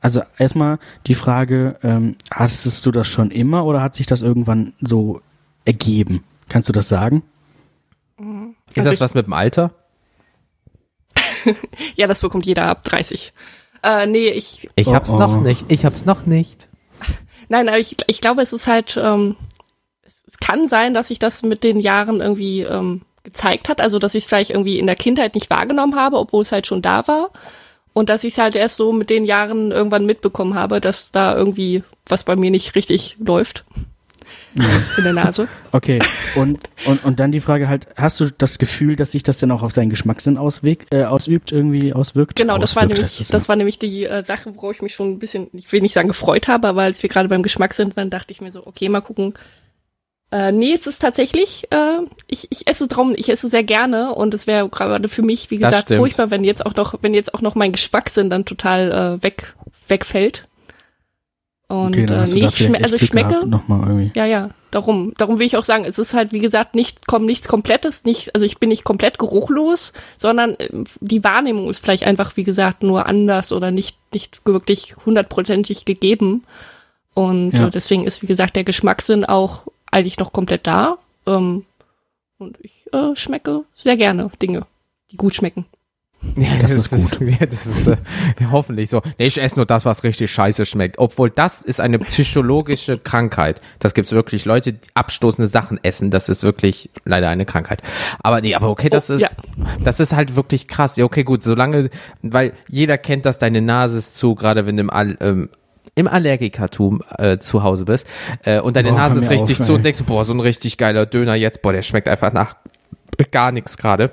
[0.00, 4.74] also erstmal die Frage, ähm, hattest du das schon immer oder hat sich das irgendwann
[4.80, 5.20] so
[5.64, 6.24] ergeben?
[6.48, 7.22] Kannst du das sagen?
[8.68, 9.70] Ist Also das was mit dem Alter?
[11.96, 13.32] Ja, das bekommt jeder ab 30.
[13.82, 15.18] Äh, nee, ich Ich Oh, hab's oh.
[15.18, 15.66] noch nicht.
[15.68, 16.68] Ich hab's noch nicht.
[17.48, 19.36] Nein, aber ich, ich glaube, es ist halt, ähm,
[20.02, 23.80] es, es kann sein, dass sich das mit den Jahren irgendwie ähm, gezeigt hat.
[23.80, 26.66] Also, dass ich es vielleicht irgendwie in der Kindheit nicht wahrgenommen habe, obwohl es halt
[26.66, 27.30] schon da war.
[27.92, 31.36] Und dass ich es halt erst so mit den Jahren irgendwann mitbekommen habe, dass da
[31.36, 33.64] irgendwie was bei mir nicht richtig läuft.
[34.98, 35.48] In der Nase.
[35.72, 35.98] Okay.
[36.36, 39.50] Und, und, und dann die Frage halt, hast du das Gefühl, dass sich das dann
[39.50, 42.36] auch auf deinen Geschmackssinn ausweg, äh, ausübt, irgendwie auswirkt?
[42.36, 44.82] Genau, das war Auswirkt nämlich, heißt das, das war nämlich die äh, Sache, worauf ich
[44.82, 47.42] mich schon ein bisschen, ich will nicht sagen gefreut habe, aber als wir gerade beim
[47.42, 49.34] Geschmack sind, dann dachte ich mir so, okay, mal gucken.
[50.34, 54.34] Äh, nee, es ist tatsächlich, äh, ich, ich esse drum, ich esse sehr gerne und
[54.34, 57.40] es wäre gerade für mich, wie gesagt, furchtbar, wenn jetzt auch noch, wenn jetzt auch
[57.40, 59.54] noch mein Geschmackssinn dann total äh, weg,
[59.86, 60.48] wegfällt.
[61.68, 63.42] Und Okay, äh, nee, ich schme also ich schmecke,
[64.16, 67.26] ja, ja, darum, darum will ich auch sagen, es ist halt, wie gesagt, nicht, kommt
[67.26, 72.08] nichts Komplettes, nicht, also ich bin nicht komplett geruchlos, sondern ähm, die Wahrnehmung ist vielleicht
[72.08, 76.42] einfach, wie gesagt, nur anders oder nicht, nicht wirklich hundertprozentig gegeben.
[77.14, 77.68] Und Ja.
[77.68, 80.98] äh, deswegen ist, wie gesagt, der Geschmackssinn auch eigentlich noch komplett da.
[81.26, 81.64] Ähm,
[82.38, 84.66] und ich äh, schmecke sehr gerne Dinge,
[85.10, 85.64] die gut schmecken.
[86.36, 87.20] Ja, Das ist gut.
[87.40, 87.96] ja, das ist äh,
[88.50, 89.02] hoffentlich so.
[89.18, 90.98] Nee, ich esse nur das, was richtig scheiße schmeckt.
[90.98, 93.60] Obwohl das ist eine psychologische Krankheit.
[93.78, 94.46] Das gibt's wirklich.
[94.46, 97.82] Leute, die abstoßende Sachen essen, das ist wirklich leider eine Krankheit.
[98.22, 99.30] Aber nee, aber okay, das Oh, ist, ja.
[99.82, 100.96] das ist halt wirklich krass.
[100.96, 101.90] Ja, okay, gut, solange,
[102.22, 105.50] weil jeder kennt das, deine Nase ist zu, gerade wenn du im, All, ähm,
[105.94, 108.06] im Allergikertum äh, zu Hause bist
[108.44, 109.76] äh, und deine Boah, Nase ist richtig auf, zu ey.
[109.76, 112.56] und denkst, du, boah, so ein richtig geiler Döner jetzt, boah, der schmeckt einfach nach
[113.30, 114.10] gar nichts gerade.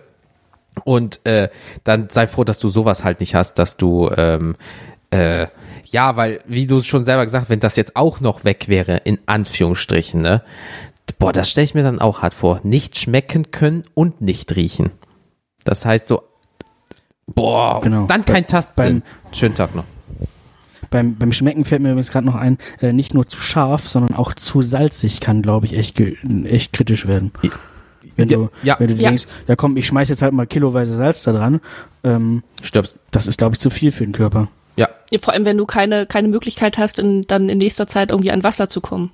[0.85, 1.49] Und äh,
[1.83, 4.55] dann sei froh, dass du sowas halt nicht hast, dass du ähm,
[5.09, 5.47] äh,
[5.87, 9.19] ja, weil wie du schon selber gesagt, wenn das jetzt auch noch weg wäre, in
[9.25, 10.41] Anführungsstrichen, ne?
[11.19, 12.61] Boah, das stelle ich mir dann auch hart vor.
[12.63, 14.91] Nicht schmecken können und nicht riechen.
[15.63, 16.23] Das heißt so,
[17.27, 18.05] boah, Genau.
[18.07, 19.03] dann kein Tastsinn.
[19.31, 19.83] Schönen Tag noch.
[20.91, 24.13] Beim, beim Schmecken fällt mir übrigens gerade noch ein, äh, nicht nur zu scharf, sondern
[24.15, 27.31] auch zu salzig kann, glaube ich, echt, echt kritisch werden.
[28.17, 28.75] Wenn Ja, du, ja.
[28.79, 29.07] wenn du Ja.
[29.09, 31.61] denkst, ja komm, ich schmeiß jetzt halt mal kiloweise Salz da dran,
[32.03, 32.97] ähm, Stirbst.
[33.09, 34.49] das ist, glaube ich, zu viel für den Körper.
[34.75, 34.89] Ja.
[35.09, 38.31] Ja, vor allem, wenn du keine, keine Möglichkeit hast, in, dann in nächster Zeit irgendwie
[38.31, 39.11] an Wasser zu kommen.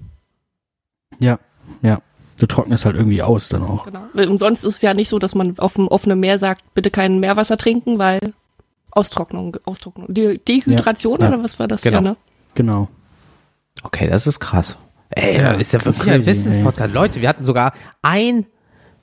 [1.20, 1.40] Ja,
[1.82, 2.02] ja.
[2.40, 3.86] Du trocknest halt irgendwie aus dann auch.
[3.86, 4.02] Genau.
[4.14, 6.92] Weil umsonst ist es ja nicht so, dass man auf dem offenen Meer sagt, bitte
[6.92, 8.20] kein Meerwasser trinken, weil
[8.98, 10.08] Austrocknung, Austrocknung.
[10.14, 11.34] Die Dehydration Ja, ja.
[11.34, 11.82] oder was war das?
[11.82, 11.98] Genau.
[11.98, 12.18] Ja, ne?
[12.56, 12.88] Genau.
[13.84, 14.78] Okay, das ist krass.
[15.10, 16.94] Ey, Ja, da ist ja wirklich ein Wissenspodcast.
[16.94, 18.46] Leute, wir hatten sogar ein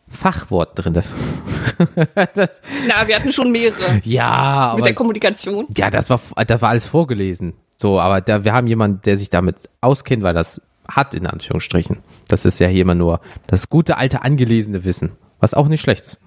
[0.09, 0.95] Fachwort drin.
[2.35, 4.01] das, Na, wir hatten schon mehrere.
[4.05, 5.67] ja, aber Mit der Kommunikation.
[5.77, 7.55] ja, das war das war alles vorgelesen.
[7.77, 11.99] So, aber da, wir haben jemanden, der sich damit auskennt, weil das hat in Anführungsstrichen.
[12.29, 16.07] Das ist ja hier immer nur das gute alte angelesene Wissen, was auch nicht schlecht
[16.07, 16.21] ist.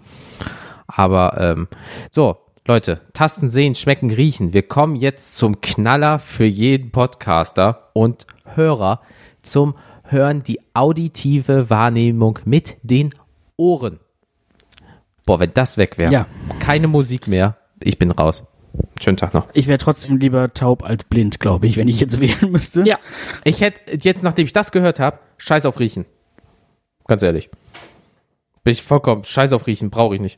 [0.87, 1.67] Aber ähm,
[2.11, 2.37] so,
[2.67, 4.51] Leute, Tasten sehen, schmecken, riechen.
[4.51, 8.99] Wir kommen jetzt zum Knaller für jeden Podcaster und Hörer
[9.41, 13.13] zum Hören die auditive Wahrnehmung mit den
[13.55, 14.01] Ohren.
[15.25, 16.11] Boah, wenn das weg wäre.
[16.11, 16.25] Ja.
[16.59, 17.55] Keine Musik mehr.
[17.81, 18.43] Ich bin raus.
[19.01, 19.47] Schönen Tag noch.
[19.53, 22.83] Ich wäre trotzdem lieber taub als blind, glaube ich, wenn ich jetzt wählen müsste.
[22.83, 22.99] Ja.
[23.45, 26.05] Ich hätte jetzt, nachdem ich das gehört habe, Scheiß auf Riechen.
[27.07, 27.49] Ganz ehrlich.
[28.65, 30.37] Bin ich vollkommen Scheiß auf Riechen, brauche ich nicht.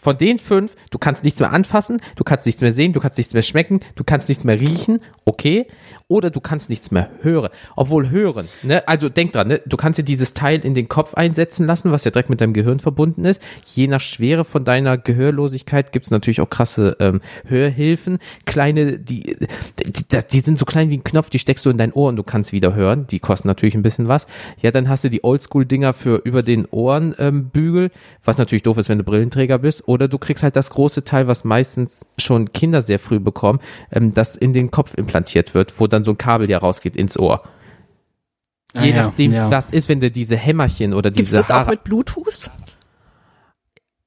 [0.00, 3.18] Von den fünf, du kannst nichts mehr anfassen, du kannst nichts mehr sehen, du kannst
[3.18, 5.66] nichts mehr schmecken, du kannst nichts mehr riechen, okay.
[6.10, 7.50] Oder du kannst nichts mehr hören.
[7.76, 11.12] Obwohl hören, ne, also denk dran, ne, du kannst dir dieses Teil in den Kopf
[11.14, 13.42] einsetzen lassen, was ja direkt mit deinem Gehirn verbunden ist.
[13.66, 18.20] Je nach Schwere von deiner Gehörlosigkeit gibt's natürlich auch krasse ähm, Hörhilfen.
[18.46, 19.36] Kleine, die,
[19.78, 22.16] die, die sind so klein wie ein Knopf, die steckst du in dein Ohr und
[22.16, 23.06] du kannst wieder hören.
[23.06, 24.26] Die kosten natürlich ein bisschen was.
[24.62, 27.90] Ja, dann hast du die Oldschool-Dinger für über den Ohrenbügel, ähm,
[28.24, 29.86] was natürlich doof ist, wenn du Brillenträger bist.
[29.88, 33.58] Oder du kriegst halt das große Teil, was meistens schon Kinder sehr früh bekommen,
[33.90, 37.18] ähm, das in den Kopf implantiert wird, wo dann so ein Kabel ja rausgeht ins
[37.18, 37.42] Ohr.
[38.74, 39.50] Ah, Je ja, nachdem, ja.
[39.50, 41.70] was ist, wenn du diese Hämmerchen oder Gibt es diese das auch Haare.
[41.70, 42.50] mit Bluetooth?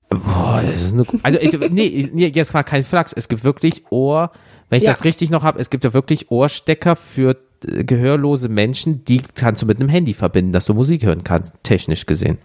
[0.10, 3.12] Boah, das ist eine, also ich, nee, nee, jetzt war kein Flachs.
[3.14, 4.32] Es gibt wirklich Ohr,
[4.70, 4.92] wenn ich Ja.
[4.92, 9.64] das richtig noch habe, es gibt ja wirklich Ohrstecker für äh, gehörlose Menschen, die kannst
[9.64, 12.38] du mit einem Handy verbinden, dass du Musik hören kannst, technisch gesehen.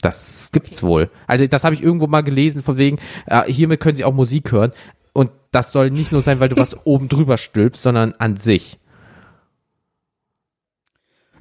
[0.00, 1.10] Das gibt's wohl.
[1.26, 4.52] Also das habe ich irgendwo mal gelesen, von wegen, äh, hiermit können sie auch Musik
[4.52, 4.72] hören.
[5.12, 8.78] Und das soll nicht nur sein, weil du was oben drüber stülpst, sondern an sich.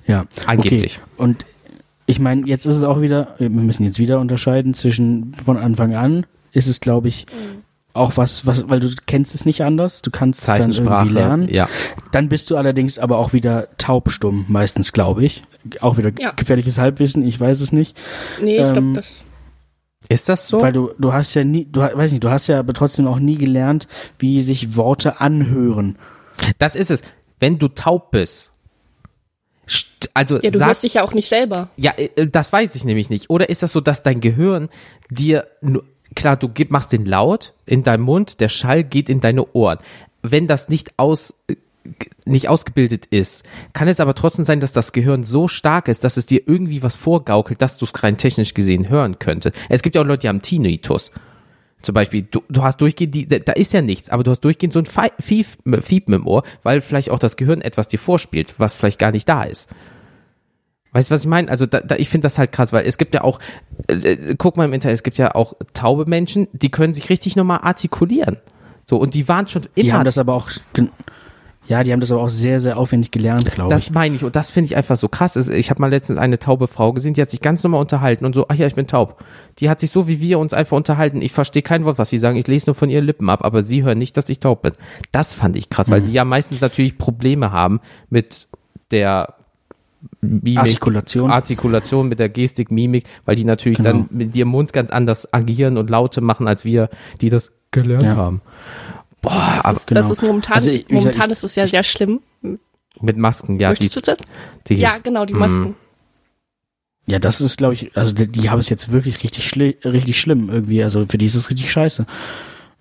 [0.08, 1.00] Ja, Angeblich.
[1.00, 1.12] Okay.
[1.18, 1.46] Und
[2.06, 5.96] ich meine, jetzt ist es auch wieder, wir müssen jetzt wieder unterscheiden zwischen von Anfang
[5.96, 6.26] an
[6.56, 7.26] ist es, glaube ich,
[7.96, 11.06] auch was, was, weil du kennst es nicht anders, du kannst es dann Zeichensprache.
[11.08, 11.48] irgendwie lernen.
[11.50, 11.70] Ja.
[12.12, 15.44] Dann bist du allerdings aber auch wieder taubstumm, meistens, glaube ich.
[15.82, 16.32] Auch wieder Ja.
[16.32, 17.98] gefährliches Halbwissen, ich weiß es nicht.
[18.42, 19.10] Nee, ich Ähm, glaube, das.
[20.08, 20.62] Ist das so?
[20.62, 23.18] Weil du, du hast ja nie, du weiß nicht, du hast ja aber trotzdem auch
[23.18, 23.88] nie gelernt,
[24.20, 25.98] wie sich Worte anhören.
[26.60, 27.02] Das ist es.
[27.40, 28.54] Wenn du taub bist,
[29.68, 31.70] st- also Ja, du sag, hörst dich ja auch nicht selber.
[31.76, 33.30] Ja, äh, das weiß ich nämlich nicht.
[33.32, 34.70] Oder ist das so, dass dein Gehirn
[35.10, 35.84] dir, nur-
[36.16, 39.80] klar, du machst den laut in deinem Mund, der Schall geht in deine Ohren.
[40.22, 41.56] Wenn das nicht aus, äh,
[42.26, 43.44] nicht ausgebildet ist,
[43.74, 46.82] kann es aber trotzdem sein, dass das Gehirn so stark ist, dass es dir irgendwie
[46.82, 49.52] was vorgaukelt, dass du es rein technisch gesehen hören könnte.
[49.70, 51.12] Es gibt ja auch Leute, die haben Tinnitus.
[51.82, 54.74] Zum Beispiel, du, du hast durchgehend, die, da ist ja nichts, aber du hast durchgehend
[54.74, 58.98] so ein Fiepen im Ohr, weil vielleicht auch das Gehirn etwas dir vorspielt, was vielleicht
[58.98, 59.70] gar nicht da ist.
[60.96, 61.50] Weißt du, was ich meine?
[61.52, 63.40] Also da, da, ich finde das halt krass, weil es gibt ja auch,
[63.88, 67.10] äh, äh, guck mal im Internet, es gibt ja auch taube Menschen, die können sich
[67.10, 68.38] richtig nochmal artikulieren.
[68.86, 70.50] So, und die waren schon Die immer, haben das aber auch,
[71.68, 73.92] ja, die haben das aber auch sehr, sehr aufwendig gelernt, glaube das ich.
[73.92, 75.36] meine ich, und das finde ich einfach so krass.
[75.36, 78.36] Ich habe mal letztens eine taube Frau gesehen, die hat sich ganz normal unterhalten und
[78.36, 79.24] so, ach ja, ich bin taub.
[79.58, 81.22] Die hat sich so wie wir uns einfach unterhalten.
[81.24, 83.64] Ich verstehe kein Wort, was sie sagen, ich lese nur von ihren Lippen ab, aber
[83.64, 84.74] sie hören nicht, dass ich taub bin.
[85.12, 86.06] Das fand ich krass, weil Mhm.
[86.06, 88.48] die ja meistens natürlich Probleme haben mit
[88.92, 89.34] der
[90.22, 91.30] Mimik, Artikulation.
[91.32, 93.90] Artikulation mit der Gestik, Mimik, weil die natürlich Genau.
[93.92, 96.90] dann mit ihrem Mund ganz anders agieren und Laute machen, als wir,
[97.22, 98.16] die das gelernt Ja.
[98.16, 98.42] haben.
[99.22, 100.02] Boah, Das, aber ist, genau.
[100.02, 102.20] das ist momentan, Also, gesagt, momentan ich- ist es ja sehr schlimm.
[103.02, 104.18] mit Masken, ja, die, Möchtest du das?
[104.68, 105.76] die Ja, genau, die Masken.
[107.08, 110.20] Ja, das ist, glaube ich, also die, die haben es jetzt wirklich richtig, schli richtig
[110.20, 110.84] schlimm irgendwie.
[110.84, 112.06] Also für die ist es richtig scheiße.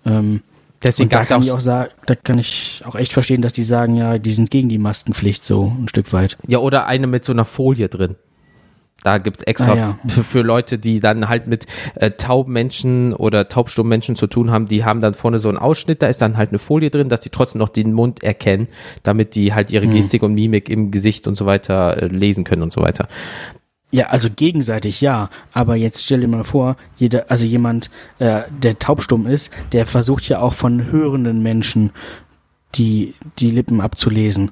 [0.05, 0.41] Ähm,
[0.85, 3.53] deswegen gab es kann auch, ich auch sagen, da kann ich auch echt verstehen, dass
[3.53, 6.37] die sagen, ja, die sind gegen die Maskenpflicht so ein Stück weit.
[6.47, 8.15] Ja, oder eine mit so einer Folie drin.
[9.03, 9.99] Da gibt's extra Ah, ja.
[10.07, 14.49] für, für Leute, die dann halt mit äh, tauben Menschen oder taubstummen Menschen zu tun
[14.49, 17.07] haben, die haben dann vorne so einen Ausschnitt, da ist dann halt eine Folie drin,
[17.07, 18.67] dass die trotzdem noch den Mund erkennen,
[19.03, 19.75] damit die halt Hm.
[19.75, 23.07] ihre Gestik und Mimik im Gesicht und so weiter äh, lesen können und so weiter.
[23.95, 27.89] Ja, also gegenseitig ja, aber jetzt stell dir mal vor, jeder, also jemand,
[28.19, 31.91] äh, der taubstumm ist, der versucht ja auch von hörenden Menschen
[32.75, 34.51] die, die Lippen abzulesen.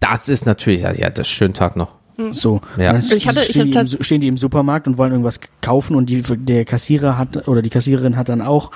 [0.00, 1.92] Das ist natürlich, ja, ja, das ist schönen Tag noch.
[2.32, 2.60] So.
[2.76, 2.90] Ja.
[2.90, 5.38] Also ich hatte- ich stehen, die hatte- im, stehen die im Supermarkt und wollen irgendwas
[5.60, 8.72] kaufen und die, der Kassierer hat oder die Kassiererin hat dann auch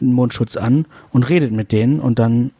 [0.00, 2.52] einen Mundschutz an und redet mit denen und dann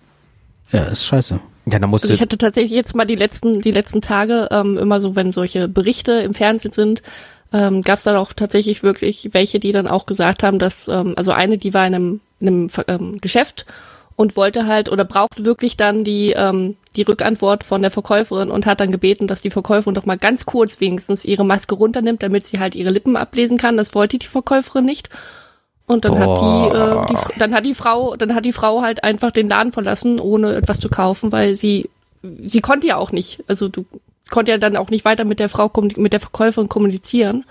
[0.71, 1.41] Ja, ist scheiße.
[1.71, 4.79] Ja, dann musst Also ich hatte tatsächlich jetzt mal die letzten, die letzten Tage, ähm,
[4.79, 7.03] immer so, wenn solche Berichte im Fernsehen sind,
[7.53, 11.15] ähm, gab es dann auch tatsächlich wirklich welche, die dann auch gesagt haben, dass, ähm,
[11.17, 13.67] also eine, die war in einem, in einem ähm, Geschäft
[14.17, 18.67] und wollte halt oder brauchte wirklich dann die, ähm, die Rückantwort von der Verkäuferin und
[18.67, 22.47] hat dann gebeten, dass die Verkäuferin doch mal ganz kurz wenigstens ihre Maske runternimmt, damit
[22.47, 23.77] sie halt ihre Lippen ablesen kann.
[23.77, 25.09] Das wollte die Verkäuferin nicht.
[25.91, 29.03] Und dann hat die, äh, die, dann hat die Frau, dann hat die Frau halt
[29.03, 31.91] einfach den Laden verlassen, ohne etwas zu kaufen, weil sie,
[32.23, 33.85] sie konnte ja auch nicht, also du
[34.31, 37.45] konnte ja dann auch nicht weiter mit der Frau, mit der Verkäuferin kommunizieren.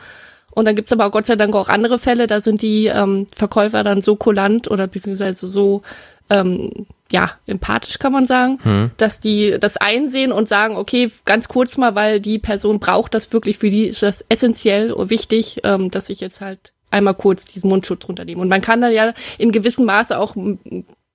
[0.52, 3.84] Und dann gibt's aber Gott sei Dank auch andere Fälle, da sind die ähm, Verkäufer
[3.84, 5.82] dann so kulant oder beziehungsweise so
[6.30, 6.72] ähm,
[7.12, 11.96] ja, empathisch kann man sagen, dass die das einsehen und sagen, okay, ganz kurz mal,
[11.96, 16.10] weil die Person braucht das wirklich, für die ist das essentiell und wichtig, ähm, dass
[16.10, 18.42] ich jetzt halt einmal kurz diesen Mundschutz runternehme.
[18.42, 20.36] Und man kann dann ja in gewissem Maße auch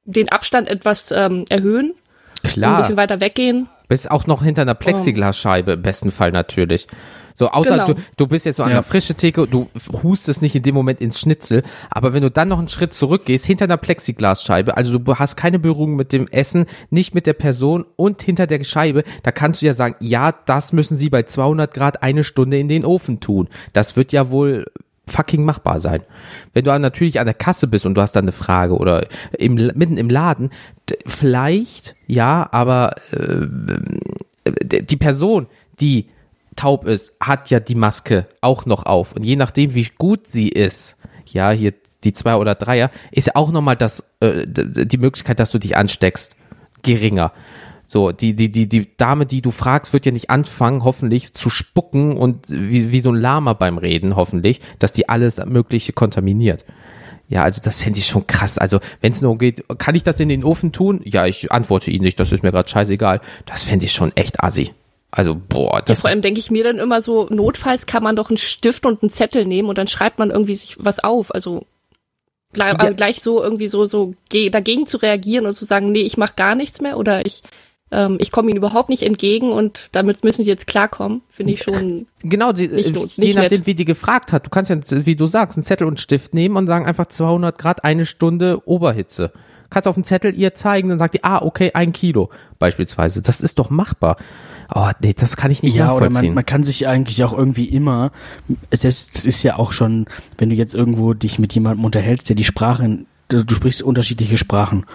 [0.05, 1.95] den Abstand etwas ähm, erhöhen,
[2.43, 2.79] ein Klar.
[2.81, 3.68] bisschen weiter weggehen.
[3.89, 6.87] Bist auch noch hinter einer Plexiglasscheibe, im besten Fall natürlich.
[7.37, 7.87] So, außer Genau.
[7.87, 8.77] du, du bist jetzt so an Ja.
[8.77, 9.68] der frischen Theke, du
[10.05, 13.45] hustest nicht in dem Moment ins Schnitzel, aber wenn du dann noch einen Schritt zurückgehst,
[13.45, 17.85] hinter einer Plexiglasscheibe, also du hast keine Berührung mit dem Essen, nicht mit der Person
[17.97, 21.75] und hinter der Scheibe, da kannst du ja sagen, ja, das müssen sie bei 200
[21.75, 23.49] Grad eine Stunde in den Ofen tun.
[23.72, 24.66] Das wird ja wohl
[25.07, 26.03] fucking machbar sein.
[26.53, 29.07] Wenn du natürlich an der Kasse bist und du hast dann eine Frage oder
[29.39, 30.51] im, mitten im Laden,
[31.07, 33.47] vielleicht, ja, aber äh,
[34.47, 35.47] die Person,
[35.81, 36.09] die
[36.57, 39.13] taub ist, hat ja die Maske auch noch auf.
[39.13, 40.97] Und je nachdem, wie gut sie ist,
[41.27, 41.75] ja, hier
[42.05, 45.77] die zwei oder dreier, ist ja auch nochmal das, äh, die Möglichkeit, dass du dich
[45.77, 46.37] ansteckst,
[46.83, 47.33] geringer.
[47.87, 51.51] So, die, die, die, die Dame, die du fragst, wird ja nicht anfangen, hoffentlich zu
[51.51, 56.64] spucken und wie, wie so ein Lama beim Reden, hoffentlich, dass die alles Mögliche kontaminiert.
[57.28, 58.59] Ja, also das fände ich schon krass.
[58.59, 61.01] Also, wenn es nur geht, kann ich das in den Ofen tun?
[61.05, 63.20] Ja, ich antworte Ihnen nicht, das ist mir gerade scheißegal.
[63.47, 64.72] Das fände ich schon echt assi.
[65.11, 68.16] Also, boah, Das das vor allem denke ich mir dann immer so, notfalls kann man
[68.16, 71.32] doch einen Stift und einen Zettel nehmen und dann schreibt man irgendwie sich was auf.
[71.35, 71.64] Also
[72.53, 72.91] gleich, Ja.
[72.91, 76.35] gleich so irgendwie so so ge dagegen zu reagieren und zu sagen, nee, ich mache
[76.37, 77.43] gar nichts mehr oder ich
[77.91, 81.62] ähm, ich komme ihnen überhaupt nicht entgegen und damit müssen sie jetzt klarkommen, finde ich
[81.62, 82.05] schon.
[82.22, 83.66] Genau, die, Nicht äh, je nicht nachdem, nett.
[83.66, 84.47] wie die gefragt hat.
[84.47, 84.76] Du kannst ja,
[85.07, 88.07] wie du sagst, einen Zettel und einen Stift nehmen und sagen einfach 200 Grad, eine
[88.07, 89.32] Stunde Oberhitze.
[89.70, 93.22] Kannst auf dem Zettel ihr zeigen, dann sagt die, ah, okay, ein Kilo beispielsweise.
[93.22, 94.16] Das ist doch machbar.
[94.74, 96.28] Oh, nee, das kann ich nicht Ja, oder nachvollziehen.
[96.30, 98.12] man, man kann sich eigentlich auch irgendwie immer,
[98.70, 100.07] das, das ist ja auch schon,
[100.39, 104.39] wenn du jetzt irgendwo dich mit jemandem unterhältst, der die Sprachen, du, du sprichst unterschiedliche
[104.39, 104.87] Sprachen,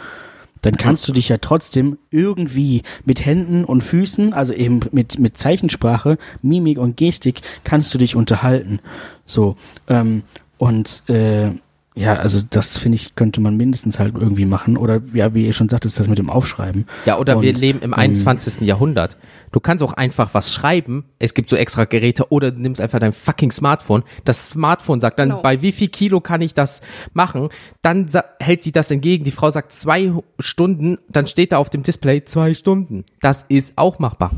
[0.62, 5.38] dann kannst du dich ja trotzdem irgendwie mit Händen und Füßen, also eben mit, mit
[5.38, 8.80] Zeichensprache, Mimik und Gestik, kannst du dich unterhalten.
[9.26, 9.56] So,
[9.88, 10.24] ähm,
[10.58, 11.52] und äh,
[11.96, 14.78] ja, also das finde ich, könnte man mindestens halt irgendwie machen.
[14.78, 16.86] Oder ja, wie ihr schon sagtet, das mit dem Aufschreiben.
[17.06, 18.62] Ja, oder wir Und, leben im ähm, 21.
[18.62, 19.18] Jahrhundert.
[19.52, 21.06] Du kannst auch einfach was schreiben.
[21.18, 24.04] Es gibt so extra Geräte oder du nimmst einfach dein fucking Smartphone.
[24.24, 25.42] Das Smartphone sagt dann, Genau.
[25.42, 26.82] bei wie viel Kilo kann ich das
[27.14, 27.50] machen?
[27.82, 28.08] Dann
[28.40, 29.24] hält sie das entgegen.
[29.26, 33.04] Die Frau sagt zwei Stunden, dann steht da auf dem Display zwei Stunden.
[33.20, 34.32] Das ist auch machbar.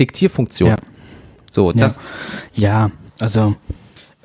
[0.00, 0.70] Diktierfunktion.
[0.70, 0.76] Ja.
[1.52, 2.10] So, das,
[2.54, 2.90] Ja,
[3.20, 3.54] also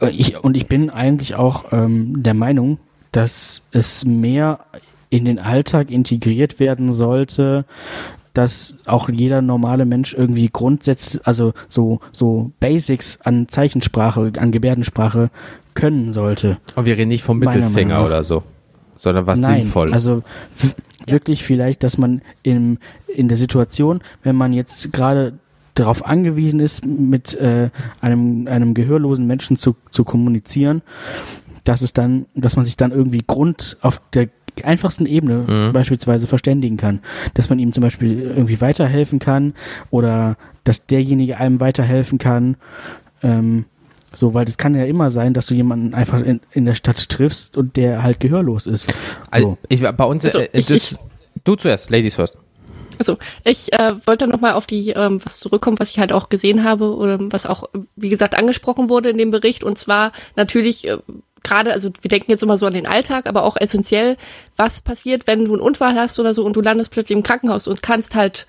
[0.08, 2.80] ich und ich bin eigentlich auch ähm, der Meinung,
[3.12, 4.60] dass es mehr
[5.10, 7.66] in den Alltag integriert werden sollte,
[8.34, 15.30] dass auch jeder normale Mensch irgendwie Grundsätze, also so so Basics an Zeichensprache, an Gebärdensprache
[15.74, 16.58] können sollte.
[16.76, 18.44] und wir reden nicht vom Mittelfinger oder so,
[18.96, 19.94] sondern was Nein, Sinnvolles.
[19.94, 20.24] also
[21.08, 22.78] wirklich vielleicht, dass man im,
[23.08, 25.34] in der Situation, wenn man jetzt gerade
[25.76, 27.70] darauf angewiesen ist, mit äh,
[28.02, 30.82] einem, einem gehörlosen Menschen zu, zu kommunizieren,
[31.64, 34.30] dass es dann, dass man sich dann irgendwie Grund auf der
[34.64, 35.74] einfachsten Ebene Mhm.
[35.74, 37.00] beispielsweise verständigen kann.
[37.36, 39.54] Dass man ihm zum Beispiel irgendwie weiterhelfen kann
[39.90, 42.58] oder dass derjenige einem weiterhelfen kann.
[43.24, 43.66] Ähm,
[44.14, 47.10] so, weil das kann ja immer sein, dass du jemanden einfach in, in der Stadt
[47.10, 48.90] triffst und der halt gehörlos ist.
[48.90, 48.96] So.
[49.32, 50.98] Also, ich, bei uns, Also, äh, ich- das, ich-
[51.44, 52.38] du zuerst, Ladies first.
[53.00, 56.64] Also ich äh, wollte nochmal auf die ähm, was zurückkommen, was ich halt auch gesehen
[56.64, 60.98] habe oder was auch wie gesagt angesprochen wurde in dem Bericht und zwar natürlich äh,
[61.42, 64.18] gerade, also wir denken jetzt immer so an den Alltag, aber auch essentiell,
[64.58, 67.68] was passiert, wenn du einen Unfall hast oder so und du landest plötzlich im Krankenhaus
[67.68, 68.46] und kannst halt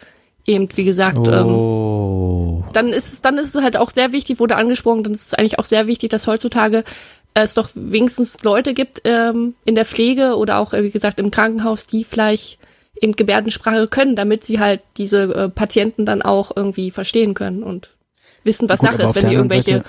[0.47, 2.65] eben, wie gesagt, ähm, Oh.
[2.73, 5.35] dann ist es, dann ist es halt auch sehr wichtig, wurde angesprochen, dann ist es
[5.35, 6.85] eigentlich auch sehr wichtig, dass heutzutage
[7.35, 11.31] es doch wenigstens Leute gibt ähm, in der Pflege oder auch, äh, wie gesagt, im
[11.31, 12.59] Krankenhaus, die vielleicht
[13.01, 17.91] in Gebärdensprache können, damit sie halt diese äh, Patienten dann auch irgendwie verstehen können und
[18.45, 19.79] wissen, was Gut, Sache ist, wenn die irgendwelche.
[19.79, 19.89] Seite-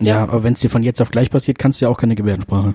[0.00, 2.14] Ja, aber wenn es dir von jetzt auf gleich passiert, kannst du ja auch keine
[2.14, 2.74] Gebärdensprache.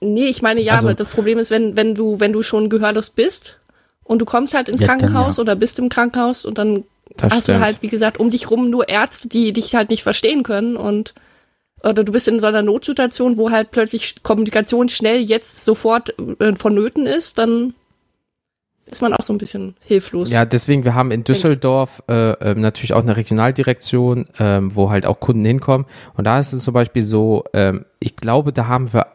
[0.00, 2.68] Nee, ich meine ja, Also- aber das Problem ist, wenn, wenn du, wenn du schon
[2.68, 3.58] gehörlos bist
[4.04, 5.42] und du kommst halt ins Ja, dann Krankenhaus ja.
[5.42, 6.84] oder bist im Krankenhaus und dann
[7.16, 7.58] Das hast stimmt.
[7.58, 10.76] du halt, wie gesagt, um dich rum nur Ärzte, die dich halt nicht verstehen können
[10.76, 11.14] und
[11.82, 16.54] oder du bist in so einer Notsituation, wo halt plötzlich Kommunikation schnell jetzt sofort äh,
[16.56, 17.74] vonnöten ist, dann
[18.86, 20.30] ist man auch so ein bisschen hilflos.
[20.30, 25.06] Ja, deswegen, wir haben in Düsseldorf äh, ähm, natürlich auch eine Regionaldirektion, ähm, wo halt
[25.06, 25.86] auch Kunden hinkommen.
[26.14, 29.06] Und da ist es zum Beispiel so, ähm, ich glaube, da haben wir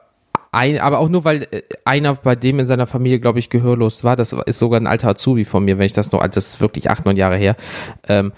[0.51, 4.03] ein, aber auch nur, weil äh, einer bei dem in seiner Familie, glaube ich, gehörlos
[4.03, 4.15] war.
[4.15, 6.89] Das ist sogar ein alter Azubi von mir, wenn ich das noch, das ist wirklich
[6.89, 7.55] acht, neun Jahre her.
[8.07, 8.33] Ähm,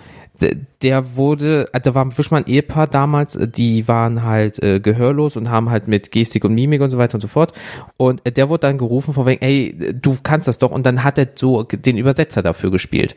[0.82, 4.80] der wurde, äh, da war wirklich mal ein Ehepaar damals, äh, die waren halt äh,
[4.80, 7.54] gehörlos und haben halt mit Gestik und Mimik und so weiter und so fort.
[7.98, 10.72] Und äh, der wurde dann gerufen von wegen, ey, du kannst das doch.
[10.72, 13.16] Und dann hat er so den Übersetzer dafür gespielt.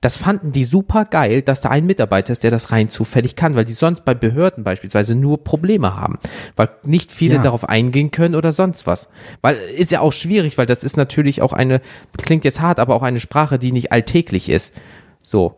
[0.00, 3.54] Das fanden die super geil, dass da ein Mitarbeiter ist, der das rein zufällig kann,
[3.54, 6.18] weil die sonst bei Behörden beispielsweise nur Probleme haben,
[6.56, 7.42] weil nicht viele Ja.
[7.42, 9.10] darauf eingehen können oder sonst was.
[9.42, 11.80] Weil ist ja auch schwierig, weil das ist natürlich auch eine,
[12.18, 14.74] klingt jetzt hart, aber auch eine Sprache, die nicht alltäglich ist.
[15.22, 15.54] So.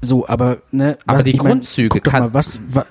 [0.00, 2.86] So, aber ne, Aber was- die ich mein, Grundzüge guck doch kann- mal, was wa,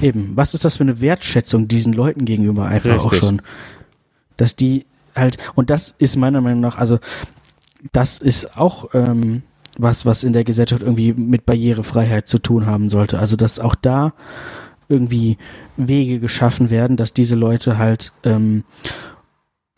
[0.00, 3.12] eben, was ist das für eine Wertschätzung diesen Leuten gegenüber einfach Richtig.
[3.12, 3.42] auch schon,
[4.36, 4.86] dass die
[5.16, 6.98] halt und das ist meiner Meinung nach, also
[7.92, 9.42] das ist auch ähm,
[9.78, 13.18] was, was in der Gesellschaft irgendwie mit Barrierefreiheit zu tun haben sollte.
[13.18, 14.12] Also dass auch da
[14.88, 15.38] irgendwie
[15.76, 18.62] Wege geschaffen werden, dass diese Leute halt ähm,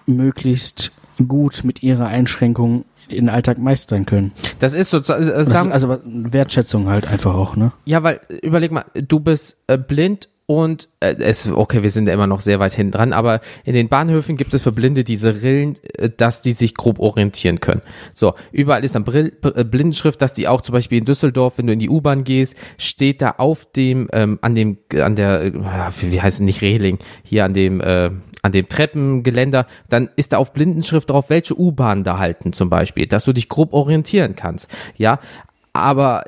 [0.07, 0.93] möglichst
[1.27, 4.33] gut mit ihrer Einschränkung den Alltag meistern können.
[4.59, 7.73] Das ist so, äh, Das ist sagen, also Wertschätzung halt einfach auch, ne?
[7.85, 12.15] Ja, weil überleg mal, du bist äh, blind und äh, es okay, wir sind ja
[12.15, 15.43] immer noch sehr weit hinten dran, aber in den Bahnhöfen gibt es für Blinde diese
[15.43, 17.83] Rillen, äh, dass die sich grob orientieren können.
[18.13, 21.55] So, überall ist dann Brill, Br- äh, Blindenschrift, dass die auch zum Beispiel in Düsseldorf,
[21.57, 25.43] wenn du in die U-Bahn gehst, steht da auf dem, ähm, an dem, an der,
[25.47, 25.53] äh,
[26.01, 28.11] wie wie heißt es nicht Reling, hier an dem, äh,
[28.47, 33.07] an dem Treppengeländer, dann ist da auf Blindenschrift drauf, welche U-Bahn da halten zum Beispiel,
[33.07, 34.69] dass du dich grob orientieren kannst.
[34.97, 35.19] Ja,
[35.73, 36.25] aber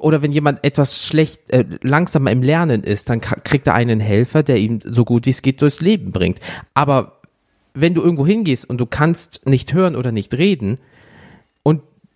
[0.00, 4.42] oder wenn jemand etwas schlecht, äh, langsamer im Lernen ist, dann kriegt er einen Helfer,
[4.42, 6.38] der ihm so gut wie es geht durchs Leben bringt.
[6.72, 7.20] Aber
[7.74, 10.78] wenn du irgendwo hingehst und du kannst nicht hören oder nicht reden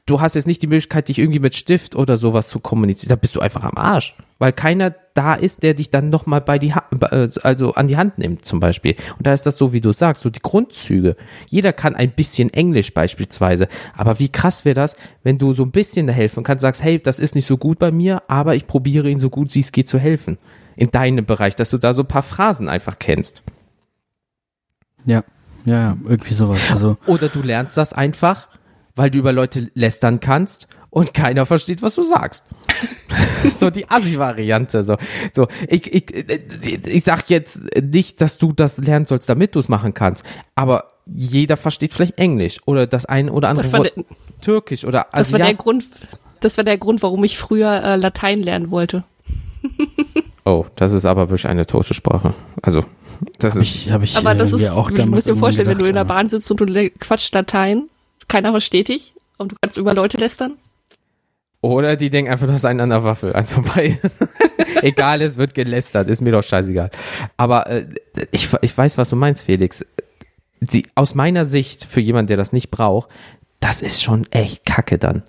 [0.07, 3.19] du hast jetzt nicht die Möglichkeit, dich irgendwie mit Stift oder sowas zu kommunizieren, dann
[3.19, 4.17] bist du einfach am Arsch.
[4.39, 7.97] Weil keiner da ist, der dich dann nochmal bei die ha äh, also an die
[7.97, 8.97] Hand nimmt, zum Beispiel.
[9.17, 11.17] Und da ist das so, wie du sagst, so die Grundzüge.
[11.47, 13.69] Jeder kann ein bisschen Englisch beispielsweise.
[13.95, 16.99] Aber wie krass wäre das, wenn du so ein bisschen da helfen kannst, sagst, hey,
[16.99, 19.73] das ist nicht so gut bei mir, aber ich probiere ihn so gut wie es
[19.73, 20.37] geht zu helfen.
[20.77, 23.43] In deinem Bereich, dass du da so ein paar Phrasen einfach kennst.
[25.07, 25.23] Ja,
[25.65, 26.71] ja, ja, irgendwie sowas.
[26.71, 28.49] Also Oder du lernst das einfach,
[28.97, 32.45] weil du über Leute lästern kannst und keiner versteht, was du sagst.
[33.37, 34.83] Das ist so die Assi-Variante.
[34.85, 34.97] So,
[35.35, 36.15] so ich, ich,
[36.87, 40.93] ich sag jetzt nicht, dass du das lernen sollst, damit du es machen kannst, aber
[41.15, 44.05] jeder versteht vielleicht Englisch oder das eine oder andere Das war Wort der-
[44.41, 45.55] Türkisch oder Das war der.
[45.55, 45.87] Grund,
[46.41, 49.05] das war der Grund, warum ich früher äh, Latein lernen wollte.
[50.47, 52.35] Oh, das ist aber wirklich eine tote Sprache.
[52.61, 52.85] Also,
[53.39, 55.29] das habe ist ich, hab ich Aber äh, das ist, mir auch du damals musst
[55.29, 57.85] dir vorstellen, wenn du in der gedacht, Bahn sitzt und du quatscht Latein,
[58.29, 60.57] keiner versteht dich und du kannst über Leute lästern.
[61.61, 63.35] Oder die denken einfach, du hast einen an der Waffe.
[63.35, 63.99] Eins vorbei.
[64.83, 66.11] Egal, es wird gelästert.
[66.11, 66.91] Ist mir doch scheißegal.
[67.39, 67.87] Aber äh,
[68.33, 69.83] ich, ich weiß, was du meinst, Felix.
[70.61, 73.09] Sie, aus meiner Sicht, für jemanden, der das nicht braucht,
[73.61, 75.23] das ist schon echt kacke dann.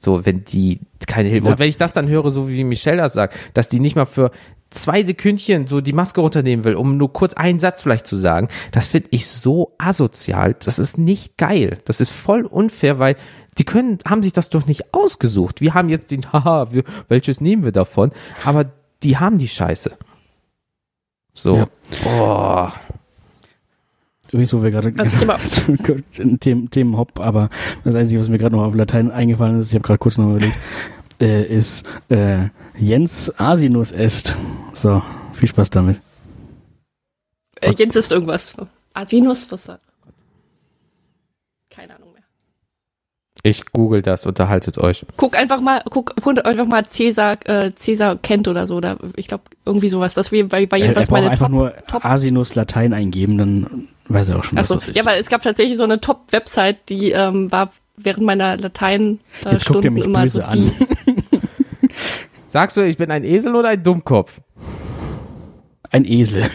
[0.00, 0.78] So, wenn die
[1.08, 1.46] keine Hilfe.
[1.46, 1.52] Ja.
[1.52, 4.06] Und wenn ich das dann höre, so wie Michelle das sagt, dass die nicht mal
[4.06, 4.30] für
[4.70, 8.48] zwei Sekündchen so die Maske runternehmen will, um nur kurz einen Satz vielleicht zu sagen,
[8.72, 10.54] das finde ich so asozial.
[10.64, 11.78] Das ist nicht geil.
[11.84, 13.16] Das ist voll unfair, weil
[13.58, 15.60] die können, haben sich das doch nicht ausgesucht.
[15.60, 18.12] Wir haben jetzt den, haha, wir, welches nehmen wir davon?
[18.44, 18.66] Aber
[19.02, 19.96] die haben die Scheiße.
[21.34, 21.56] So.
[21.56, 21.68] Ja.
[22.04, 22.72] Boah.
[24.30, 25.38] Übrigens, wo wir gerade ich immer-
[26.40, 27.48] Themen, Themenhopp, aber
[27.84, 30.28] das Einzige, was mir gerade noch auf Latein eingefallen ist, ich habe gerade kurz noch
[30.30, 30.54] überlegt,
[31.20, 34.36] äh, ist äh, Jens Asinus est.
[34.72, 36.00] So, viel Spaß damit.
[37.60, 38.54] Äh, Jens ist irgendwas.
[38.94, 39.80] Asinus, was war?
[41.70, 42.22] Keine Ahnung mehr.
[43.42, 45.06] Ich google das, unterhaltet euch.
[45.16, 49.28] Guck einfach mal, guck, guck einfach mal Cäsar, äh, Cäsar kennt oder so, oder ich
[49.28, 52.54] glaube irgendwie sowas, dass wir bei, bei jedenfalls braucht meine einfach Top, nur Top Asinus
[52.54, 54.96] Latein eingeben, dann weiß er auch schon, was Achso, das ist.
[54.96, 58.84] ja, weil es gab tatsächlich so eine Top-Website, die ähm, war während meiner Jetzt guckt
[58.88, 59.00] er
[59.42, 60.58] Latein-Stunden mich immer böse so an.
[60.58, 61.38] die.
[62.48, 64.40] Sagst du, ich bin ein Esel oder ein Dummkopf?
[65.90, 66.50] Ein Esel,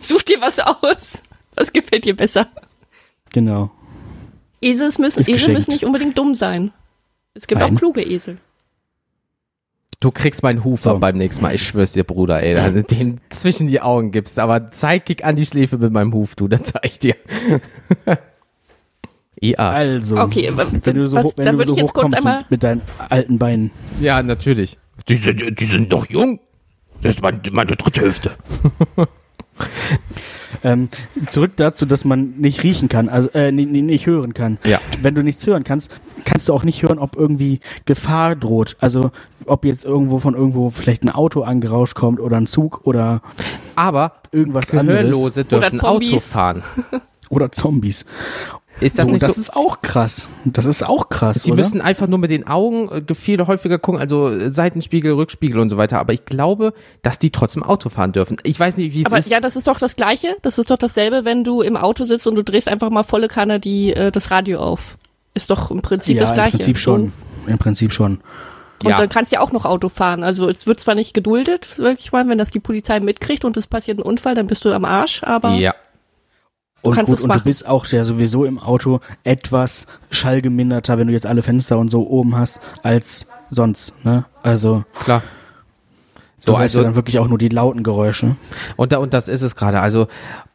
[0.00, 1.20] Such dir was aus.
[1.54, 2.48] Was gefällt dir besser?
[3.32, 3.70] genau.
[4.60, 5.58] Esels müssen, Ist Esel geschenkt.
[5.58, 6.72] müssen nicht unbedingt dumm sein.
[7.34, 7.74] Es gibt Nein.
[7.74, 8.38] auch kluge Esel.
[10.00, 10.98] Du kriegst meinen Hufer So.
[10.98, 11.54] beim nächsten Mal.
[11.54, 12.54] Ich schwör's dir, Bruder, ey.
[12.54, 14.38] dass du Den zwischen die Augen gibst.
[14.38, 16.48] Aber Zeitkick an die Schläfe mit meinem Huf, du.
[16.48, 17.16] Das zeig ich dir.
[19.42, 19.70] IA.
[19.70, 20.52] Also, Okay,
[20.84, 22.38] wenn du so, was- hoch- wenn dann du würde so ich jetzt kurz hochkommst einmal-
[22.42, 23.70] mit, mit deinen alten Beinen.
[24.00, 24.78] Ja, natürlich.
[25.08, 26.40] Die sind, die sind doch jung.
[27.02, 28.32] Das ist meine, meine dritte Hälfte.
[30.64, 30.88] Ähm,
[31.28, 34.58] zurück dazu, dass man nicht riechen kann, also äh, nicht, nicht hören kann.
[34.64, 34.80] Ja.
[35.02, 38.76] Wenn du nichts hören kannst, kannst du auch nicht hören, ob irgendwie Gefahr droht.
[38.80, 39.10] Also
[39.46, 43.20] ob jetzt irgendwo von irgendwo vielleicht ein Auto angerauscht kommt oder ein Zug oder
[43.76, 46.10] Aber irgendwas anderes Gehörlose dürfen Oder Zombies.
[46.12, 46.62] Auto fahren.
[47.28, 48.04] oder Zombies.
[48.80, 49.40] Ist das So, nicht das so?
[49.40, 50.28] ist auch krass.
[50.44, 51.62] Das ist auch krass, Sie oder?
[51.62, 55.68] müssen einfach nur mit den Augen äh, viel häufiger gucken, also äh, Seitenspiegel, Rückspiegel und
[55.70, 55.98] so weiter.
[55.98, 56.72] Aber ich glaube,
[57.02, 58.36] dass die trotzdem Auto fahren dürfen.
[58.44, 59.30] Ich weiß nicht, wie es Aber ist.
[59.30, 60.36] ja, das ist doch das Gleiche.
[60.42, 63.28] Das ist doch dasselbe, wenn du im Auto sitzt und du drehst einfach mal volle
[63.28, 64.96] Kanne die, äh, das Radio auf.
[65.34, 66.56] Ist doch im Prinzip ja, das im Gleiche.
[66.58, 67.12] Prinzip schon.
[67.46, 68.20] Im Prinzip schon.
[68.84, 68.96] Und Ja.
[68.96, 70.22] dann kannst du ja auch noch Auto fahren.
[70.22, 73.56] Also es wird zwar nicht geduldet, sag ich mal, wenn das die Polizei mitkriegt und
[73.56, 75.74] es passiert ein Unfall, dann bist du am Arsch, aber ja.
[76.82, 81.08] Und kannst gut, es und du bist auch ja sowieso im Auto etwas schallgeminderter, wenn
[81.08, 84.24] du jetzt alle Fenster und so oben hast, als sonst, ne?
[84.42, 85.22] Also, Klar.
[86.44, 88.36] du So, hörst also ja dann wirklich auch nur die lauten Geräusche.
[88.76, 89.80] Und, da, und das ist es gerade.
[89.80, 90.06] Also,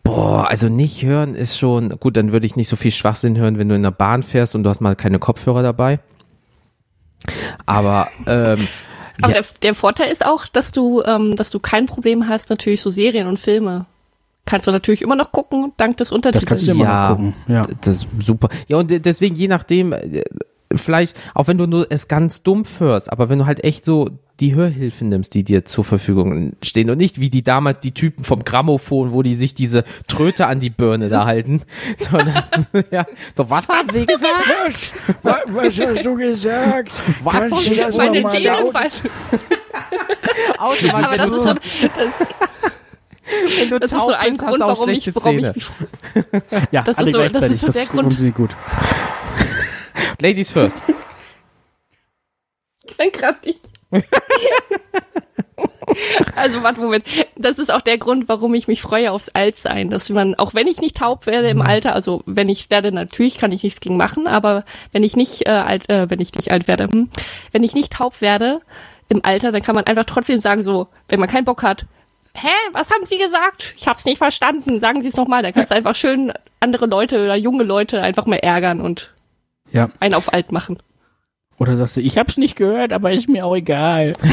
[0.03, 3.57] boah, also nicht hören ist schon, gut, dann würde ich nicht so viel Schwachsinn hören,
[3.57, 5.99] wenn du in der Bahn fährst und du hast mal keine Kopfhörer dabei.
[7.65, 8.67] Aber, ähm,
[9.21, 12.49] Aber ja, der, der Vorteil ist auch, dass du, ähm, dass du kein Problem hast,
[12.49, 13.87] natürlich so Serien und Filme.
[14.45, 16.45] Kannst du natürlich immer noch gucken, dank des Das Untertitels.
[16.45, 17.01] kannst du immer Ja.
[17.09, 17.35] noch gucken.
[17.47, 17.61] Ja.
[17.81, 18.49] das ist super.
[18.67, 20.21] Ja, und de- deswegen, je nachdem, äh,
[20.75, 24.09] vielleicht, auch wenn du nur es ganz dumpf hörst, aber wenn du halt echt so
[24.39, 28.23] die Hörhilfen nimmst, die dir zur Verfügung stehen und nicht wie die damals die Typen
[28.23, 31.61] vom Grammophon, wo die sich diese Tröte an die Birne da halten,
[31.99, 32.43] sondern,
[32.91, 33.05] ja,
[33.35, 34.91] doch, was haben wir gesagt?
[35.21, 36.91] Was hast du gesagt?
[37.23, 37.97] Was haben wir gesagt?
[37.97, 38.91] Meine Zähne fallen.
[40.57, 41.53] Autobahn, Aber das du, ist, so,
[43.57, 45.53] wenn du das ist so taub ein bist, Grund, warum ich, warum Zähne.
[45.55, 45.65] ich,
[46.71, 47.51] Ja, Das ist alle so- das gleichzeitig.
[47.55, 48.01] ist so Das, der Grund.
[48.01, 48.55] funktioniert gut.
[50.21, 50.77] Ladies first.
[52.97, 53.59] kann grad nicht.
[56.35, 57.05] Also, warte, Moment.
[57.35, 59.89] Das ist auch der Grund, warum ich mich freue aufs Altsein.
[59.89, 63.37] Dass man, auch wenn ich nicht taub werde im Alter, also wenn ich werde, natürlich
[63.37, 66.51] kann ich nichts gegen machen, aber wenn ich nicht äh, alt, äh, wenn ich nicht
[66.51, 67.09] alt werde, hm,
[67.51, 68.61] wenn ich nicht taub werde
[69.09, 71.85] im Alter, dann kann man einfach trotzdem sagen, so, wenn man keinen Bock hat,
[72.35, 73.73] hä, was haben Sie gesagt?
[73.77, 74.79] Ich hab's nicht verstanden.
[74.79, 75.43] Sagen Sie es nochmal.
[75.43, 79.13] Da kannst du einfach schön andere Leute oder junge Leute einfach mal ärgern und
[79.71, 79.89] Ja.
[79.99, 80.77] einen auf alt machen.
[81.59, 84.13] Oder sagst du, ich hab's nicht gehört, aber ist mir auch egal.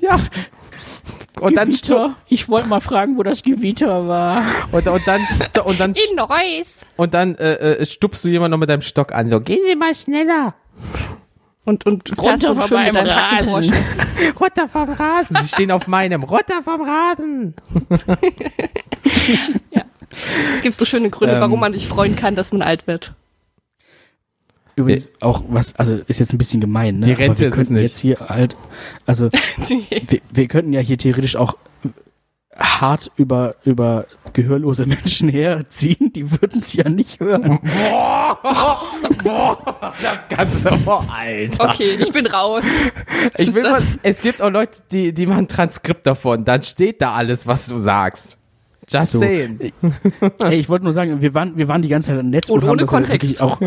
[0.00, 0.16] Ja.
[1.40, 2.16] Und dann, Gewitter.
[2.28, 4.44] Ich wollte mal fragen, wo das Gewitter war.
[4.72, 5.20] und, und dann,
[5.64, 6.80] und dann, In Neuss.
[6.96, 9.30] und dann äh, äh, stupst du jemand noch mit deinem Stock an.
[9.30, 10.54] So, geh mal schneller.
[11.68, 13.74] Und, und Runter Hacken Rasen.
[14.40, 15.36] Runter vom Rasen.
[15.42, 16.22] Sie stehen auf meinem.
[16.22, 17.54] Runter vom Rasen.
[20.56, 21.42] Es gibt so schöne Gründe, Ähm.
[21.42, 23.12] warum man sich freuen kann, dass man alt wird.
[24.74, 27.06] Übrigens auch was, also ist jetzt ein bisschen gemein, ne?
[27.06, 27.82] Die Rente wir ist es nicht.
[27.82, 28.56] Jetzt hier halt,
[29.04, 29.28] also
[29.68, 31.58] wir, wir könnten ja hier theoretisch auch
[32.58, 37.60] hart über über gehörlose Menschen herziehen, die würden es ja nicht hören.
[40.02, 41.64] Das Ganze, oh, Alter.
[41.70, 42.62] Okay, ich bin raus.
[43.36, 46.44] Ich will Das- mal, es gibt auch Leute, die, die machen Transkript davon.
[46.44, 48.38] Dann steht da alles, was du sagst.
[48.88, 49.18] Just So.
[49.18, 49.58] saying.
[50.44, 52.62] Ey, ich wollte nur sagen, wir waren wir waren die ganze Zeit nett Und und,
[52.64, 53.40] haben ohne das halt Kontext.
[53.40, 53.60] wirklich auch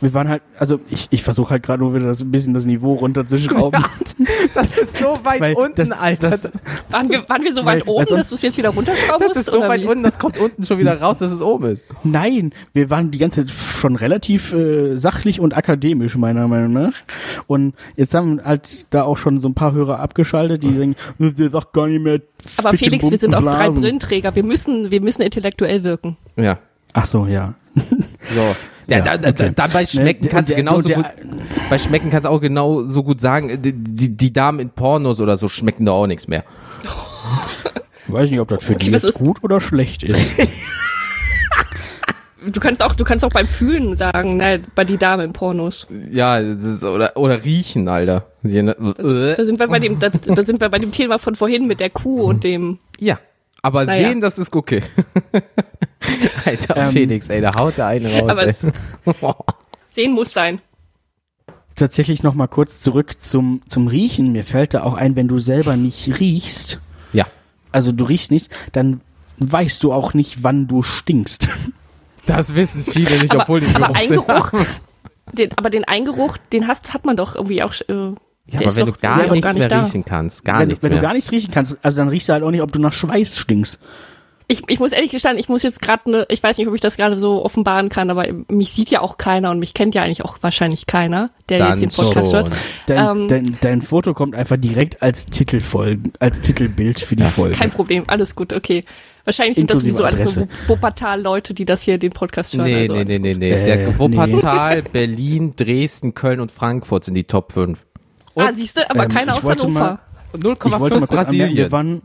[0.00, 2.64] wir waren halt, also ich, ich versuche halt gerade nur wieder das ein bisschen das
[2.66, 3.84] Niveau runterzuschrauben.
[4.54, 6.30] Das ist so weit Weil unten, das- Alter.
[6.30, 6.52] das- Das,
[6.90, 9.36] Waren wir, waren wir so Weil- weit oben, dass du es jetzt wieder runterschrauben musst?
[9.38, 9.86] ist so weit wie?
[9.86, 11.84] unten, das kommt unten schon wieder raus, dass es oben ist.
[12.02, 16.92] Nein, wir waren die ganze Zeit schon relativ äh, sachlich und akademisch, meiner Meinung nach.
[17.46, 21.32] Und jetzt haben halt da auch schon so ein paar Hörer abgeschaltet, die denken, "Äh,
[21.32, 22.20] der sagt gar nicht mehr.
[22.58, 24.34] Aber Felix, wir sind auch drei Blasen." Brillenträger.
[24.34, 26.16] Wir müssen, wir müssen intellektuell wirken.
[26.36, 26.58] Ja.
[26.92, 27.54] Ach so, ja.
[27.76, 27.84] So.
[28.90, 29.52] Ja, Ja, da, da, okay.
[29.54, 31.06] dann bei Schmecken Ne, kannst du genauso der- gut,
[31.70, 35.20] bei Schmecken kannst du auch genau so gut sagen, die, die, die Damen in Pornos
[35.20, 36.44] oder so schmecken da auch nichts mehr.
[38.06, 40.30] Ich weiß nicht, ob das für Okay, die jetzt ist- gut oder schlecht ist.
[42.54, 45.86] Du kannst auch, du kannst auch beim Fühlen sagen, na, bei die Dame in Pornos.
[46.10, 48.28] Ja, das ist, oder, oder riechen, Alter.
[48.42, 48.48] Da
[49.44, 51.90] sind wir bei dem, da, da sind wir bei dem Thema von vorhin mit der
[51.90, 52.78] Kuh und dem.
[52.98, 53.18] Ja.
[53.62, 54.08] Aber Naja.
[54.08, 54.82] sehen, das ist okay.
[56.44, 58.66] Alter, Ähm, Felix, ey, da haut der eine raus, Aber es,
[59.90, 60.60] sehen muss sein.
[61.74, 64.32] Tatsächlich noch mal kurz zurück zum, zum Riechen.
[64.32, 66.80] Mir fällt da auch ein, wenn du selber nicht riechst,
[67.12, 67.26] Ja.
[67.72, 69.00] also du riechst nichts, dann
[69.38, 71.48] weißt du auch nicht, wann du stinkst.
[72.26, 74.52] Das wissen viele nicht, Aber, obwohl die aber Geruch,
[75.32, 77.72] den, aber den Eingeruch, den hast, hat man doch irgendwie auch.
[77.88, 78.12] Äh,
[78.52, 79.82] Ja, der aber wenn doch du gar irgendwie auch nichts mehr da.
[79.82, 80.98] riechen kannst, gar wenn nichts wenn mehr.
[81.00, 82.92] du gar nichts riechen kannst, also dann riechst du halt auch nicht, ob du nach
[82.92, 83.78] Schweiß stinkst.
[84.52, 86.80] Ich, ich muss ehrlich gestanden, ich muss jetzt gerade, ne, ich weiß nicht, ob ich
[86.80, 90.02] das gerade so offenbaren kann, aber mich sieht ja auch keiner und mich kennt ja
[90.02, 92.40] eigentlich auch wahrscheinlich keiner, der Dann jetzt den Podcast schon.
[92.42, 92.52] hört.
[92.86, 93.28] Dein, Ähm.
[93.28, 97.54] dein, dein Foto kommt einfach direkt als Titelfolgen, als Titelbild für die Folge.
[97.54, 98.84] Kein Problem, alles gut, okay.
[99.24, 100.48] Wahrscheinlich sind das Inklusive sowieso alles nur.
[100.66, 102.64] Wuppertal-Leute, die das hier den Podcast hören.
[102.64, 103.50] Nee, also nee, nee, nee, nee.
[103.52, 107.78] Äh, Der Wuppertal, Berlin, Dresden, Köln und Frankfurt sind die Top 5.
[108.36, 109.80] Ah, siehst du, aber ähm, keiner ich aus wollte Hannover.
[109.80, 109.98] mal-
[110.32, 111.56] Ich wollte 0,5 mal kurz anmerken, Brasilien.
[111.56, 112.02] wir waren,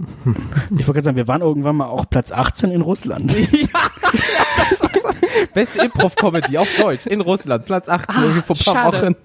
[0.71, 3.35] ich wollte gerade sagen, wir waren irgendwann mal auch Platz 18 in Russland.
[5.53, 9.01] Beste Improv-Comedy auf Deutsch in Russland, Platz 18 irgendwie vor ein paar schade.
[9.01, 9.15] Wochen.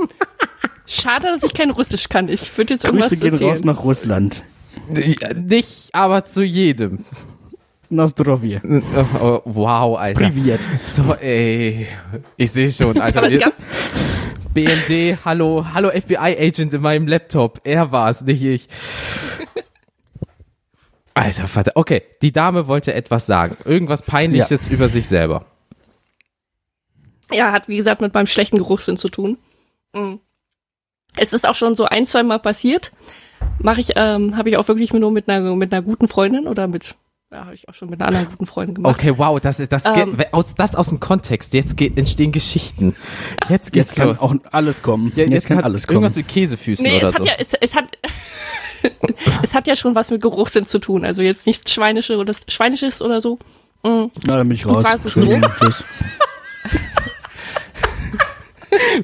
[0.86, 2.28] Schade, dass ich kein Russisch kann.
[2.28, 3.50] Ich würde jetzt irgendwas Grüße gehen erzählen.
[3.50, 4.44] raus nach Russland.
[4.92, 7.04] Ja, Nicht, aber zu jedem.
[7.90, 8.54] Nostrovie.
[8.54, 8.82] Äh,
[9.20, 10.20] oh, Wow, Alter.
[10.20, 10.60] Priviert.
[10.84, 11.86] So, ey.
[12.36, 13.20] Ich sehe schon, Alter.
[13.20, 13.52] Aber es gab,
[14.52, 17.60] BND, hallo, hallo FBI-Agent in meinem Laptop.
[17.64, 18.68] Er war es, nicht ich.
[21.14, 21.72] Alter Vater.
[21.76, 23.56] Okay, die Dame wollte etwas sagen.
[23.64, 25.46] Irgendwas Peinliches über sich selber.
[27.32, 29.38] ja, hat wie gesagt mit meinem schlechten Geruchssinn zu tun.
[29.92, 30.20] Mhm.
[31.16, 32.92] Es ist auch schon so ein, zwei Mal passiert.
[33.58, 36.66] Mache ich, ähm, habe ich auch wirklich nur mit einer mit einer guten Freundin oder
[36.66, 36.94] mit,
[37.32, 38.96] ja, habe ich auch schon mit einer anderen guten Freundin gemacht.
[38.98, 40.16] Okay, wow, das, das, Ähm.
[40.16, 41.54] geht, aus, das aus dem Kontext.
[41.54, 42.96] Jetzt geht, entstehen Geschichten.
[43.48, 44.18] Jetzt geht's Jetzt kann los.
[44.18, 45.12] auch alles kommen.
[45.14, 45.96] Ja, jetzt, kann hat alles kommen.
[45.98, 47.26] Irgendwas mit Käsefüßen Nee, oder es hat so.
[47.26, 47.84] ja, es, es hat,
[49.42, 51.04] es hat ja schon was mit Geruchssinn zu tun.
[51.04, 53.38] Also jetzt nichts Schweinische oder Schweinisches oder so.
[53.84, 54.10] Mhm.
[54.26, 54.86] Na, dann bin ich Und raus.
[55.02, 55.08] so-
[55.60, 55.84] tschüss.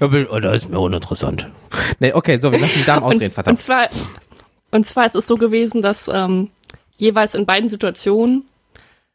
[0.00, 1.48] Oh, das ist mir uninteressant.
[1.98, 3.60] Nee, okay, so, wir lassen die Damen ausreden, und, und verdammt.
[3.60, 3.88] zwar,
[4.70, 6.50] und zwar ist es so gewesen, dass ähm,
[6.96, 8.44] jeweils in beiden Situationen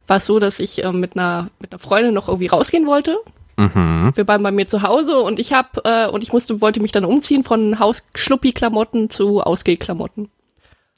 [0.08, 3.18] war es so, dass ich ähm, mit einer mit einer Freundin noch irgendwie rausgehen wollte.
[3.58, 4.12] Mhm.
[4.16, 6.92] Wir waren bei mir zu Hause und ich hab äh, und ich musste wollte mich
[6.92, 10.30] dann umziehen von Haus-Schluppi-Klamotten zu Ausgehklamotten.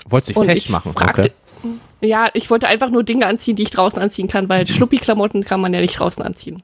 [0.08, 1.34] Wolltest dich Und fest ich machen, fragte,
[1.64, 1.72] okay.
[2.02, 5.62] ja, ich wollte einfach nur Dinge anziehen, die ich draußen anziehen kann, weil Schluppi-Klamotten kann
[5.62, 6.64] man ja nicht draußen anziehen.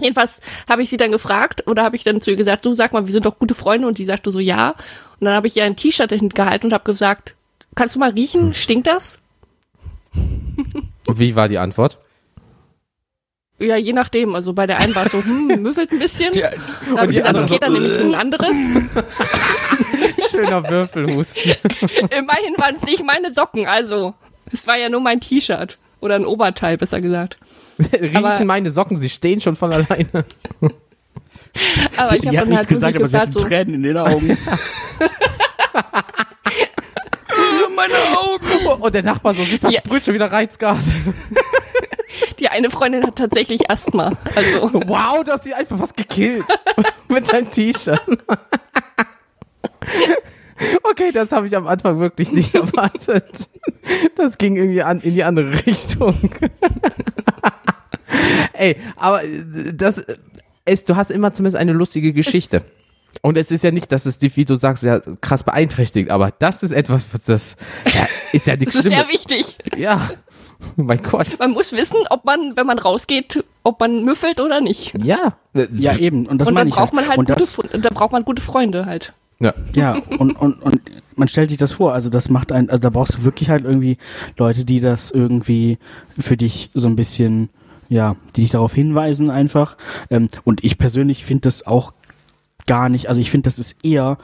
[0.00, 2.92] Jedenfalls habe ich sie dann gefragt oder habe ich dann zu ihr gesagt, du sag
[2.92, 4.74] mal, wir sind doch gute Freunde und die sagte so ja.
[5.18, 7.34] Und dann habe ich ihr ein T-Shirt dahin gehalten und habe gesagt,
[7.74, 9.18] kannst du mal riechen, stinkt das?
[11.12, 11.98] Wie war die Antwort?
[13.58, 14.34] Ja, je nachdem.
[14.34, 16.34] Also bei der einen war es so, hm, müffelt ein bisschen.
[16.34, 18.56] Ja, da habe ich die gesagt, andere okay, so, dann nehme ich ein anderes.
[20.30, 21.52] Schöner Würfelhusten.
[22.10, 24.14] Immerhin waren es nicht meine Socken, also
[24.52, 25.78] es war ja nur mein T-Shirt.
[26.00, 27.38] Oder ein Oberteil, besser gesagt.
[27.78, 30.24] Riechen meine Socken, sie stehen schon von alleine.
[31.96, 33.96] Aber Die, ich die habe hat nichts halt gesagt, aber sie so, Tränen in den
[33.96, 34.36] Augen.
[38.86, 40.92] Und der Nachbar so, sie versprüht schon wieder Reizgas.
[42.38, 44.12] die eine Freundin hat tatsächlich Asthma.
[44.36, 46.44] Also Wow, du hast sie einfach was gekillt.
[47.08, 48.00] Mit deinem T-Shirt.
[50.82, 53.50] Okay, das habe ich am Anfang wirklich nicht erwartet.
[54.16, 56.18] Das ging irgendwie an, in die andere Richtung.
[58.54, 60.02] Ey, aber äh, das
[60.64, 62.64] ist, du hast immer zumindest eine lustige Geschichte.
[63.22, 66.32] Und es ist ja nicht, dass es dich, wie du sagst, ja krass beeinträchtigt, aber
[66.38, 67.56] das ist etwas, was das
[67.94, 69.12] ja, ist ja nichts das ist sehr Schlimmes.
[69.12, 69.58] wichtig.
[69.76, 70.08] Ja.
[70.76, 71.36] Mein Gott.
[71.38, 74.94] Man muss wissen, ob man, wenn man rausgeht, ob man müffelt oder nicht.
[75.04, 75.36] Ja.
[75.72, 76.26] Ja, eben.
[76.26, 78.12] Und das und meine dann ich braucht man halt und gute, das, Fre- da braucht
[78.12, 79.12] man gute Freunde halt.
[79.38, 79.52] ja.
[79.74, 80.80] Ja, und, und, und
[81.14, 83.64] man stellt sich das vor, also das macht ein, also da brauchst du wirklich halt
[83.64, 83.98] irgendwie
[84.38, 85.78] Leute, die das irgendwie
[86.18, 87.50] für dich so ein bisschen,
[87.90, 89.76] ja, die dich darauf hinweisen einfach.
[90.10, 91.92] Ähm, und ich persönlich finde das auch
[92.66, 94.18] gar nicht, also ich finde, das ist eher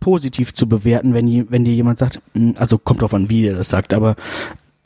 [0.00, 3.42] positiv zu bewerten, wenn, je, wenn dir jemand sagt, mm, also kommt drauf an, wie
[3.42, 4.14] der das sagt, aber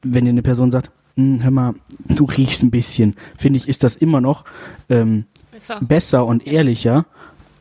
[0.02, 1.74] wenn dir eine Person sagt, mm, hör mal,
[2.08, 4.44] du riechst ein bisschen, finde ich, ist das immer noch
[4.88, 5.78] ähm, Besser.
[5.80, 7.04] besser und ehrlicher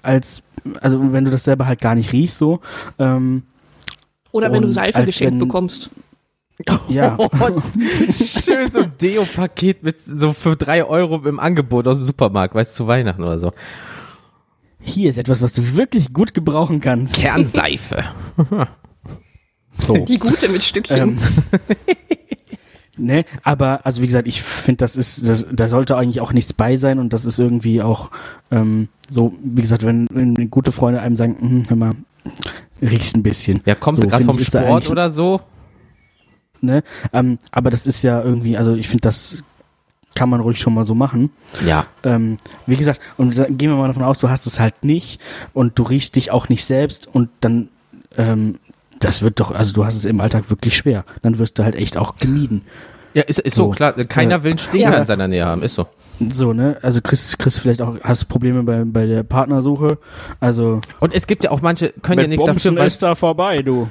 [0.01, 0.41] als
[0.79, 2.59] also wenn du das selber halt gar nicht riechst so
[2.99, 3.43] ähm,
[4.31, 5.89] Oder wenn du Seife geschenkt wenn- bekommst.
[6.87, 7.17] ja
[8.13, 12.73] Schön so ein Deo-Paket mit so für drei Euro im Angebot aus dem Supermarkt, weißt
[12.73, 13.51] du, zu Weihnachten oder so.
[14.81, 18.03] Hier ist etwas was du wirklich gut gebrauchen kannst Kernseife.
[19.71, 20.97] so Die gute mit Stückchen.
[20.97, 21.19] ähm,
[22.97, 26.53] ne aber also wie gesagt ich finde das ist das, da sollte eigentlich auch nichts
[26.53, 28.11] bei sein und das ist irgendwie auch
[28.51, 31.91] ähm, so wie gesagt wenn, wenn gute Freunde einem sagen hm, hör mal
[32.81, 35.41] riechst ein bisschen Ja, kommst So, du gerade vom Sport oder so?
[36.59, 36.83] ne
[37.13, 39.43] ähm, aber das ist ja irgendwie also ich finde das
[40.15, 41.29] kann man ruhig schon mal so machen
[41.65, 41.85] Ja.
[42.03, 45.19] Ähm, wie gesagt, und gehen wir mal davon aus, du hast es halt nicht
[45.53, 47.69] und du riechst dich auch nicht selbst und dann,
[48.17, 48.59] ähm,
[48.99, 51.05] das wird doch, also du hast es im Alltag wirklich schwer.
[51.21, 52.61] Dann wirst du halt echt auch gemieden.
[53.13, 53.69] Ja, ist, ist so, So.
[53.71, 53.93] klar.
[53.93, 54.97] Keiner will einen Stinker Ja.
[54.97, 55.87] in seiner Nähe haben, ist so.
[56.29, 56.77] So, ne?
[56.81, 59.97] Also Chris, Chris vielleicht auch, hast Probleme bei, bei der Partnersuche.
[60.39, 63.61] Also Und es gibt ja auch manche, können ja nichts dafür, weil ist da vorbei,
[63.61, 63.87] du.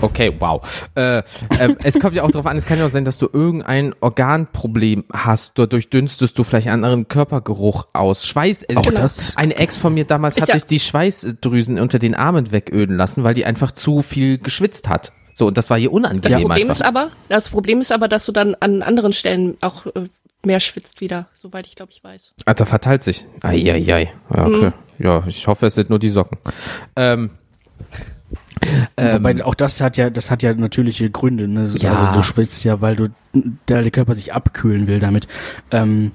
[0.00, 0.60] Okay, wow.
[0.96, 1.22] Äh,
[1.60, 3.94] ähm, es kommt ja auch darauf an, es kann ja auch sein, dass du irgendein
[4.00, 5.52] Organproblem hast.
[5.58, 8.26] Dadurch dünstest du vielleicht einen anderen Körpergeruch aus.
[8.26, 8.64] Schweiß.
[8.64, 9.36] Äh, Auch das?
[9.36, 12.96] Eine Ex von mir damals Ist hat ja- sich die Schweißdrüsen unter den Armen wegöden
[12.96, 15.12] lassen, weil die einfach zu viel geschwitzt hat.
[15.34, 16.74] So, und das war ihr Das unangenehm Problem einfach.
[16.74, 20.08] ist aber, das Problem ist aber, dass du dann an anderen Stellen auch äh,
[20.46, 22.34] mehr schwitzt wieder, soweit ich glaube ich weiß.
[22.44, 23.26] Alter, verteilt sich.
[23.42, 24.12] Eieiei.
[24.34, 24.66] Ja, okay.
[24.66, 24.72] Mhm.
[24.98, 26.38] Ja, ich hoffe, es sind nur die Socken.
[26.96, 27.30] Ähm,
[28.96, 31.48] ähm, Wobei auch das hat ja, das hat ja natürliche Gründe.
[31.48, 31.64] Ne?
[31.78, 31.92] Ja.
[31.92, 33.08] Also du schwitzt ja, weil du
[33.68, 35.26] der, der Körper sich abkühlen will damit.
[35.70, 36.12] Ähm,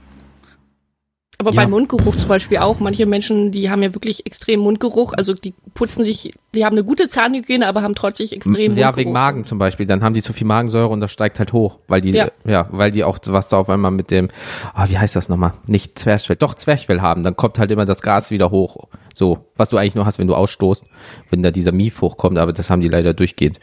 [1.39, 1.61] Aber Ja.
[1.61, 2.79] beim Mundgeruch zum Beispiel auch.
[2.79, 5.13] Manche Menschen, die haben ja wirklich extrem Mundgeruch.
[5.15, 8.97] Also die putzen sich, die haben eine gute Zahnhygiene, aber haben trotzdem extrem ja, Mundgeruch.
[8.97, 9.85] wegen Magen zum Beispiel.
[9.85, 12.67] Dann haben die zu viel Magensäure und das steigt halt hoch, weil die, ja, Ja.
[12.71, 14.29] weil die auch was da auf einmal mit dem,
[14.73, 15.53] ah, wie heißt das nochmal?
[15.67, 17.21] Nicht Zwerchfell, doch Zwerchfell haben.
[17.21, 18.87] Dann kommt halt immer das Gas wieder hoch.
[19.13, 20.85] So, was du eigentlich nur hast, wenn du ausstoßt,
[21.29, 23.59] wenn da dieser Mief hochkommt, aber das haben die leider durchgehend.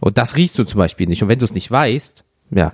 [0.00, 1.22] Und das riechst du zum Beispiel nicht.
[1.22, 2.72] Und wenn du es nicht weißt, ja,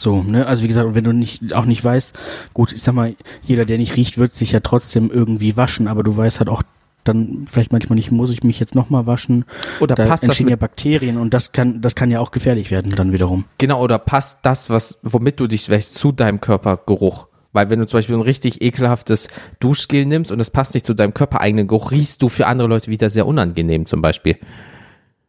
[0.00, 0.46] so, ne?
[0.46, 2.18] Also wie gesagt, und wenn du nicht auch nicht weißt,
[2.54, 6.02] gut, ich sag mal, jeder, der nicht riecht, wird sich ja trotzdem irgendwie waschen, aber
[6.02, 6.62] du weißt halt auch
[7.04, 9.44] dann vielleicht manchmal nicht, muss ich mich jetzt nochmal waschen?
[9.78, 12.30] Oder da passt das entstehen mit- ja Bakterien und das kann, das kann ja auch
[12.30, 13.44] gefährlich werden dann wiederum.
[13.58, 17.26] Genau, oder passt das, was, womit du dich wäschst, zu deinem Körpergeruch?
[17.52, 19.28] Weil wenn du zum Beispiel ein richtig ekelhaftes
[19.58, 22.90] Duschgel nimmst und es passt nicht zu deinem körpereigenen Geruch, riechst du für andere Leute
[22.90, 24.38] wieder sehr unangenehm zum Beispiel.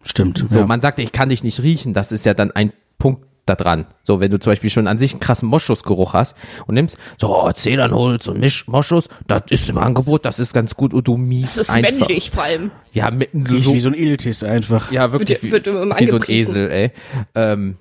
[0.04, 0.44] Stimmt.
[0.48, 0.66] So, ja.
[0.66, 3.86] man sagt, ich kann dich nicht riechen, das ist ja dann ein Punkt da dran.
[4.04, 6.38] So, wenn du zum Beispiel schon an sich einen krassen Moschusgeruch hast
[6.68, 10.76] und nimmst, so, oh, Zedernholz und Misch Moschus, das ist im Angebot, das ist ganz
[10.76, 11.92] gut und du miefst Das ist einfach.
[12.08, 12.72] männlich vor allem.
[12.92, 14.92] Ja, mitten so, so wie so ein Iltis einfach.
[14.92, 16.24] ja, wirklich Wird- wird immer wie, wie so ein.
[16.28, 16.92] Esel, ey.
[17.36, 17.78] Ähm,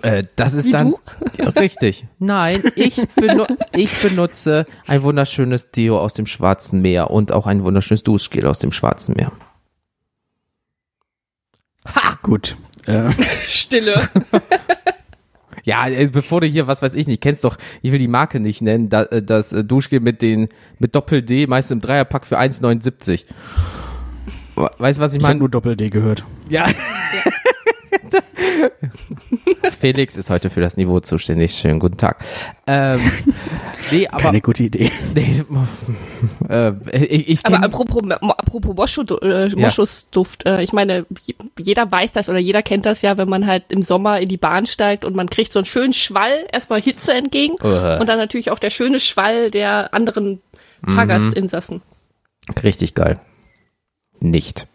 [0.00, 0.98] äh, das ist Wie dann du?
[1.38, 2.06] Ja, richtig.
[2.18, 7.62] Nein, ich, benu ich benutze ein wunderschönes Deo aus dem Schwarzen Meer und auch ein
[7.64, 9.32] wunderschönes Duschgel aus dem Schwarzen Meer.
[12.22, 12.56] Gut.
[12.86, 13.10] Äh,
[13.46, 14.08] Stille.
[15.64, 18.40] Ja, äh, bevor du hier, was weiß ich nicht, kennst doch, ich will die Marke
[18.40, 20.48] nicht nennen, äh, das äh, Duschgel mit den
[20.80, 23.24] mit Doppel D, meist im Dreierpack für 1,79.
[24.56, 25.38] We- Weißt du, was ich ich habe meine?
[25.38, 26.24] nur Doppel-D gehört.
[26.48, 26.66] Ja.
[29.78, 31.52] Felix ist heute für das Niveau zuständig.
[31.54, 32.24] Schönen guten Tag.
[32.66, 33.00] Ähm,
[33.90, 34.90] nee, aber Keine gute Idee.
[35.14, 35.42] nee,
[36.48, 41.06] äh, ich, ich Aber apropos, apropos Moschu, äh, Moschusduft, äh, ich meine,
[41.58, 44.36] jeder weiß das oder jeder kennt das ja, wenn man halt im Sommer in die
[44.36, 47.98] Bahn steigt und man kriegt so einen schönen Schwall, erstmal Hitze entgegen Äh.
[47.98, 50.40] und dann natürlich auch der schöne Schwall der anderen
[50.84, 51.82] Fahrgastinsassen.
[52.62, 53.20] richtig geil.
[54.20, 54.66] Nicht.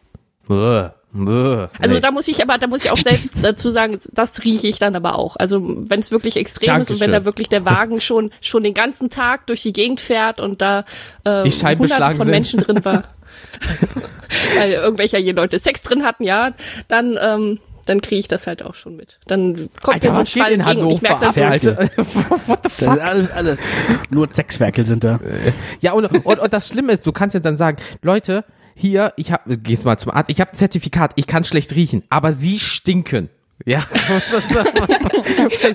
[0.50, 2.02] Äh, Also nee.
[2.02, 4.96] da muss ich aber, da muss ich auch selbst dazu sagen, das rieche ich dann
[4.96, 5.36] aber auch.
[5.38, 7.12] Also wenn es wirklich extrem ist und wenn Dankeschön.
[7.12, 10.84] da wirklich der Wagen schon schon den ganzen Tag durch die Gegend fährt und da
[11.24, 12.34] äh, Die Scheiben hunderte beschlagen von sind.
[12.34, 13.04] Menschen drin war,
[14.58, 16.52] weil irgendwelcher hier Leute Sex drin hatten, ja,
[16.88, 19.18] dann ähm, dann kriege ich das halt auch schon mit.
[19.28, 21.34] Dann kommt Alter, so ein was geht in und ich merke Hannover?
[21.34, 21.90] so, Alter?
[22.48, 22.98] What the Das fuck?
[22.98, 23.60] ist alles, alles.
[24.10, 25.20] Nur Sechswerkel sind da.
[25.80, 28.44] Ja, und, und, und das Schlimme ist, du kannst jetzt dann sagen, Leute,
[28.78, 32.04] hier, ich hab, gehst mal zum Arzt, ich habe ein Zertifikat, ich kann schlecht riechen,
[32.10, 33.30] aber sie stinken.
[33.66, 33.84] Ja.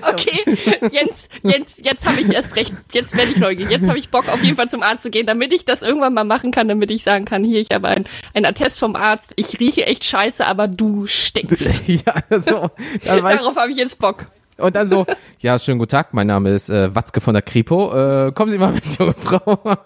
[0.05, 0.43] Okay,
[0.91, 2.73] Jens, Jens, jetzt habe ich erst recht.
[2.91, 3.71] Jetzt werde ich neugierig.
[3.71, 6.13] Jetzt habe ich Bock, auf jeden Fall zum Arzt zu gehen, damit ich das irgendwann
[6.13, 9.33] mal machen kann, damit ich sagen kann, hier, ich habe ein, ein Attest vom Arzt.
[9.35, 11.83] Ich rieche echt scheiße, aber du stinkst.
[11.87, 12.69] ja, so.
[13.05, 14.25] Darauf habe ich jetzt Bock.
[14.57, 15.05] und dann so,
[15.39, 17.93] ja, schönen guten Tag, mein Name ist äh, Watzke von der Kripo.
[17.93, 19.77] Äh, kommen Sie mal mit, junge Frau.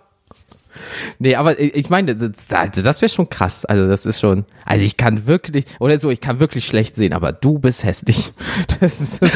[1.19, 2.31] Nee, aber ich meine, das,
[2.71, 3.65] das wäre schon krass.
[3.65, 7.13] Also das ist schon, also ich kann wirklich, oder so, ich kann wirklich schlecht sehen,
[7.13, 8.33] aber du bist hässlich.
[8.79, 9.19] Das ist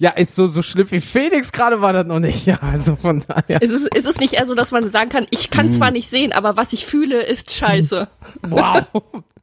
[0.00, 2.46] Ja, ist so, so schlimm wie Felix gerade war das noch nicht.
[2.46, 3.60] Ja, also von daher.
[3.60, 6.08] Ist es, ist es nicht eher so, dass man sagen kann, ich kann zwar nicht
[6.08, 8.06] sehen, aber was ich fühle, ist scheiße.
[8.42, 8.84] Wow.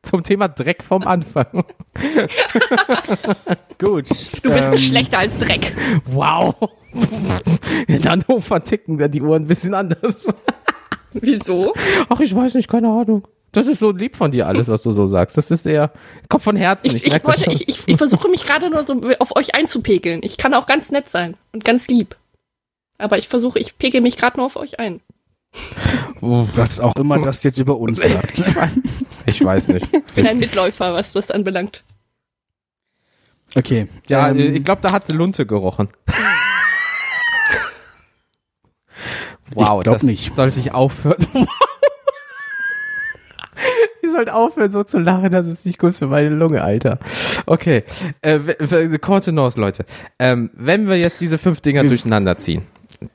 [0.01, 1.47] Zum Thema Dreck vom Anfang.
[3.79, 4.07] Gut.
[4.43, 5.75] Du bist ähm, schlechter als Dreck.
[6.05, 6.55] Wow.
[7.87, 10.33] In Hannover ticken da die Uhren ein bisschen anders.
[11.13, 11.73] Wieso?
[12.09, 13.27] Ach, ich weiß nicht, keine Ahnung.
[13.51, 15.37] Das ist so lieb von dir alles, was du so sagst.
[15.37, 15.91] Das ist eher,
[16.27, 16.93] kommt von Herzen.
[16.93, 17.53] Ich, ich, wollte, schon.
[17.53, 20.21] ich, ich, ich versuche mich gerade nur so auf euch einzupegeln.
[20.23, 22.17] Ich kann auch ganz nett sein und ganz lieb.
[22.97, 24.99] Aber ich versuche, ich pegel mich gerade nur auf euch ein.
[26.19, 28.43] Was auch immer das jetzt über uns sagt.
[29.25, 29.87] Ich weiß nicht.
[29.93, 31.83] Ich bin ein Mitläufer, was das anbelangt.
[33.55, 33.87] Okay.
[34.07, 35.87] Ja, ähm, äh, ich glaube, da hat sie Lunte gerochen.
[39.55, 40.35] Wow, Ich das nicht.
[40.35, 41.25] sollte ich aufhören.
[44.01, 46.99] ich sollte aufhören, so zu lachen, das ist nicht gut für meine Lunge, Alter.
[47.45, 47.83] Okay,
[48.21, 48.39] äh,
[48.99, 49.85] Kontenance, Leute.
[50.19, 52.63] Ähm, wenn wir jetzt diese fünf Dinger durcheinander ziehen,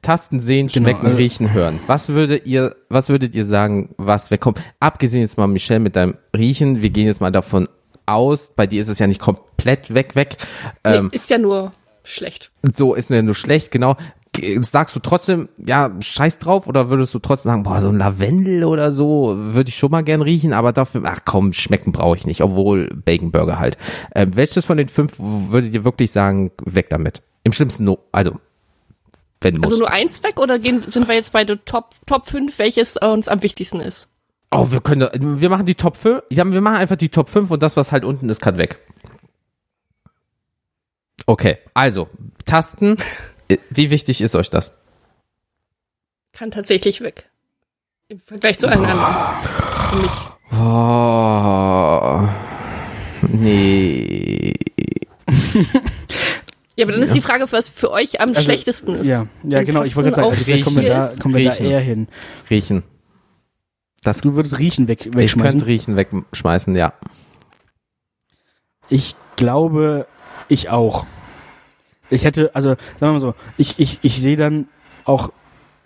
[0.02, 1.80] Tasten, sehen, Genau, schmecken, also- riechen, hören.
[1.86, 4.60] Was würdet ihr, was würdet ihr sagen, was wegkommt?
[4.78, 7.66] Abgesehen jetzt mal, Michelle, mit deinem Riechen, wir gehen jetzt mal davon
[8.06, 10.36] aus, bei dir ist es ja nicht komplett weg, weg.
[10.84, 11.72] Ähm, nee, ist ja nur
[12.02, 12.50] schlecht.
[12.74, 13.96] so ist mir nur schlecht, genau.
[14.62, 18.64] Sagst du trotzdem, ja, scheiß drauf, oder würdest du trotzdem sagen, boah, so ein Lavendel
[18.64, 22.26] oder so, würde ich schon mal gern riechen, aber dafür, ach komm, schmecken brauche ich
[22.26, 23.78] nicht, obwohl Bacon Burger halt.
[24.14, 27.22] Ähm, welches von den fünf würdet ihr wirklich sagen, weg damit?
[27.44, 28.32] Im schlimmsten, no, also,
[29.40, 29.70] wenn muss.
[29.70, 32.96] Also nur eins weg oder gehen, sind wir jetzt bei der Top, Top 5, welches
[32.96, 34.08] äh, uns am wichtigsten ist?
[34.50, 37.50] oh, wir können, wir machen die Top 5, ja, wir machen einfach die Top 5
[37.50, 38.78] und das, was halt unten ist, kann weg.
[41.26, 42.08] Okay, also,
[42.44, 42.96] Tasten,
[43.70, 44.70] wie wichtig ist euch das?
[46.32, 47.28] Kann tatsächlich weg.
[48.08, 49.14] Im Vergleich zu allen anderen.
[49.90, 50.10] Für mich.
[50.52, 52.28] Oh,
[53.28, 54.52] nee.
[56.76, 59.06] Ja, aber dann ist die Frage, was für euch am Also, schlechtesten ist.
[59.06, 61.50] Ja, ja genau, ich wollte gerade sagen, also vielleicht kommen wir da, kommen wir da
[61.50, 61.66] Riechen.
[61.66, 62.08] eher hin.
[62.48, 62.82] Riechen.
[64.02, 65.42] Das, Du würdest Riechen weg, ich wegschmeißen.
[65.42, 66.94] könnte Riechen wegschmeißen, ja.
[68.88, 70.06] Ich glaube,
[70.48, 71.04] ich auch.
[72.10, 74.68] Ich hätte, also sagen wir mal so, ich, ich, ich sehe dann
[75.04, 75.30] auch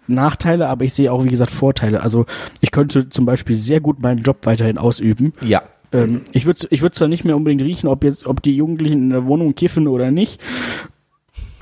[0.06, 2.02] Nachteile, aber ich sehe auch, wie gesagt, Vorteile.
[2.02, 2.26] Also
[2.60, 5.32] ich könnte zum Beispiel sehr gut meinen Job weiterhin ausüben.
[5.42, 5.62] Ja.
[5.92, 9.04] Ähm, ich würde ich würd zwar nicht mehr unbedingt riechen, ob jetzt, ob die Jugendlichen
[9.04, 10.40] in der Wohnung kiffen oder nicht.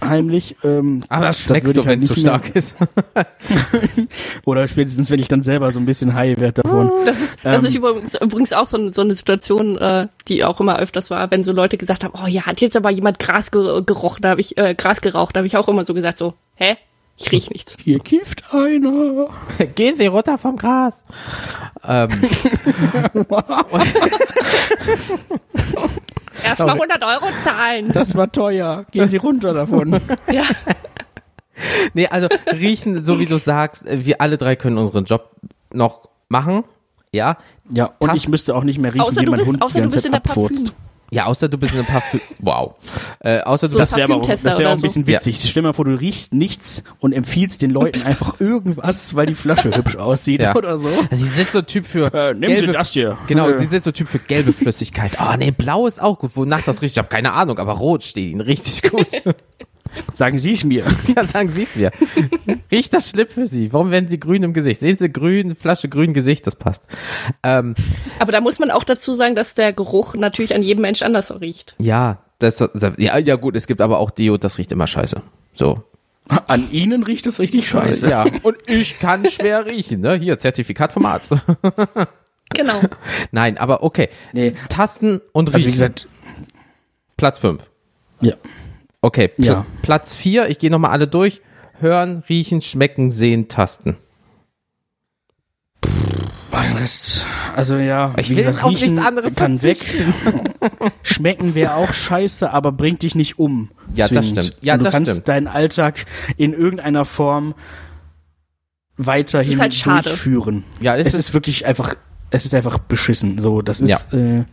[0.08, 0.56] Heimlich.
[0.64, 2.76] Ähm, Aber das das schmeckst du, ich halt wenn es zu stark ist.
[4.44, 6.90] Oder spätestens, wenn ich dann selber so ein bisschen high werde davon.
[7.04, 7.64] Das ist, das Ähm.
[7.66, 11.30] ist übrigens, übrigens auch so, eine- so eine Situation, äh, die auch immer öfters war,
[11.30, 14.30] wenn so Leute gesagt haben, oh ja, hat jetzt aber jemand Gras ge gerochen, da
[14.30, 16.76] habe ich, äh, Gras geraucht, da habe ich auch immer so gesagt, so, hä?
[17.18, 17.76] Ich riech nichts.
[17.84, 19.28] Hier kifft einer.
[19.74, 21.04] Gehen Sie runter vom Gras.
[21.86, 22.08] Ähm,
[26.44, 27.92] Erstmal 100 Euro zahlen.
[27.92, 28.84] Das war teuer.
[28.90, 30.00] Gehen Sie runter davon.
[30.32, 30.42] Ja.
[31.94, 35.30] nee, also riechen, so wie du sagst, wir alle drei können unseren Job
[35.72, 36.64] noch machen.
[37.12, 37.36] Ja.
[37.70, 39.62] Ja, und Tasten- ich müsste auch nicht mehr riechen, Außer wie du mein bist, Hund
[39.62, 40.66] außer die du bist in der abfurzt.
[40.66, 40.82] Parfüm.
[41.14, 42.20] Ja, außer du bist in einem Parfüm.
[42.38, 42.74] Wow.
[43.20, 45.12] Äh, außer du So bist Das wäre aber auch, das wär auch ein bisschen so.
[45.12, 45.38] witzig.
[45.38, 49.34] Stell dir mal vor, du riechst nichts und empfiehlst den Leuten einfach irgendwas, weil die
[49.34, 50.56] Flasche hübsch aussieht Ja.
[50.56, 50.88] oder so.
[51.10, 53.18] Sie sind so Typ für Äh, nehmen Sie gelbe, das hier.
[53.26, 53.58] Genau, Äh.
[53.58, 55.20] sie sind so Typ für gelbe Flüssigkeit.
[55.20, 56.30] Ah, nee, blau ist auch gut.
[56.34, 59.06] Wonach das riecht, ich habe keine Ahnung, aber rot steht ihnen richtig gut.
[60.12, 60.84] Sagen Sie es mir.
[61.16, 61.90] ja, sagen Sie es mir.
[62.70, 63.72] Riecht das schlimm für Sie?
[63.72, 64.80] Warum werden Sie grün im Gesicht?
[64.80, 66.84] Sehen Sie grün, Flasche grün Gesicht, das passt.
[67.42, 67.74] Ähm,
[68.18, 71.40] Aber da muss man auch dazu sagen, dass der Geruch natürlich an jedem Mensch anders
[71.40, 71.74] riecht.
[71.78, 72.58] ja, das,
[72.96, 75.22] ja, ja gut, es gibt aber auch Deo, das riecht immer scheiße.
[75.54, 75.84] So.
[76.26, 78.08] An Ihnen riecht es richtig scheiße.
[78.10, 80.14] Ja, und ich kann schwer riechen, ne?
[80.16, 81.34] Hier, Zertifikat vom Arzt.
[82.54, 82.82] Genau.
[83.30, 84.10] Nein, aber okay.
[84.34, 84.52] Nee.
[84.68, 85.54] Tasten und riechen.
[85.54, 86.08] Also wie gesagt,
[87.16, 87.70] Platz 5.
[88.20, 88.34] ja.
[89.02, 89.66] Okay, Pl Ja.
[89.82, 91.42] Platz 4, ich gehe nochmal alle durch.
[91.80, 93.96] Hören, riechen, schmecken, sehen, tasten.
[96.78, 99.78] Rest, also ja, Ich will gesagt, riechen nichts anderes kann weg.
[101.02, 103.70] Schmecken wäre auch scheiße, aber bringt dich nicht um.
[103.94, 104.44] Ja, das zwingend.
[104.46, 104.56] stimmt.
[104.64, 105.28] Ja, Und du das kannst stimmt.
[105.28, 106.04] deinen Alltag
[106.36, 107.54] in irgendeiner Form
[108.96, 110.08] weiterhin halt schade.
[110.10, 110.64] durchführen.
[110.80, 111.94] Ja, Es es, ist wirklich einfach,
[112.30, 113.40] es ist einfach beschissen.
[113.40, 114.44] So, das ist, äh,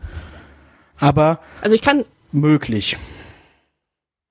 [0.97, 2.97] aber Also ich kann, möglich.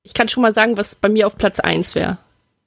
[0.09, 2.17] Ich kann schon mal sagen, was bei mir auf Platz eins wäre.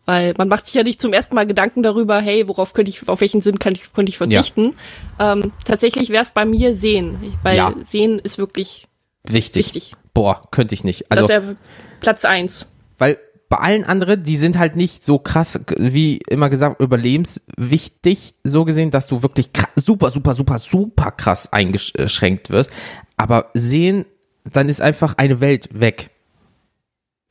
[0.06, 3.08] Weil man macht sich ja nicht zum ersten Mal Gedanken darüber, hey, worauf könnte ich,
[3.10, 4.74] auf welchen Sinn kann ich, könnte ich verzichten.
[5.20, 7.74] Ähm, tatsächlich wäre es bei mir Sehen, weil Ja.
[7.84, 8.88] Sehen ist wirklich
[9.28, 9.66] wichtig.
[9.74, 9.94] wichtig.
[10.14, 11.06] Boah, könnte ich nicht.
[11.10, 11.56] Das Also, wäre
[12.00, 12.68] Platz eins.
[12.98, 13.18] weil
[13.50, 18.92] bei allen anderen, die sind halt nicht so krass, wie immer gesagt, überlebenswichtig, so gesehen,
[18.92, 22.72] dass du wirklich kra- super, super, super, super krass eingeschränkt wirst.
[23.18, 24.06] Aber sehen,
[24.46, 26.11] dann ist einfach eine Welt weg.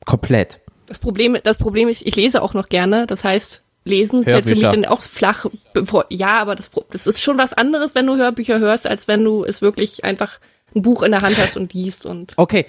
[0.05, 0.59] Komplett.
[0.87, 3.07] Das Problem, das Problem ist, ich lese auch noch gerne.
[3.07, 4.81] Das heißt, lesen fällt für mich Hörbücher.
[4.81, 5.45] dann auch flach.
[6.09, 9.43] Ja, aber das, das ist schon was anderes, wenn du Hörbücher hörst, als wenn du
[9.43, 10.39] es wirklich einfach
[10.75, 12.65] ein Buch in der Hand hast und liest und Okay.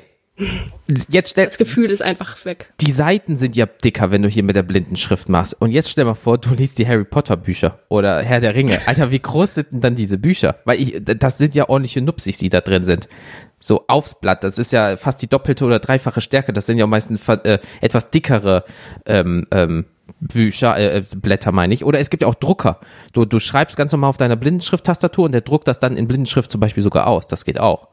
[1.11, 2.73] Jetzt stell, das Gefühl ist einfach weg.
[2.81, 5.61] die Seiten sind ja dicker, wenn du hier mit der blinden Schrift machst.
[5.61, 8.81] Und jetzt stell mal vor, du liest die Harry Potter Bücher oder Herr der Ringe.
[8.87, 10.57] Alter, wie groß sind denn dann diese Bücher?
[10.65, 13.09] Weil ich, das sind ja ordentliche Nupsis, die da drin sind.
[13.62, 14.43] So aufs Blatt.
[14.43, 16.52] Das ist ja fast die doppelte oder dreifache Stärke.
[16.52, 18.64] Das sind ja meistens äh, etwas dickere
[19.06, 19.84] ähm, ähm,
[20.20, 21.84] Bücher, äh, äh, Blätter meine ich.
[21.84, 22.80] Oder es gibt ja auch Drucker.
[23.12, 26.51] Du, du schreibst ganz normal auf deiner Blindenschrift-Tastatur und der druckt das dann in Blindenschrift
[26.51, 27.28] zum Beispiel sogar aus.
[27.28, 27.89] Das geht auch.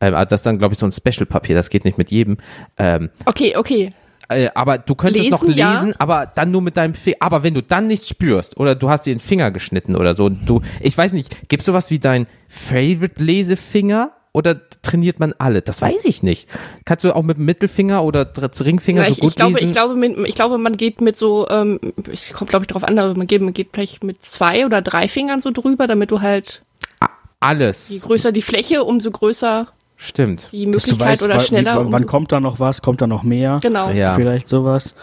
[0.00, 1.54] Ähm, aber das ist dann, glaube ich, so ein Special-Papier.
[1.54, 2.38] Das geht nicht mit jedem.
[2.76, 3.92] Ähm, Okay, okay.
[4.28, 5.94] äh, aber du könntest Lesen, noch lesen, ja.
[5.98, 7.18] aber dann nur mit deinem Finger.
[7.20, 10.24] Aber wenn du dann nichts spürst oder du hast dir den Finger geschnitten oder so,
[10.24, 14.10] und du, ich weiß nicht, gibt's sowas wie dein Favorite Lesefinger?
[14.34, 15.62] Oder trainiert man alle?
[15.62, 16.48] Das weiß ich nicht.
[16.84, 18.30] Kannst du auch mit dem Mittelfinger oder
[18.60, 19.66] Ringfinger Ja, so ich, gut ich glaube, lesen?
[19.68, 21.78] ich glaube, mit, ich glaube, man geht mit so, ähm,
[22.12, 24.82] es kommt glaube ich darauf an, aber man geht, man geht vielleicht mit zwei oder
[24.82, 26.62] drei Fingern so drüber, damit du halt,
[27.00, 27.08] je
[27.38, 28.00] Alles.
[28.02, 30.48] größer die Fläche, umso größer Stimmt.
[30.50, 31.86] die Dass du Möglichkeit weißt, oder schneller.
[31.86, 33.58] wie, wann kommt da noch was, kommt da noch mehr?
[33.62, 33.90] Genau.
[33.90, 34.14] Ja.
[34.16, 34.96] Vielleicht sowas.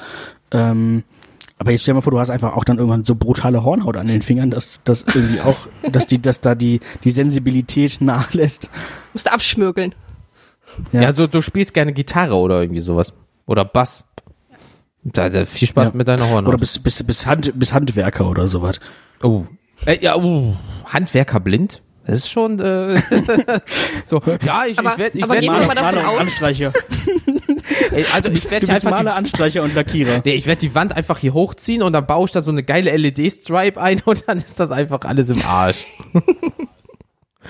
[0.52, 1.04] Ähm,
[1.62, 3.96] aber jetzt stell dir mal vor, du hast einfach auch dann irgendwann so brutale Hornhaut
[3.96, 8.72] an den Fingern, dass das irgendwie auch, dass die, dass da die, die Sensibilität nachlässt.
[9.14, 9.94] Musst du abschmürgeln.
[10.92, 11.02] Ja.
[11.02, 13.14] Ja, also du spielst gerne Gitarre oder irgendwie sowas.
[13.46, 14.06] Oder Bass.
[15.04, 15.94] Da, da, viel Spaß Ja.
[15.94, 16.48] mit deiner Hornhaut.
[16.50, 18.80] Oder bis, bis, bis, Hand, bis Handwerker oder sowas.
[19.22, 19.44] Oh.
[19.86, 20.56] Äh, ja, uh,
[20.86, 21.84] Handwerker blind?
[22.06, 23.00] Das ist schon äh,
[24.06, 24.22] so.
[24.44, 26.74] Ja, ich, Aber- ich werde ich werd, mal davon aus- Anstreicher.
[27.92, 30.22] ey, also ich Du werde einfach die, Maler, Anstreicher und Lackierer.
[30.26, 32.64] nee, ich werd die Wand einfach hier hochziehen und dann baue ich da so eine
[32.64, 35.86] geile LED-Stripe ein und dann ist das einfach alles im Arsch.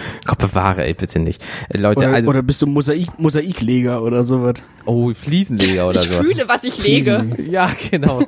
[0.26, 1.44] Gott bewahre, ey, bitte nicht.
[1.70, 4.56] Äh, Leute, Oder, also, oder bist du Mosaik, Mosaikleger oder sowas.
[4.86, 6.22] oh, Fliesenleger oder Ich so.
[6.24, 7.26] fühle, was ich lege.
[7.52, 8.22] Ja, genau.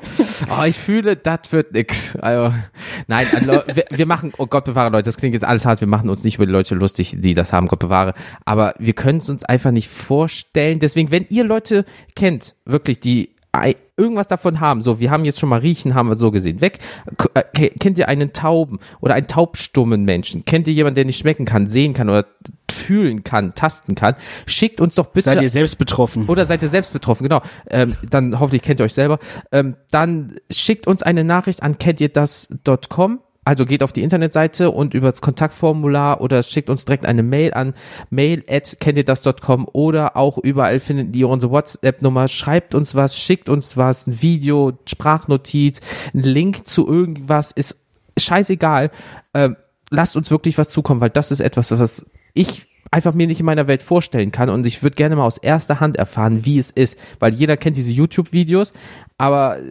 [0.49, 2.15] Oh, ich fühle, das wird nix.
[2.17, 2.53] Also,
[3.07, 5.87] nein, also, wir, wir machen, oh Gott bewahre, Leute, das klingt jetzt alles hart, wir
[5.87, 8.13] machen uns nicht über die Leute lustig, die das haben, Gott bewahre.
[8.45, 10.79] Aber wir können es uns einfach nicht vorstellen.
[10.79, 11.85] Deswegen, wenn ihr Leute
[12.15, 13.32] kennt, wirklich, die
[13.97, 16.80] irgendwas davon haben, so, wir haben jetzt schon mal riechen, haben wir so gesehen, weg.
[17.35, 20.43] Äh, ke- kennt ihr einen Tauben oder einen taubstummen Menschen?
[20.45, 22.25] Kennt ihr jemanden, der nicht schmecken kann, sehen kann oder
[22.71, 24.15] fühlen kann, tasten kann?
[24.47, 26.25] Schickt uns doch bitte Seid ihr selbst betroffen?
[26.27, 27.41] oder seid ihr selbst betroffen, genau.
[27.69, 29.19] Ähm, dann hoffentlich kennt ihr euch selber.
[29.51, 33.19] Ähm, dann schickt uns eine Nachricht an kennt ihr das.com.
[33.45, 37.53] Also geht auf die Internetseite und über das Kontaktformular oder schickt uns direkt eine Mail
[37.53, 37.73] an
[38.09, 42.27] mail at kennt ihr das.com oder auch überall findet ihr unsere WhatsApp-Nummer.
[42.27, 45.81] Schreibt uns was, schickt uns was, ein Video, Sprachnotiz,
[46.13, 47.77] ein Link zu irgendwas, ist
[48.17, 48.91] scheißegal.
[49.33, 49.57] Ähm,
[49.89, 53.45] lasst uns wirklich was zukommen, weil das ist etwas, was ich einfach mir nicht in
[53.45, 56.69] meiner Welt vorstellen kann und ich würde gerne mal aus erster Hand erfahren, wie es
[56.69, 58.73] ist, weil jeder kennt diese YouTube-Videos,
[59.18, 59.61] aber äh,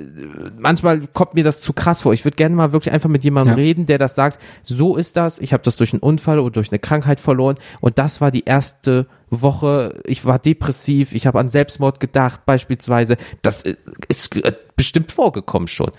[0.59, 2.13] manchmal kommt mir das zu krass vor.
[2.13, 3.63] Ich würde gerne mal wirklich einfach mit jemandem Ja.
[3.63, 6.71] reden, der das sagt, so ist das, ich habe das durch einen Unfall oder durch
[6.71, 11.49] eine Krankheit verloren und das war die erste Woche, ich war depressiv, ich habe an
[11.49, 13.77] Selbstmord gedacht beispielsweise, das äh,
[14.09, 15.91] ist äh, bestimmt vorgekommen schon.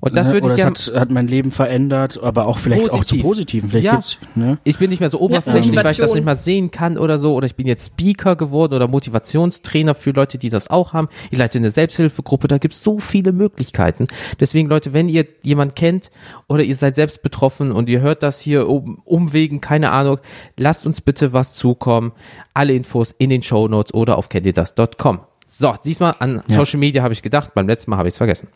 [0.00, 0.34] Und das Ne?
[0.34, 3.22] würde ich gerne hat, hat mein Leben verändert, aber auch vielleicht auch zu Positiv.
[3.22, 3.70] Positiven.
[3.70, 3.94] Vielleicht Ja.
[3.96, 4.58] gibt's, ne?
[4.64, 7.34] ich bin nicht mehr so oberflächlich, weil ich das nicht mal sehen kann oder so.
[7.34, 11.08] Oder ich bin jetzt Speaker geworden oder Motivationstrainer für Leute, die das auch haben.
[11.30, 14.06] Ich leite eine Selbsthilfegruppe, da gibt es so viele Möglichkeiten.
[14.40, 16.10] Deswegen, Leute, wenn ihr jemand kennt
[16.48, 20.18] oder ihr seid selbst betroffen und ihr hört das hier um, umwegen, keine Ahnung,
[20.56, 22.12] lasst uns bitte was zukommen.
[22.54, 25.20] Alle Infos in den Show Notes oder auf kenntierdas.com.
[25.46, 26.56] So, diesmal an Ja.
[26.56, 28.48] Social Media habe ich gedacht, beim letzten Mal habe ich es vergessen.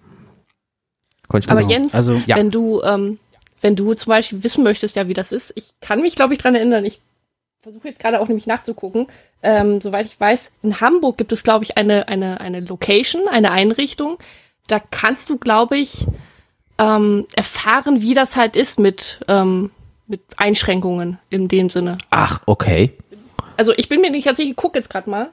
[1.31, 1.71] Aber genau.
[1.71, 2.37] Jens, Also- Ja.
[2.37, 3.19] wenn du, ähm,
[3.61, 6.39] wenn du zum Beispiel wissen möchtest, ja, wie das ist, ich kann mich, glaube ich,
[6.39, 7.01] dran erinnern, ich
[7.61, 9.07] versuche jetzt gerade auch nämlich nachzugucken.
[9.43, 13.51] Ähm, soweit ich weiß, in Hamburg gibt es, glaube ich, eine, eine, eine Location, eine
[13.51, 14.19] Einrichtung.
[14.67, 16.07] Da kannst du, glaube ich,
[16.79, 19.71] ähm, erfahren, wie das halt ist mit, ähm,
[20.07, 21.99] mit Einschränkungen in dem Sinne.
[22.11, 22.97] Ach, okay.
[23.59, 25.31] Also ich bin mir nicht sicher, ich gucke jetzt gerade mal.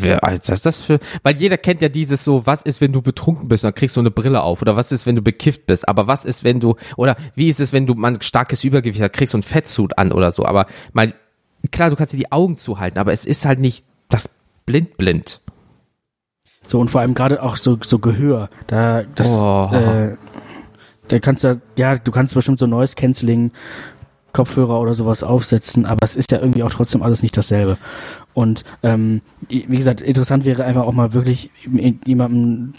[0.00, 2.92] Wer, Alter, was ist das für, weil jeder kennt ja dieses so, was ist, wenn
[2.92, 5.22] du betrunken bist und dann kriegst du eine Brille auf oder was ist, wenn du
[5.22, 8.22] bekifft bist, aber was ist, wenn du, oder wie ist es, wenn du mal ein
[8.22, 11.14] starkes Übergewicht hast, kriegst du einen Fettsuit an oder so, aber mal,
[11.70, 14.30] klar, du kannst dir die Augen zuhalten, aber es ist halt nicht das
[14.66, 15.40] blind-blind.
[16.66, 18.48] So, und vor allem gerade auch so, so Gehör.
[18.68, 19.68] Da, das, Oh.
[19.72, 20.16] äh,
[21.08, 23.50] da kannst du, ja, du kannst bestimmt so Noise Cancelling
[24.32, 27.76] Kopfhörer oder sowas aufsetzen, aber es ist ja irgendwie auch trotzdem alles nicht dasselbe.
[28.34, 32.74] Und ähm, wie gesagt, interessant wäre einfach auch mal wirklich mit jemandem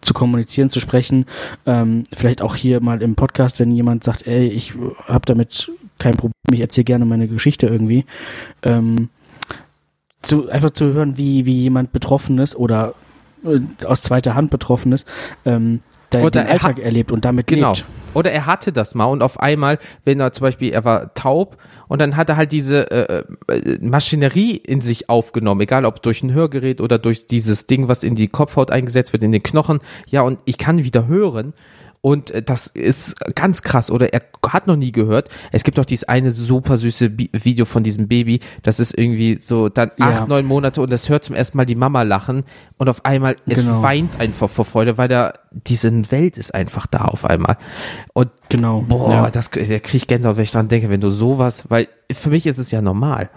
[0.00, 1.26] zu kommunizieren, zu sprechen.
[1.64, 4.74] Ähm, vielleicht auch hier mal im Podcast, wenn jemand sagt, ey, ich
[5.06, 8.04] habe damit kein Problem, ich erzähle gerne meine Geschichte irgendwie.
[8.62, 9.08] Ähm,
[10.22, 12.94] zu, einfach zu hören, wie, wie jemand betroffen ist oder
[13.44, 15.06] äh, aus zweiter Hand betroffen ist,
[15.44, 15.80] ähm,
[16.12, 17.68] der Oder den Alltag erlebt und damit Genau.
[17.72, 17.84] lebt.
[18.14, 21.56] Oder er hatte das mal und auf einmal, wenn er zum Beispiel, er war taub
[21.88, 26.22] und dann hat er halt diese äh, äh, Maschinerie in sich aufgenommen, egal ob durch
[26.22, 29.80] ein Hörgerät oder durch dieses Ding, was in die Kopfhaut eingesetzt wird, in den Knochen.
[30.08, 31.52] Ja, und ich kann wieder hören.
[32.04, 33.88] Und äh, das ist ganz krass.
[33.90, 35.28] Oder er hat noch nie gehört.
[35.52, 38.40] Es gibt auch dieses eine super süße Bi Video von diesem Baby.
[38.64, 40.08] Das ist irgendwie so dann Ja.
[40.08, 42.42] acht, neun Monate und das hört zum ersten Mal die Mama lachen.
[42.76, 43.82] Und auf einmal, es Genau.
[43.84, 47.56] weint einfach vor Freude, weil da diese Welt ist einfach da auf einmal.
[48.14, 48.80] Und Genau.
[48.80, 49.30] boah, ja.
[49.30, 52.46] das da krieg ich Gänsehaut, wenn ich dran denke, wenn du sowas, weil für mich
[52.48, 53.30] ist es ja normal.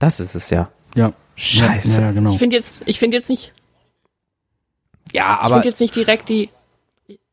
[0.00, 0.70] Das ist es ja.
[0.96, 1.12] ja.
[1.36, 2.00] Scheiße.
[2.00, 2.30] Ja, ja, genau.
[2.30, 3.52] Ich finde jetzt, ich finde jetzt nicht,
[5.12, 6.50] Ja, ich aber finde jetzt nicht direkt die,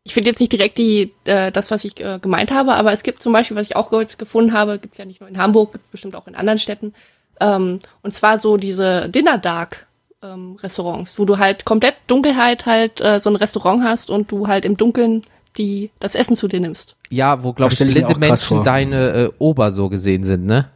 [0.03, 3.03] ich finde jetzt nicht direkt die, äh, das, was ich äh, gemeint habe, aber es
[3.03, 5.37] gibt zum Beispiel, was ich auch jetzt gefunden habe, gibt es ja nicht nur in
[5.37, 6.93] Hamburg, gibt bestimmt auch in anderen Städten,
[7.39, 9.87] Ähm, und zwar so diese Dinner Dark
[10.21, 14.47] ähm, Restaurants, wo du halt komplett Dunkelheit halt äh, so ein Restaurant hast und du
[14.47, 15.23] halt im Dunkeln
[15.57, 16.95] die das Essen zu dir nimmst.
[17.09, 18.63] Ja, wo, glaube ich, blinde Menschen vor.
[18.63, 20.69] deine äh, Ober so gesehen sind, ne?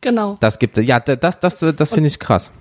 [0.00, 0.36] Genau.
[0.40, 0.86] Das gibt es.
[0.86, 2.52] Ja, da- das, das, das finde ich krass.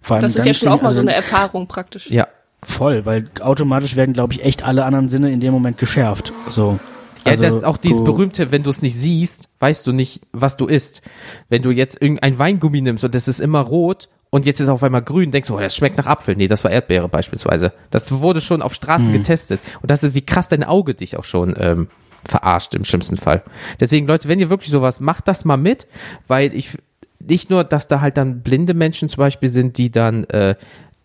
[0.00, 2.10] Vor allem Das ist ja schon auch mal also so eine Erfahrung praktisch.
[2.10, 2.26] Ja.
[2.62, 6.32] Voll, weil automatisch werden, glaube ich, echt alle anderen Sinne in dem Moment geschärft.
[6.48, 6.78] So.
[7.24, 10.22] Ja, Also, das ist auch dieses berühmte, wenn du es nicht siehst, weißt du nicht,
[10.32, 11.02] was du isst.
[11.48, 14.82] Wenn du jetzt irgendein Weingummi nimmst und das ist immer rot und jetzt ist auf
[14.82, 16.36] einmal grün, denkst du, oh, das schmeckt nach Apfel.
[16.36, 17.72] Nee, das war Erdbeere beispielsweise.
[17.90, 19.60] Das wurde schon auf Straßen getestet.
[19.80, 21.88] Und das ist, wie krass dein Auge dich auch schon ähm,
[22.24, 23.42] verarscht im schlimmsten Fall.
[23.80, 25.86] Deswegen, Leute, wenn ihr wirklich sowas, macht das mal mit,
[26.26, 26.76] weil ich
[27.20, 30.56] nicht nur, dass da halt dann blinde Menschen zum Beispiel sind, die dann äh,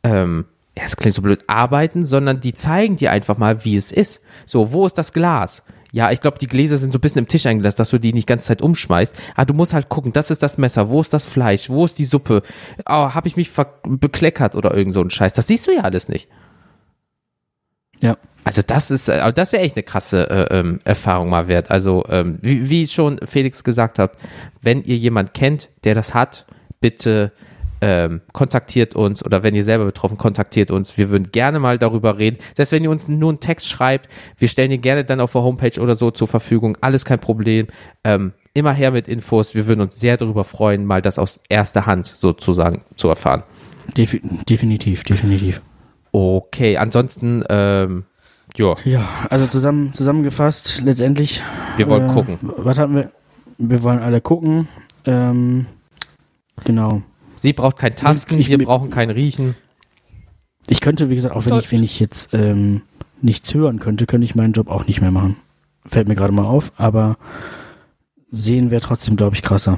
[0.04, 0.46] ähm,
[0.78, 4.22] ja, es klingt so blöd, arbeiten, sondern die zeigen dir einfach mal, wie es ist.
[4.46, 5.64] So, wo ist das Glas?
[5.92, 8.14] Ja, ich glaube, die Gläser sind so ein bisschen im Tisch eingelassen, dass du die
[8.14, 9.16] nicht ganze Zeit umschmeißt.
[9.36, 12.00] Aber du musst halt gucken, das ist das Messer, wo ist das Fleisch, wo ist
[12.00, 12.42] die Suppe?
[12.88, 13.52] Oh, habe ich mich
[13.84, 15.34] bekleckert oder irgend so ein Scheiß.
[15.34, 16.30] Das siehst du ja alles nicht.
[18.02, 18.18] Ja.
[18.44, 21.70] Also das ist, äh, das wäre echt eine krasse äh, ähm, Erfahrung mal wert.
[21.70, 24.18] Also ähm, wie, wie schon Felix gesagt hat,
[24.62, 26.48] wenn ihr jemand kennt, der das hat,
[26.82, 27.32] bitte
[27.86, 30.98] ähm, kontaktiert uns oder wenn ihr selber betroffen, kontaktiert uns.
[30.98, 32.38] Wir würden gerne mal darüber reden.
[32.54, 34.08] Selbst wenn ihr uns nur einen Text schreibt,
[34.38, 36.78] wir stellen ihn gerne dann auf der Homepage oder so zur Verfügung.
[36.80, 37.68] Alles kein Problem.
[38.06, 39.54] Ähm, immer her mit Infos.
[39.54, 43.44] Wir würden uns sehr darüber freuen, mal das aus erster Hand sozusagen zu erfahren.
[43.98, 45.62] Defi definitiv, definitiv.
[46.14, 48.06] Okay, ansonsten, ähm,
[48.56, 51.44] ja, Ja, also zusammen, zusammengefasst, letztendlich.
[51.76, 52.38] wir wollen äh, gucken.
[52.42, 53.12] Was haben wir?
[53.58, 54.70] Wir wollen alle gucken.
[55.06, 55.66] Ähm,
[56.64, 57.02] genau.
[57.44, 59.56] Sie braucht kein Tasten, Ich- wir brauchen kein Riechen.
[60.70, 62.84] Ich könnte, wie gesagt, auch wenn ich, wenn ich jetzt ähm,
[63.22, 65.36] nichts hören könnte, könnte ich meinen Job auch nicht mehr machen.
[65.86, 67.18] Fällt mir gerade mal auf, aber
[68.32, 69.78] sehen wäre trotzdem, glaube ich, krasser.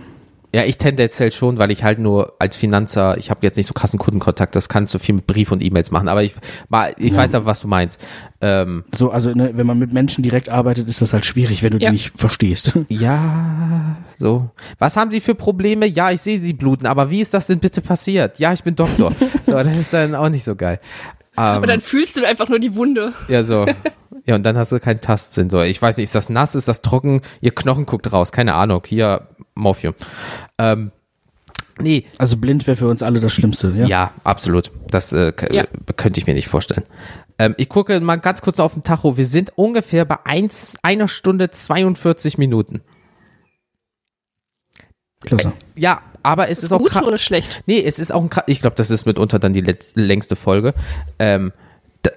[0.56, 3.74] Ja, ich tendenziell schon, weil ich halt nur als Finanzer, ich habe jetzt nicht so
[3.74, 6.34] krassen Kundenkontakt, das kann so viel mit Brief und E-Mails machen, aber ich,
[6.70, 7.18] mal, ich Ja.
[7.18, 8.00] weiß aber, was du meinst.
[8.40, 11.72] Ähm, So, also ne, wenn man mit Menschen direkt arbeitet, ist das halt schwierig, wenn
[11.72, 11.90] du Ja.
[11.90, 12.72] die nicht verstehst.
[12.88, 14.50] ja, so.
[14.80, 15.88] Was haben Sie für Probleme?
[15.88, 18.40] Ja, ich sehe Sie bluten, aber wie ist das denn bitte passiert?
[18.40, 19.12] Ja, ich bin Doktor.
[19.46, 20.80] so, das ist dann auch nicht so geil.
[21.38, 23.12] Ähm, Aber dann fühlst du einfach nur die Wunde.
[23.28, 23.66] ja, so.
[24.26, 25.50] Ja, und dann hast du keinen Tastsinn.
[25.50, 27.22] So, ich weiß nicht, ist das nass, ist das trocken?
[27.42, 28.82] Ihr Knochen guckt raus, keine Ahnung.
[28.86, 29.94] Hier, Morphium.
[30.58, 30.92] Ähm,
[31.80, 33.86] nee, Also blind wäre für uns alle das Schlimmste, ja?
[33.86, 34.72] Ja, absolut.
[34.90, 35.64] Das äh, Ja.
[35.64, 36.84] äh, könnte ich mir nicht vorstellen.
[37.38, 39.18] Ähm, ich gucke mal ganz kurz auf den Tacho.
[39.18, 42.82] Wir sind ungefähr bei eins, einer Stunde 42 Minuten.
[45.22, 45.54] Klasse.
[45.76, 47.64] Ja, aber es ist auch Gut oder schlecht?
[47.68, 49.62] Nee, es ist auch ein ich glaube, das ist mitunter dann die
[49.96, 50.74] längste Folge.
[51.20, 51.52] Ähm,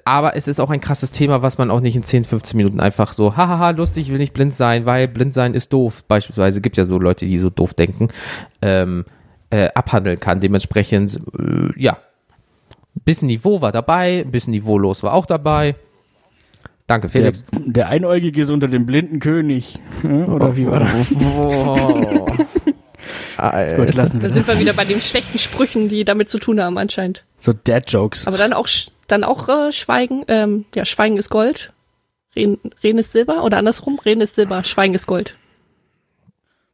[0.05, 2.81] aber es ist auch ein krasses Thema, was man auch nicht in 10, 15 Minuten
[2.81, 6.05] einfach so, hahaha, lustig, ich will nicht blind sein, weil blind sein ist doof.
[6.09, 8.09] Beispielsweise gibt ja so Leute, die so doof denken,
[8.63, 9.05] ähm,
[9.51, 10.41] äh, abhandeln kann.
[10.41, 11.95] Dementsprechend, äh, ja,
[12.97, 15.77] ein bisschen Niveau war dabei, ein bisschen niveaulos war auch dabei.
[16.87, 17.45] Danke, Der, Felix.
[17.53, 19.79] der Einäugige ist unter dem blinden König.
[20.03, 21.15] Ja, Oder wie war das?
[21.15, 22.27] Oh.
[23.77, 24.57] Gut, lassen Da wir sind das.
[24.57, 27.25] wir wieder bei den schlechten Sprüchen, die damit zu tun haben anscheinend.
[27.39, 28.27] So Dad-Jokes.
[28.27, 31.73] Aber dann auch, sch- dann auch äh, Schweigen, ähm, ja, Schweigen ist Gold,
[32.37, 35.37] Reden, Reden ist Silber oder andersrum, Reden ist Silber, Schweigen ist Gold.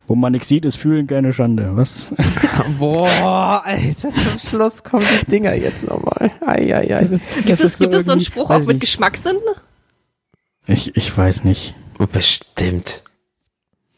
[0.07, 1.71] Wo man nichts sieht, ist fühlen keine Schande.
[1.77, 2.15] Was?
[2.79, 6.31] Boah, Alter, zum Schluss kommen die Dinger jetzt nochmal.
[6.45, 7.01] Eieiei.
[7.01, 9.39] ist, Gibt es, gibt es so einen Spruch auch mit Geschmackssinn?
[10.67, 11.75] Ich, ich weiß nicht.
[12.13, 13.03] Bestimmt.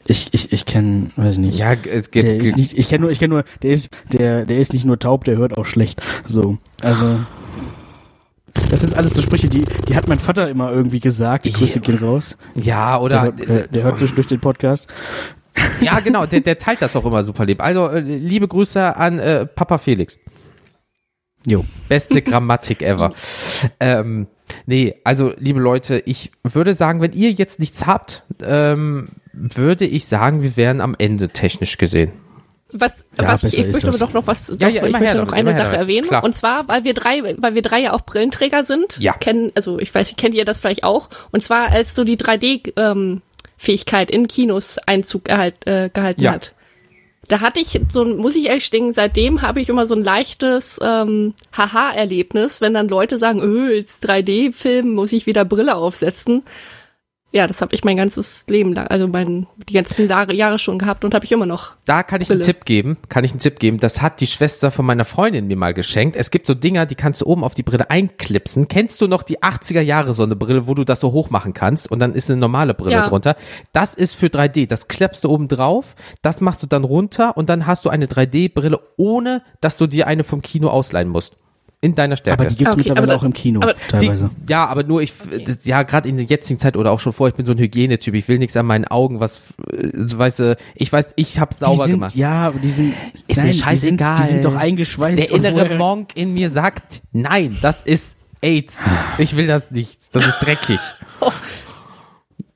[0.05, 1.59] Ich, ich, ich kenne, weiß ich nicht.
[1.59, 2.31] Ja, es gibt.
[2.31, 4.85] der ist nicht, ich kenne nur, ich kenne nur, der ist, der, der ist nicht
[4.85, 6.01] nur taub, der hört auch schlecht.
[6.25, 7.19] So, also.
[8.71, 11.47] Das sind alles so Sprüche, die, die hat mein Vater immer irgendwie gesagt.
[11.47, 12.37] Die Grüße gehen raus.
[12.55, 13.23] ja, Der, oder.
[13.23, 14.89] hört, äh, der hört zwischendurch den Podcast.
[15.81, 17.63] ja, genau, der, der teilt das auch immer super lieb.
[17.63, 20.19] Also, äh, liebe Grüße an äh, Papa Felix.
[21.47, 21.65] Jo.
[21.89, 23.13] Beste Grammatik ever.
[23.79, 24.27] ähm,
[24.67, 30.07] nee, also, liebe Leute, ich würde sagen, wenn ihr jetzt nichts habt, ähm, würde ich
[30.07, 32.11] sagen, wir wären am Ende technisch gesehen.
[32.73, 35.17] Was, Ja, was ich, ich möchte aber doch noch was, doch, Ja, ja, ich möchte
[35.19, 36.09] noch damit, eine Sache erwähnen.
[36.09, 36.25] Klar.
[36.25, 38.99] Und zwar, weil wir drei, weil wir drei ja auch Brillenträger sind.
[39.01, 39.13] Ja.
[39.13, 41.09] Kennen, also ich weiß, kennt ihr das vielleicht auch?
[41.31, 43.23] Und zwar, als so die 3D, ähm,
[43.57, 46.33] Fähigkeit in Kinos Einzug erhalt, äh, gehalten Ja.
[46.33, 46.53] hat.
[47.29, 50.05] Da hatte ich so ein, muss ich ehrlich denken, seitdem habe ich immer so ein
[50.05, 56.43] leichtes ähm, Haha-Erlebnis, wenn dann Leute sagen, öh, jetzt 3D-Film, muss ich wieder Brille aufsetzen.
[57.37, 61.05] Ja, das habe ich mein ganzes Leben lang, also mein, die ganzen Jahre, schon gehabt
[61.05, 61.73] und habe ich immer noch.
[61.85, 62.53] Da kann ich einen Brille.
[62.55, 63.79] Tipp geben, kann ich einen Tipp geben.
[63.79, 66.17] Das hat die Schwester von meiner Freundin mir mal geschenkt.
[66.17, 68.69] Es gibt so Dinger, die kannst du oben auf die Brille einklipsen.
[68.69, 71.53] Kennst du noch die 80er Jahre so eine Brille, wo du das so hoch machen
[71.53, 73.07] kannst und dann ist eine normale Brille Ja.
[73.09, 73.37] drunter?
[73.75, 74.67] Das ist für 3D.
[74.67, 78.07] Das klappst du oben drauf, das machst du dann runter und dann hast du eine
[78.07, 81.37] 3D-Brille, ohne dass du dir eine vom Kino ausleihen musst.
[81.87, 82.41] In deiner Stärke.
[82.41, 84.31] Aber die gibt's Okay, mittlerweile aber auch im Kino aber Die, teilweise.
[84.49, 85.13] ja, aber nur ich,
[85.45, 87.59] das, ja, gerade in der jetzigen Zeit oder auch schon vor, ich bin so ein
[87.59, 88.15] Hygienetyp.
[88.15, 89.41] Ich will nichts an meinen Augen, was,
[89.95, 92.15] so, weißt du, ich weiß, ich hab's sauber die sind, gemacht.
[92.17, 92.95] Ja, aber die sind,
[93.29, 94.17] Ist mir nein, scheißegal.
[94.17, 95.31] Die sind, die sind doch eingeschweißt.
[95.31, 98.83] Der innere Monk in mir sagt, nein, das ist AIDS.
[99.19, 100.15] Ich will das nicht.
[100.15, 100.81] Das ist dreckig.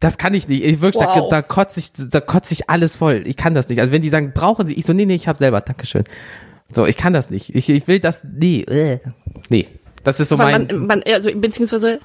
[0.03, 0.65] Das kann ich nicht.
[0.65, 1.29] Ich wirklich, Wow.
[1.29, 3.23] da, da kotze ich, da kotze ich alles voll.
[3.27, 3.81] Ich kann das nicht.
[3.81, 5.61] Also wenn die sagen, brauchen Sie, ich so, nee, nee, ich hab selber.
[5.61, 6.05] Dankeschön.
[6.73, 7.55] So, ich kann das nicht.
[7.55, 9.01] Ich, ich will das, nee, äh.
[9.49, 9.69] nee.
[10.05, 12.01] Das ist so Aber mein, man, man, also beziehungsweise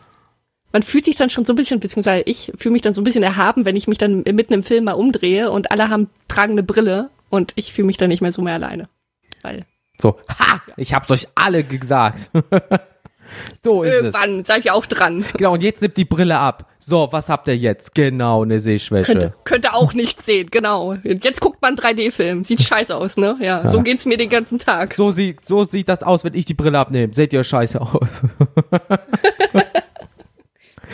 [0.74, 3.06] man fühlt sich dann schon so ein bisschen, beziehungsweise ich fühle mich dann so ein
[3.06, 6.54] bisschen erhaben, wenn ich mich dann mitten im Film mal umdrehe und alle haben tragen
[6.54, 8.90] eine Brille und ich fühle mich dann nicht mehr so mehr alleine.
[9.42, 9.66] Weil
[9.98, 12.30] so, ha, ich hab's euch alle gesagt.
[13.62, 14.02] so ist es.
[14.02, 15.26] irgendwann seid ihr auch dran.
[15.38, 16.70] Genau, und jetzt nimmt die Brille ab.
[16.80, 17.96] So, was habt ihr jetzt?
[17.96, 19.12] Genau, eine Sehschwäche.
[19.12, 20.94] Könnte, könnte auch nichts sehen, genau.
[21.04, 22.44] Jetzt guckt man 3D-Film.
[22.44, 23.38] Sieht scheiße aus, ne?
[23.40, 24.94] Ja, so geht's mir den ganzen Tag.
[24.94, 27.14] So sieht, so sieht das aus, wenn ich die Brille abnehme.
[27.14, 28.08] Seht ihr scheiße aus.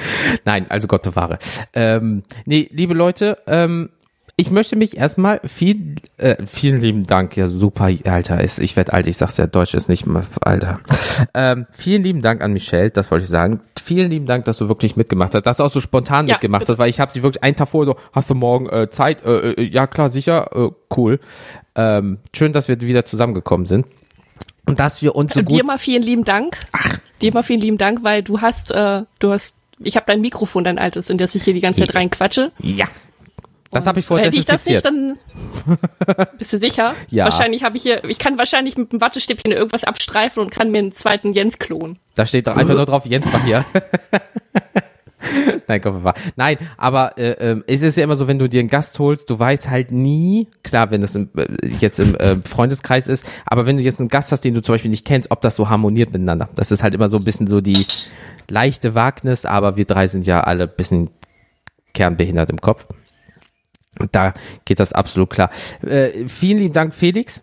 [0.46, 1.40] Nein, also Gott bewahre.
[1.74, 3.90] Ähm, nee, liebe Leute, ähm,
[4.42, 8.92] ich möchte mich erstmal viel, äh, vielen lieben Dank, ja super, Alter, ist, ich werde
[8.92, 10.80] alt, ich sag's ja, Deutsch ist nicht mehr, Alter.
[11.36, 13.60] Ähm, vielen lieben Dank an Michelle, das wollte ich sagen.
[13.82, 16.62] Vielen lieben Dank, dass du wirklich mitgemacht hast, dass du auch so spontan Ja, mitgemacht
[16.62, 16.72] bitte.
[16.74, 19.24] hast, weil ich habe sie wirklich einen Tag vorher so, hast du morgen äh, Zeit?
[19.24, 21.20] Äh, äh, ja klar, sicher, äh, cool.
[21.76, 23.86] Ähm, schön, dass wir wieder zusammengekommen sind.
[24.66, 25.68] Und dass wir uns so Dir gut.
[25.68, 26.58] mal vielen lieben Dank.
[26.72, 26.98] Ach.
[27.22, 30.64] Dir mal vielen lieben Dank, weil du hast, äh, du hast, ich habe dein Mikrofon,
[30.64, 32.52] dein altes, in das ich hier die ganze Zeit reinquatsche.
[32.60, 32.88] Ja.
[33.72, 35.18] Das habe ich vorher Hätte ich das nicht, dann
[36.38, 36.94] bist du sicher?
[37.10, 37.26] Ja.
[37.26, 40.80] Wahrscheinlich habe ich hier, ich kann wahrscheinlich mit dem Wattestäbchen irgendwas abstreifen und kann mir
[40.80, 41.98] einen zweiten Jens klonen.
[42.16, 43.66] Da steht doch einfach nur drauf, Jens war hier.
[45.68, 46.16] Nein, komm, war.
[46.36, 49.30] Nein, aber äh, ähm, es ist ja immer so, wenn du dir einen Gast holst,
[49.30, 53.66] du weißt halt nie, klar, wenn das im, äh, jetzt im äh, Freundeskreis ist, aber
[53.66, 55.70] wenn du jetzt einen Gast hast, den du zum Beispiel nicht kennst, ob das so
[55.70, 56.50] harmoniert miteinander.
[56.56, 57.86] Das ist halt immer so ein bisschen so die
[58.50, 61.12] leichte Wagnis, aber wir drei sind ja alle ein bisschen
[61.94, 62.88] kernbehindert im Kopf.
[64.00, 64.34] Und da
[64.66, 65.50] geht das absolut klar.
[65.82, 67.42] Äh, vielen lieben Dank, Felix.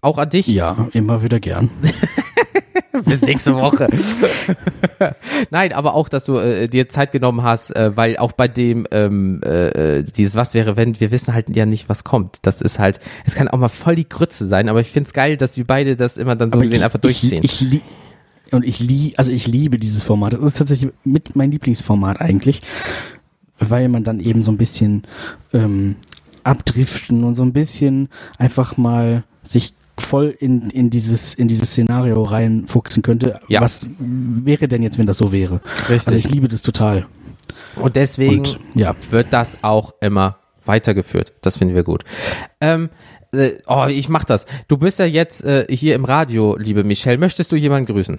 [0.00, 0.46] Auch an dich.
[0.46, 1.70] Ja, immer wieder gern.
[3.04, 3.88] Bis nächste Woche.
[5.50, 8.86] Nein, aber auch, dass du äh, dir Zeit genommen hast, äh, weil auch bei dem
[8.90, 12.38] ähm, äh, äh, dieses Was wäre wenn, wir wissen halt ja nicht, was kommt.
[12.42, 15.36] Das ist halt, es kann auch mal voll die Grütze sein, aber ich find's geil,
[15.36, 17.42] dass wir beide das immer dann so gesehen einfach durchziehen.
[17.44, 17.82] Ich, ich,
[18.50, 20.32] und ich liebe, also ich liebe dieses Format.
[20.32, 22.62] Das ist tatsächlich mit mein Lieblingsformat eigentlich,
[23.58, 25.02] weil man dann eben so ein bisschen
[25.52, 25.96] ähm,
[26.44, 28.08] abdriften und so ein bisschen
[28.38, 33.40] einfach mal sich voll in, in dieses in dieses Szenario reinfuchsen könnte.
[33.48, 33.60] Ja.
[33.60, 35.60] Was wäre denn jetzt, wenn das so wäre?
[35.88, 36.06] Richtig.
[36.08, 37.06] Also ich liebe das total.
[37.76, 41.32] Und deswegen Und ja, wird das auch immer weitergeführt.
[41.42, 42.04] Das finden wir gut.
[42.60, 42.90] Ähm,
[43.32, 44.46] äh, oh, ich mach das.
[44.68, 47.18] Du bist ja jetzt äh, hier im Radio, liebe Michelle.
[47.18, 48.18] Möchtest du jemanden grüßen?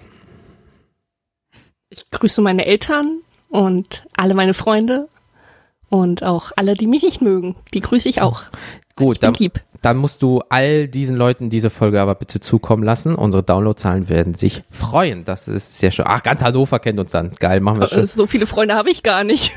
[1.90, 5.08] Ich grüße meine Eltern und alle meine Freunde
[5.90, 7.56] und auch alle, die mich nicht mögen.
[7.74, 8.44] Die grüße ich auch.
[8.96, 9.60] Gut, ich dann, lieb.
[9.82, 13.14] dann musst du all diesen Leuten diese Folge aber bitte zukommen lassen.
[13.14, 15.24] Unsere Downloadzahlen werden sich freuen.
[15.24, 16.06] Das ist sehr schön.
[16.08, 17.32] Ach, ganz Hannover kennt uns dann.
[17.32, 18.06] Geil, machen wir schon.
[18.06, 19.52] So viele Freunde habe ich gar nicht.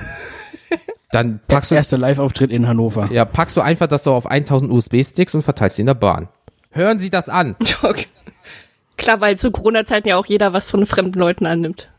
[1.12, 3.10] Dann packst du, erster Live-Auftritt in Hannover.
[3.12, 6.28] ja, packst du einfach das so auf 1000 USB-Sticks und verteilst sie in der Bahn.
[6.72, 7.56] Hören Sie das an.
[7.84, 8.08] Okay.
[8.98, 11.90] Klar, weil zu Corona-Zeiten ja auch jeder was von fremden Leuten annimmt.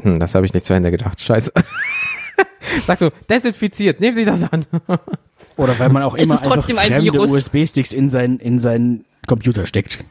[0.00, 1.20] Hm, das habe ich nicht zu Ende gedacht.
[1.20, 1.52] Scheiße.
[2.86, 4.64] Sagst du, desinfiziert, nehmen Sie das an.
[5.56, 7.30] Oder weil man auch Es immer einfach ein fremde Virus.
[7.30, 10.02] USB-Sticks in seinen in seinen Computer steckt.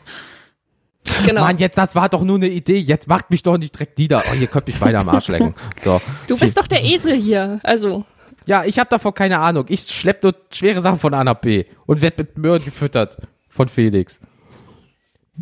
[1.25, 1.41] Genau.
[1.41, 2.77] Mann, jetzt, das war doch nur eine Idee.
[2.77, 4.21] Jetzt macht mich doch nicht direkt nieder.
[4.31, 5.55] Oh, ihr könnt mich beide am Arsch lecken.
[5.79, 5.99] So.
[6.27, 7.59] du bist doch der Esel hier.
[7.63, 8.05] Also,
[8.45, 9.65] Ja, ich habe davon keine Ahnung.
[9.67, 13.17] Ich schlepp nur schwere Sachen von A nach B und werd mit Möhren gefüttert
[13.49, 14.19] von Felix.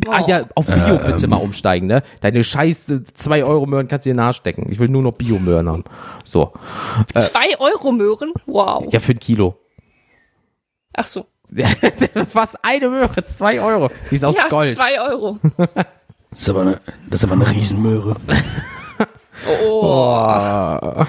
[0.08, 2.02] Ah ja, auf Bio bitte mal umsteigen, ne?
[2.20, 4.70] Deine scheiß 2 Euro Möhren kannst du dir nachstecken.
[4.70, 5.84] Ich will nur noch Bio-Möhren haben.
[6.24, 6.52] So.
[7.14, 8.32] zwei Euro Möhren?
[8.46, 8.86] Wow.
[8.92, 9.58] Ja, für ein Kilo.
[10.94, 11.26] Ach so.
[12.32, 13.90] Was eine Möhre, 2 Euro.
[14.10, 14.74] Die ist aus ja, Gold.
[14.74, 15.38] zwei Euro.
[16.32, 16.80] Das ist aber eine,
[17.10, 18.14] das ist aber eine Riesenmöhre.
[19.64, 21.04] Oh.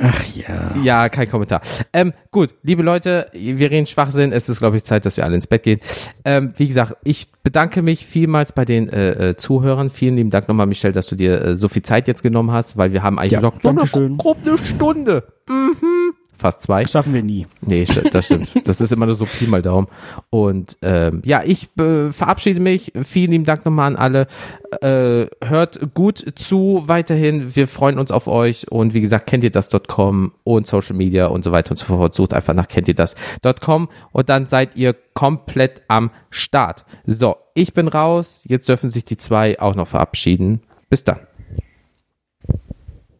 [0.00, 0.74] Ach ja.
[0.82, 1.60] Ja, kein Kommentar.
[1.92, 4.32] Ähm, gut, liebe Leute, wir reden Schwachsinn.
[4.32, 5.80] Es ist, glaube ich, Zeit, dass wir alle ins Bett gehen.
[6.24, 9.90] Ähm, wie gesagt, ich bedanke mich vielmals bei den äh, äh, Zuhörern.
[9.90, 12.76] Vielen lieben Dank nochmal, Michelle, dass du dir äh, so viel Zeit jetzt genommen hast,
[12.76, 15.24] weil wir haben eigentlich Ja, gesagt, so eine, grob eine Stunde.
[15.48, 16.12] Mhm.
[16.38, 16.82] Fast zwei.
[16.82, 17.46] Das schaffen wir nie.
[17.62, 18.50] Nee, das stimmt.
[18.66, 19.88] Das ist immer nur so Pi mal Daumen.
[20.30, 22.92] Und ähm, ja, ich äh, verabschiede mich.
[23.04, 24.26] Vielen lieben Dank nochmal an alle.
[24.82, 27.56] Äh, hört gut zu weiterhin.
[27.56, 28.70] Wir freuen uns auf euch.
[28.70, 32.14] Und wie gesagt, kennt ihr das.com und Social Media und so weiter und so fort.
[32.14, 36.84] Sucht einfach nach kennt ihr das.com und dann seid ihr komplett am Start.
[37.06, 38.44] So, ich bin raus.
[38.46, 40.60] Jetzt dürfen sich die zwei auch noch verabschieden.
[40.90, 41.20] Bis dann.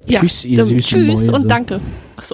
[0.07, 1.33] Ja, Tschüss, ihr dann süßen Tschüss Mäuse.
[1.33, 1.81] und danke.